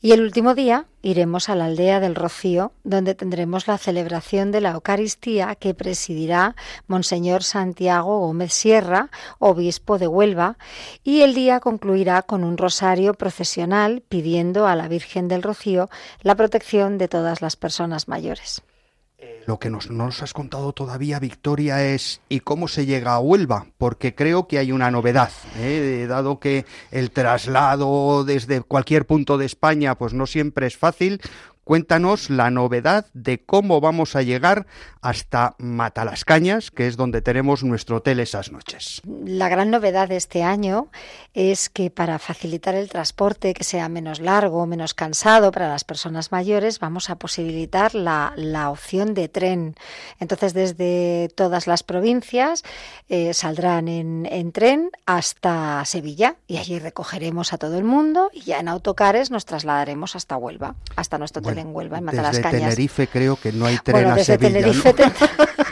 Y 0.00 0.12
el 0.12 0.22
último 0.22 0.54
día 0.54 0.86
iremos 1.02 1.48
a 1.48 1.54
la 1.54 1.66
aldea 1.66 2.00
del 2.00 2.14
Rocío, 2.14 2.72
donde 2.84 3.14
tendremos 3.14 3.66
la 3.66 3.78
celebración 3.78 4.52
de 4.52 4.60
la 4.60 4.70
Eucaristía 4.70 5.54
que 5.54 5.74
presidirá 5.74 6.56
Monseñor 6.86 7.42
Santiago 7.42 8.20
Gómez 8.20 8.52
Sierra, 8.52 9.10
obispo 9.38 9.98
de 9.98 10.06
Huelva, 10.06 10.56
y 11.04 11.22
el 11.22 11.34
día 11.34 11.60
concluirá 11.60 12.22
con 12.22 12.44
un 12.44 12.56
rosario 12.56 13.14
procesional 13.14 14.02
pidiendo 14.08 14.66
a 14.66 14.76
la 14.76 14.88
Virgen 14.88 15.28
del 15.28 15.42
Rocío 15.42 15.90
la 16.22 16.34
protección 16.34 16.98
de 16.98 17.08
todas 17.08 17.42
las 17.42 17.56
personas 17.56 18.08
mayores. 18.08 18.62
Lo 19.46 19.58
que 19.58 19.70
nos, 19.70 19.90
no 19.90 20.06
nos 20.06 20.22
has 20.22 20.32
contado 20.32 20.72
todavía, 20.72 21.18
Victoria, 21.18 21.84
es 21.84 22.20
¿y 22.28 22.40
cómo 22.40 22.68
se 22.68 22.86
llega 22.86 23.14
a 23.14 23.20
Huelva? 23.20 23.66
Porque 23.78 24.14
creo 24.14 24.46
que 24.46 24.58
hay 24.58 24.70
una 24.70 24.90
novedad, 24.90 25.30
¿eh? 25.58 26.06
dado 26.08 26.38
que 26.38 26.64
el 26.90 27.10
traslado 27.10 28.24
desde 28.24 28.60
cualquier 28.60 29.06
punto 29.06 29.38
de 29.38 29.46
España 29.46 29.96
pues 29.96 30.14
no 30.14 30.26
siempre 30.26 30.66
es 30.66 30.76
fácil. 30.76 31.20
Cuéntanos 31.64 32.30
la 32.30 32.50
novedad 32.50 33.06
de 33.12 33.44
cómo 33.44 33.80
vamos 33.80 34.16
a 34.16 34.22
llegar 34.22 34.66
hasta 35.02 35.54
Matalascañas, 35.58 36.70
que 36.70 36.86
es 36.86 36.96
donde 36.96 37.22
tenemos 37.22 37.62
nuestro 37.62 37.98
hotel 37.98 38.18
esas 38.18 38.50
noches. 38.50 39.02
La 39.24 39.48
gran 39.48 39.70
novedad 39.70 40.08
de 40.08 40.16
este 40.16 40.42
año 40.42 40.88
es 41.32 41.68
que 41.68 41.90
para 41.90 42.18
facilitar 42.18 42.74
el 42.74 42.88
transporte, 42.88 43.54
que 43.54 43.62
sea 43.62 43.88
menos 43.88 44.20
largo, 44.20 44.66
menos 44.66 44.94
cansado 44.94 45.52
para 45.52 45.68
las 45.68 45.84
personas 45.84 46.32
mayores, 46.32 46.80
vamos 46.80 47.08
a 47.08 47.16
posibilitar 47.16 47.94
la, 47.94 48.32
opción 48.70 49.14
de 49.14 49.28
tren. 49.28 49.74
Entonces, 50.18 50.54
desde 50.54 51.28
todas 51.34 51.66
las 51.66 51.82
provincias 51.82 52.62
eh, 53.08 53.32
saldrán 53.32 53.88
en, 53.88 54.26
en 54.26 54.52
tren 54.52 54.90
hasta 55.06 55.84
Sevilla 55.84 56.36
y 56.46 56.58
allí 56.58 56.78
recogeremos 56.78 57.52
a 57.52 57.58
todo 57.58 57.78
el 57.78 57.84
mundo 57.84 58.30
y 58.32 58.42
ya 58.42 58.58
en 58.60 58.68
autocares 58.68 59.30
nos 59.30 59.44
trasladaremos 59.44 60.16
hasta 60.16 60.36
Huelva, 60.36 60.74
hasta 60.96 61.18
nuestro 61.18 61.40
hotel 61.40 61.49
en 61.58 61.74
Huelva. 61.74 62.00
Desde 62.00 62.42
Tenerife 62.42 63.06
creo 63.06 63.36
que 63.36 63.52
no 63.52 63.66
hay 63.66 63.78
tren 63.78 64.06
a 64.06 64.18
Sevilla. 64.18 64.72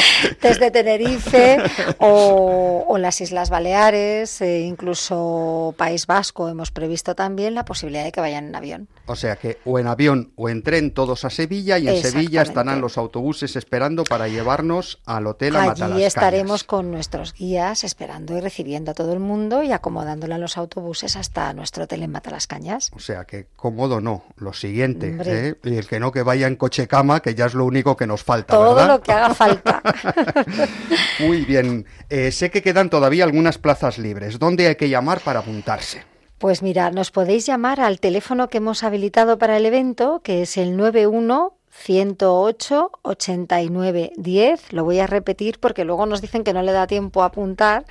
desde 0.42 0.70
Tenerife 0.70 1.58
o, 1.98 2.96
las 2.98 3.20
Islas 3.20 3.48
Baleares, 3.48 4.40
e 4.40 4.62
incluso 4.62 5.72
País 5.76 6.06
Vasco, 6.06 6.48
hemos 6.48 6.72
previsto 6.72 7.14
también 7.14 7.54
la 7.54 7.64
posibilidad 7.64 8.02
de 8.02 8.10
que 8.10 8.20
vayan 8.20 8.48
en 8.48 8.56
avión. 8.56 8.88
O 9.06 9.14
sea 9.14 9.36
que 9.36 9.58
o 9.64 9.78
en 9.78 9.86
avión 9.86 10.32
o 10.34 10.48
en 10.48 10.62
tren 10.62 10.90
todos 10.90 11.24
a 11.24 11.30
Sevilla 11.30 11.78
y 11.78 11.88
en 11.88 12.02
Sevilla 12.02 12.42
estarán 12.42 12.80
los 12.80 12.98
autobuses 12.98 13.54
esperando 13.54 14.02
para 14.02 14.26
llevarnos 14.26 15.00
al 15.06 15.28
hotel 15.28 15.54
a 15.56 15.70
Allí 15.70 16.02
estaremos 16.02 16.64
con 16.64 16.90
nuestros 16.90 17.34
guías 17.34 17.84
esperando 17.84 18.36
y 18.36 18.40
recibiendo 18.40 18.90
a 18.90 18.94
todo 18.94 19.12
el 19.12 19.20
mundo 19.20 19.62
y 19.62 19.72
acomodándole 19.72 20.34
a 20.34 20.38
los 20.38 20.56
autobuses 20.56 21.16
hasta 21.16 21.52
nuestro 21.52 21.84
hotel 21.84 22.02
en 22.02 22.10
Matalascañas. 22.10 22.90
O 22.94 22.98
sea 22.98 23.24
que 23.24 23.46
cómodo 23.56 24.00
no, 24.00 24.24
lo 24.36 24.52
siguiente, 24.52 25.16
¿eh? 25.24 25.54
y 25.62 25.76
el 25.76 25.86
que 25.86 26.00
no 26.00 26.12
que 26.12 26.22
vaya 26.22 26.46
en 26.46 26.56
coche 26.56 26.88
cama, 26.88 27.20
que 27.20 27.34
ya 27.34 27.46
es 27.46 27.54
lo 27.54 27.64
único 27.64 27.96
que 27.96 28.06
nos 28.06 28.22
falta. 28.22 28.54
Todo 28.54 28.86
lo 28.86 29.00
que 29.00 29.12
haga 29.12 29.34
falta. 29.34 29.82
Muy 31.20 31.44
bien. 31.44 31.86
Eh, 32.10 32.32
sé 32.32 32.50
que 32.50 32.62
quedan 32.62 32.90
todavía 32.90 33.24
algunas 33.24 33.58
plazas 33.58 33.98
libres. 33.98 34.38
¿Dónde 34.38 34.68
hay 34.68 34.76
que 34.76 34.88
llamar 34.88 35.20
para 35.20 35.40
apuntarse? 35.40 36.02
Pues 36.38 36.62
mira, 36.62 36.90
nos 36.90 37.10
podéis 37.10 37.46
llamar 37.46 37.80
al 37.80 37.98
teléfono 37.98 38.48
que 38.48 38.58
hemos 38.58 38.84
habilitado 38.84 39.38
para 39.38 39.56
el 39.56 39.66
evento, 39.66 40.20
que 40.22 40.42
es 40.42 40.56
el 40.56 40.76
91 40.76 41.54
108 41.70 42.90
89 43.02 44.12
10. 44.16 44.72
Lo 44.72 44.84
voy 44.84 45.00
a 45.00 45.06
repetir 45.06 45.58
porque 45.60 45.84
luego 45.84 46.06
nos 46.06 46.20
dicen 46.20 46.44
que 46.44 46.52
no 46.52 46.62
le 46.62 46.72
da 46.72 46.86
tiempo 46.86 47.22
a 47.22 47.26
apuntar. 47.26 47.86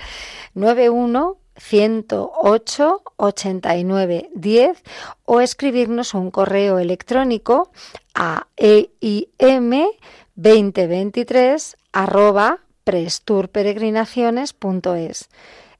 91 0.54 1.36
108 1.58 3.02
89 3.16 4.30
10 4.34 4.82
o 5.24 5.40
escribirnos 5.40 6.14
un 6.14 6.30
correo 6.30 6.78
electrónico 6.78 7.70
a 8.14 8.46
eim 8.56 9.88
2023 10.36 11.76
arroba 11.92 12.60
presturperegrinaciones.es 12.84 15.28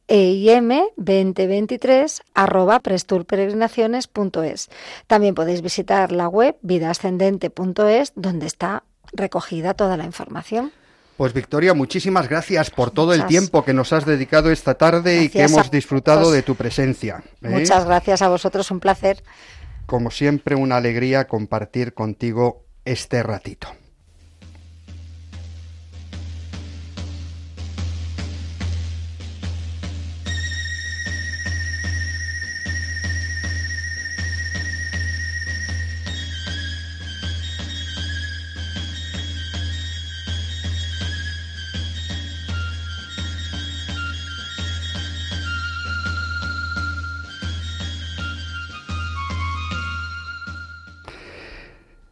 EIM 0.09 0.71
2023 0.97 2.23
arroba 2.35 2.81
presturperegrinaciones.es. 2.81 4.69
También 5.07 5.35
podéis 5.35 5.63
visitar 5.63 6.13
la 6.13 6.29
web 6.29 6.57
vidaascendente.es 6.63 8.13
donde 8.17 8.47
está 8.47 8.85
recogida 9.13 9.75
toda 9.75 9.99
la 9.99 10.05
información. 10.05 10.73
Pues 11.19 11.35
Victoria, 11.35 11.75
muchísimas 11.75 12.29
gracias 12.29 12.71
por 12.71 12.93
todo 12.93 13.13
el 13.13 13.27
tiempo 13.27 13.65
que 13.65 13.75
nos 13.75 13.93
has 13.93 14.07
dedicado 14.07 14.53
esta 14.53 14.75
tarde 14.75 15.25
y 15.25 15.29
que 15.29 15.43
hemos 15.43 15.71
disfrutado 15.71 16.31
de 16.31 16.43
tu 16.43 16.55
presencia. 16.55 17.23
¿eh? 17.43 17.49
Muchas 17.49 17.85
gracias 17.85 18.23
a 18.23 18.29
vosotros, 18.29 18.71
un 18.71 18.81
placer. 18.81 19.23
Como 19.87 20.11
siempre, 20.11 20.55
una 20.55 20.77
alegría 20.77 21.27
compartir 21.27 21.93
contigo 21.93 22.65
este 22.85 23.23
ratito. 23.25 23.69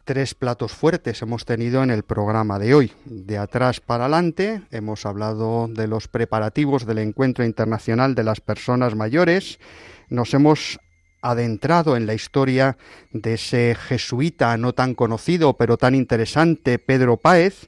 Tres 0.07 0.33
platos 0.35 0.71
fuertes 0.71 1.21
hemos 1.21 1.43
tenido 1.43 1.83
en 1.83 1.91
el 1.91 2.03
programa 2.03 2.59
de 2.59 2.73
hoy. 2.73 2.93
De 3.03 3.37
atrás 3.37 3.81
para 3.81 4.05
adelante 4.05 4.61
hemos 4.71 5.05
hablado 5.05 5.67
de 5.67 5.85
los 5.85 6.07
preparativos 6.07 6.85
del 6.85 6.99
Encuentro 6.99 7.43
Internacional 7.43 8.15
de 8.15 8.23
las 8.23 8.39
Personas 8.39 8.95
Mayores. 8.95 9.59
Nos 10.07 10.33
hemos 10.33 10.79
adentrado 11.21 11.97
en 11.97 12.07
la 12.07 12.13
historia 12.13 12.77
de 13.11 13.33
ese 13.33 13.75
jesuita 13.75 14.55
no 14.55 14.71
tan 14.71 14.95
conocido 14.95 15.57
pero 15.57 15.75
tan 15.75 15.93
interesante, 15.93 16.79
Pedro 16.79 17.17
Páez, 17.17 17.67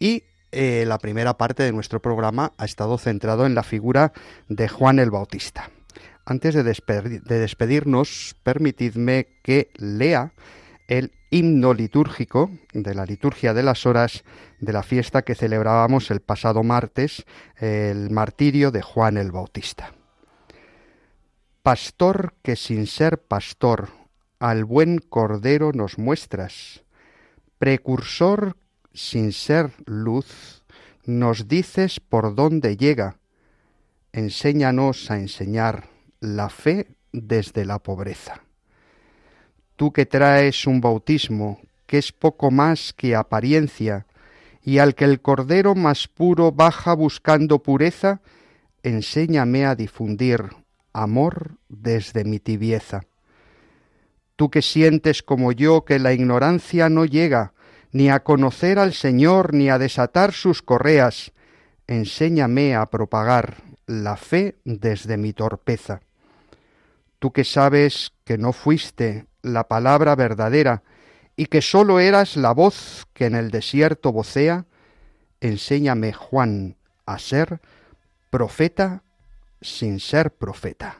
y 0.00 0.24
eh, 0.50 0.84
la 0.88 0.98
primera 0.98 1.34
parte 1.34 1.62
de 1.62 1.70
nuestro 1.70 2.02
programa 2.02 2.52
ha 2.58 2.64
estado 2.64 2.98
centrado 2.98 3.46
en 3.46 3.54
la 3.54 3.62
figura 3.62 4.12
de 4.48 4.66
Juan 4.66 4.98
el 4.98 5.12
Bautista. 5.12 5.70
Antes 6.24 6.52
de, 6.52 6.64
de 6.64 7.38
despedirnos, 7.38 8.34
permitidme 8.42 9.28
que 9.44 9.70
lea 9.76 10.32
el 10.88 11.12
himno 11.30 11.74
litúrgico 11.74 12.50
de 12.72 12.94
la 12.94 13.04
liturgia 13.04 13.52
de 13.52 13.62
las 13.62 13.86
horas 13.86 14.24
de 14.60 14.72
la 14.72 14.82
fiesta 14.82 15.22
que 15.22 15.34
celebrábamos 15.34 16.10
el 16.10 16.20
pasado 16.20 16.62
martes, 16.62 17.24
el 17.56 18.10
martirio 18.10 18.70
de 18.70 18.82
Juan 18.82 19.16
el 19.16 19.32
Bautista. 19.32 19.92
Pastor 21.62 22.34
que 22.42 22.54
sin 22.54 22.86
ser 22.86 23.18
pastor 23.18 23.88
al 24.38 24.64
buen 24.64 24.98
cordero 24.98 25.72
nos 25.72 25.98
muestras, 25.98 26.84
precursor 27.58 28.56
sin 28.92 29.32
ser 29.32 29.72
luz, 29.84 30.62
nos 31.04 31.48
dices 31.48 32.00
por 32.00 32.34
dónde 32.34 32.76
llega, 32.76 33.18
enséñanos 34.12 35.10
a 35.10 35.16
enseñar 35.18 35.88
la 36.20 36.48
fe 36.48 36.88
desde 37.12 37.64
la 37.64 37.78
pobreza 37.78 38.45
tú 39.76 39.92
que 39.92 40.06
traes 40.06 40.66
un 40.66 40.80
bautismo 40.80 41.60
que 41.86 41.98
es 41.98 42.12
poco 42.12 42.50
más 42.50 42.92
que 42.92 43.14
apariencia, 43.14 44.06
y 44.62 44.78
al 44.78 44.96
que 44.96 45.04
el 45.04 45.20
Cordero 45.20 45.76
más 45.76 46.08
puro 46.08 46.50
baja 46.50 46.94
buscando 46.94 47.62
pureza, 47.62 48.20
enséñame 48.82 49.64
a 49.64 49.76
difundir 49.76 50.50
amor 50.92 51.52
desde 51.68 52.24
mi 52.24 52.40
tibieza. 52.40 53.04
Tú 54.34 54.50
que 54.50 54.62
sientes 54.62 55.22
como 55.22 55.52
yo 55.52 55.84
que 55.84 56.00
la 56.00 56.12
ignorancia 56.12 56.88
no 56.88 57.04
llega 57.04 57.52
ni 57.92 58.10
a 58.10 58.24
conocer 58.24 58.78
al 58.78 58.92
Señor 58.92 59.54
ni 59.54 59.70
a 59.70 59.78
desatar 59.78 60.32
sus 60.32 60.62
correas, 60.62 61.32
enséñame 61.86 62.74
a 62.74 62.86
propagar 62.86 63.62
la 63.86 64.16
fe 64.16 64.56
desde 64.64 65.16
mi 65.16 65.32
torpeza. 65.32 66.00
Tú 67.18 67.32
que 67.32 67.44
sabes 67.44 68.12
que 68.24 68.36
no 68.36 68.52
fuiste 68.52 69.26
la 69.46 69.68
palabra 69.68 70.14
verdadera 70.14 70.82
y 71.36 71.46
que 71.46 71.62
sólo 71.62 72.00
eras 72.00 72.36
la 72.36 72.52
voz 72.52 73.06
que 73.12 73.26
en 73.26 73.34
el 73.34 73.50
desierto 73.50 74.12
vocea, 74.12 74.64
enséñame, 75.40 76.12
Juan, 76.12 76.76
a 77.04 77.18
ser 77.18 77.60
profeta 78.30 79.02
sin 79.60 80.00
ser 80.00 80.32
profeta. 80.32 80.96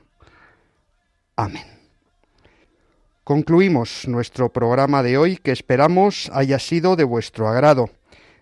Amén. 1.36 1.64
Concluimos 3.24 4.06
nuestro 4.06 4.52
programa 4.52 5.02
de 5.02 5.18
hoy 5.18 5.36
que 5.36 5.50
esperamos 5.50 6.30
haya 6.32 6.58
sido 6.58 6.96
de 6.96 7.04
vuestro 7.04 7.48
agrado. 7.48 7.90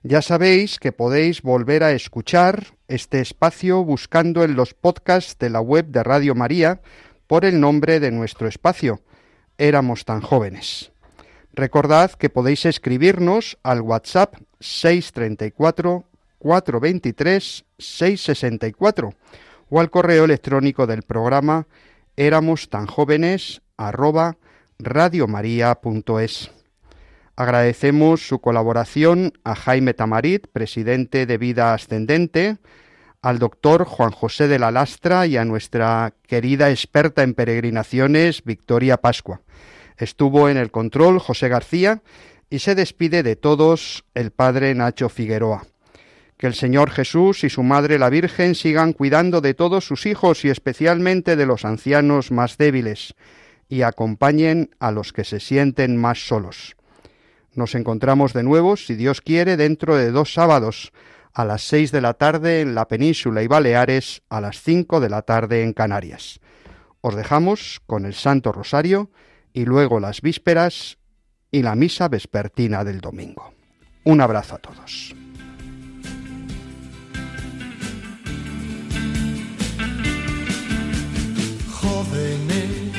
Ya 0.02 0.20
sabéis 0.20 0.78
que 0.78 0.92
podéis 0.92 1.40
volver 1.40 1.82
a 1.82 1.92
escuchar 1.92 2.66
este 2.88 3.20
espacio 3.20 3.82
buscando 3.82 4.44
en 4.44 4.54
los 4.54 4.74
podcasts 4.74 5.38
de 5.38 5.48
la 5.48 5.62
web 5.62 5.86
de 5.86 6.02
Radio 6.02 6.34
María 6.34 6.82
por 7.26 7.46
el 7.46 7.58
nombre 7.58 8.00
de 8.00 8.10
nuestro 8.10 8.46
espacio 8.46 9.00
éramos 9.58 10.04
tan 10.04 10.20
jóvenes. 10.20 10.92
Recordad 11.52 12.12
que 12.12 12.30
podéis 12.30 12.66
escribirnos 12.66 13.58
al 13.62 13.80
WhatsApp 13.80 14.34
634 14.60 16.04
423 16.38 17.64
664 17.78 19.14
o 19.70 19.80
al 19.80 19.90
correo 19.90 20.24
electrónico 20.24 20.86
del 20.86 21.02
programa 21.02 21.66
éramos 22.16 22.68
tan 22.68 22.86
jóvenes 22.86 23.62
arroba 23.76 24.36
radiomaria.es. 24.78 26.50
Agradecemos 27.36 28.28
su 28.28 28.38
colaboración 28.40 29.32
a 29.42 29.54
Jaime 29.56 29.94
Tamarit, 29.94 30.46
presidente 30.48 31.26
de 31.26 31.38
Vida 31.38 31.74
Ascendente, 31.74 32.58
al 33.24 33.38
doctor 33.38 33.86
Juan 33.86 34.10
José 34.10 34.48
de 34.48 34.58
la 34.58 34.70
Lastra 34.70 35.26
y 35.26 35.38
a 35.38 35.46
nuestra 35.46 36.12
querida 36.26 36.68
experta 36.70 37.22
en 37.22 37.32
peregrinaciones, 37.32 38.44
Victoria 38.44 38.98
Pascua. 38.98 39.40
Estuvo 39.96 40.50
en 40.50 40.58
el 40.58 40.70
control 40.70 41.18
José 41.18 41.48
García 41.48 42.02
y 42.50 42.58
se 42.58 42.74
despide 42.74 43.22
de 43.22 43.34
todos 43.34 44.04
el 44.12 44.30
Padre 44.30 44.74
Nacho 44.74 45.08
Figueroa. 45.08 45.64
Que 46.36 46.46
el 46.46 46.52
Señor 46.52 46.90
Jesús 46.90 47.44
y 47.44 47.48
su 47.48 47.62
Madre 47.62 47.98
la 47.98 48.10
Virgen 48.10 48.54
sigan 48.54 48.92
cuidando 48.92 49.40
de 49.40 49.54
todos 49.54 49.86
sus 49.86 50.04
hijos 50.04 50.44
y 50.44 50.50
especialmente 50.50 51.34
de 51.34 51.46
los 51.46 51.64
ancianos 51.64 52.30
más 52.30 52.58
débiles 52.58 53.14
y 53.70 53.80
acompañen 53.82 54.68
a 54.80 54.92
los 54.92 55.14
que 55.14 55.24
se 55.24 55.40
sienten 55.40 55.96
más 55.96 56.28
solos. 56.28 56.76
Nos 57.54 57.74
encontramos 57.74 58.34
de 58.34 58.42
nuevo, 58.42 58.76
si 58.76 58.96
Dios 58.96 59.22
quiere, 59.22 59.56
dentro 59.56 59.96
de 59.96 60.10
dos 60.10 60.34
sábados, 60.34 60.92
a 61.34 61.44
las 61.44 61.62
seis 61.62 61.90
de 61.90 62.00
la 62.00 62.14
tarde 62.14 62.60
en 62.60 62.74
la 62.76 62.86
península 62.86 63.42
y 63.42 63.48
Baleares, 63.48 64.22
a 64.30 64.40
las 64.40 64.62
cinco 64.62 65.00
de 65.00 65.10
la 65.10 65.22
tarde 65.22 65.64
en 65.64 65.72
Canarias. 65.72 66.40
Os 67.00 67.16
dejamos 67.16 67.82
con 67.86 68.06
el 68.06 68.14
Santo 68.14 68.52
Rosario 68.52 69.10
y 69.52 69.64
luego 69.64 69.98
las 70.00 70.20
vísperas 70.22 70.98
y 71.50 71.62
la 71.62 71.74
misa 71.74 72.08
vespertina 72.08 72.84
del 72.84 73.00
domingo. 73.00 73.52
Un 74.04 74.20
abrazo 74.20 74.54
a 74.54 74.58
todos. 74.58 75.14
Jóvenes, 81.68 82.92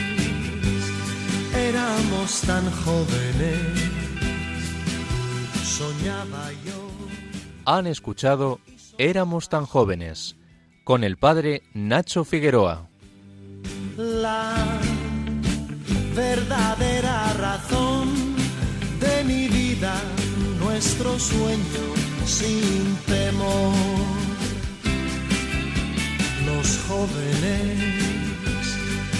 éramos 1.55 2.41
tan 2.41 2.69
jóvenes, 2.71 3.89
soñaba 5.63 6.51
yo. 6.65 6.84
Han 7.65 7.87
escuchado 7.87 8.59
Éramos 8.97 9.49
tan 9.49 9.65
jóvenes 9.65 10.35
con 10.83 11.03
el 11.03 11.17
padre 11.17 11.63
Nacho 11.73 12.23
Figueroa. 12.23 12.87
La 13.97 14.53
verdadera 16.15 17.33
razón 17.33 18.35
de 18.99 19.23
mi 19.25 19.47
vida, 19.49 19.95
nuestro 20.59 21.19
sueño 21.19 21.85
sin 22.25 22.95
temor. 23.07 23.73
Los 26.45 26.79
jóvenes 26.87 27.79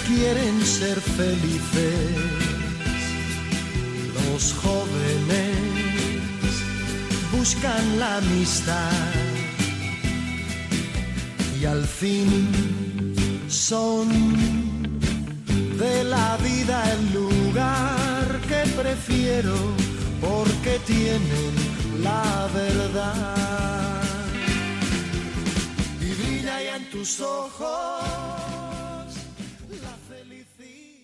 quieren 0.06 0.60
ser 0.64 1.00
felices. 1.00 2.16
Los 4.30 4.54
jóvenes 4.54 5.75
buscan 7.36 7.98
la 7.98 8.16
amistad. 8.16 8.90
Y 11.60 11.64
al 11.64 11.84
fin 11.84 12.28
son 13.48 14.08
de 15.78 16.04
la 16.04 16.36
vida 16.38 16.76
el 16.94 17.02
lugar 17.12 18.40
que 18.48 18.62
prefiero 18.80 19.56
porque 20.20 20.78
tienen 20.86 21.54
la 22.02 22.48
verdad. 22.54 24.02
Y 26.00 26.08
brilla 26.20 26.62
ya 26.62 26.76
en 26.76 26.90
tus 26.90 27.20
ojos 27.20 28.55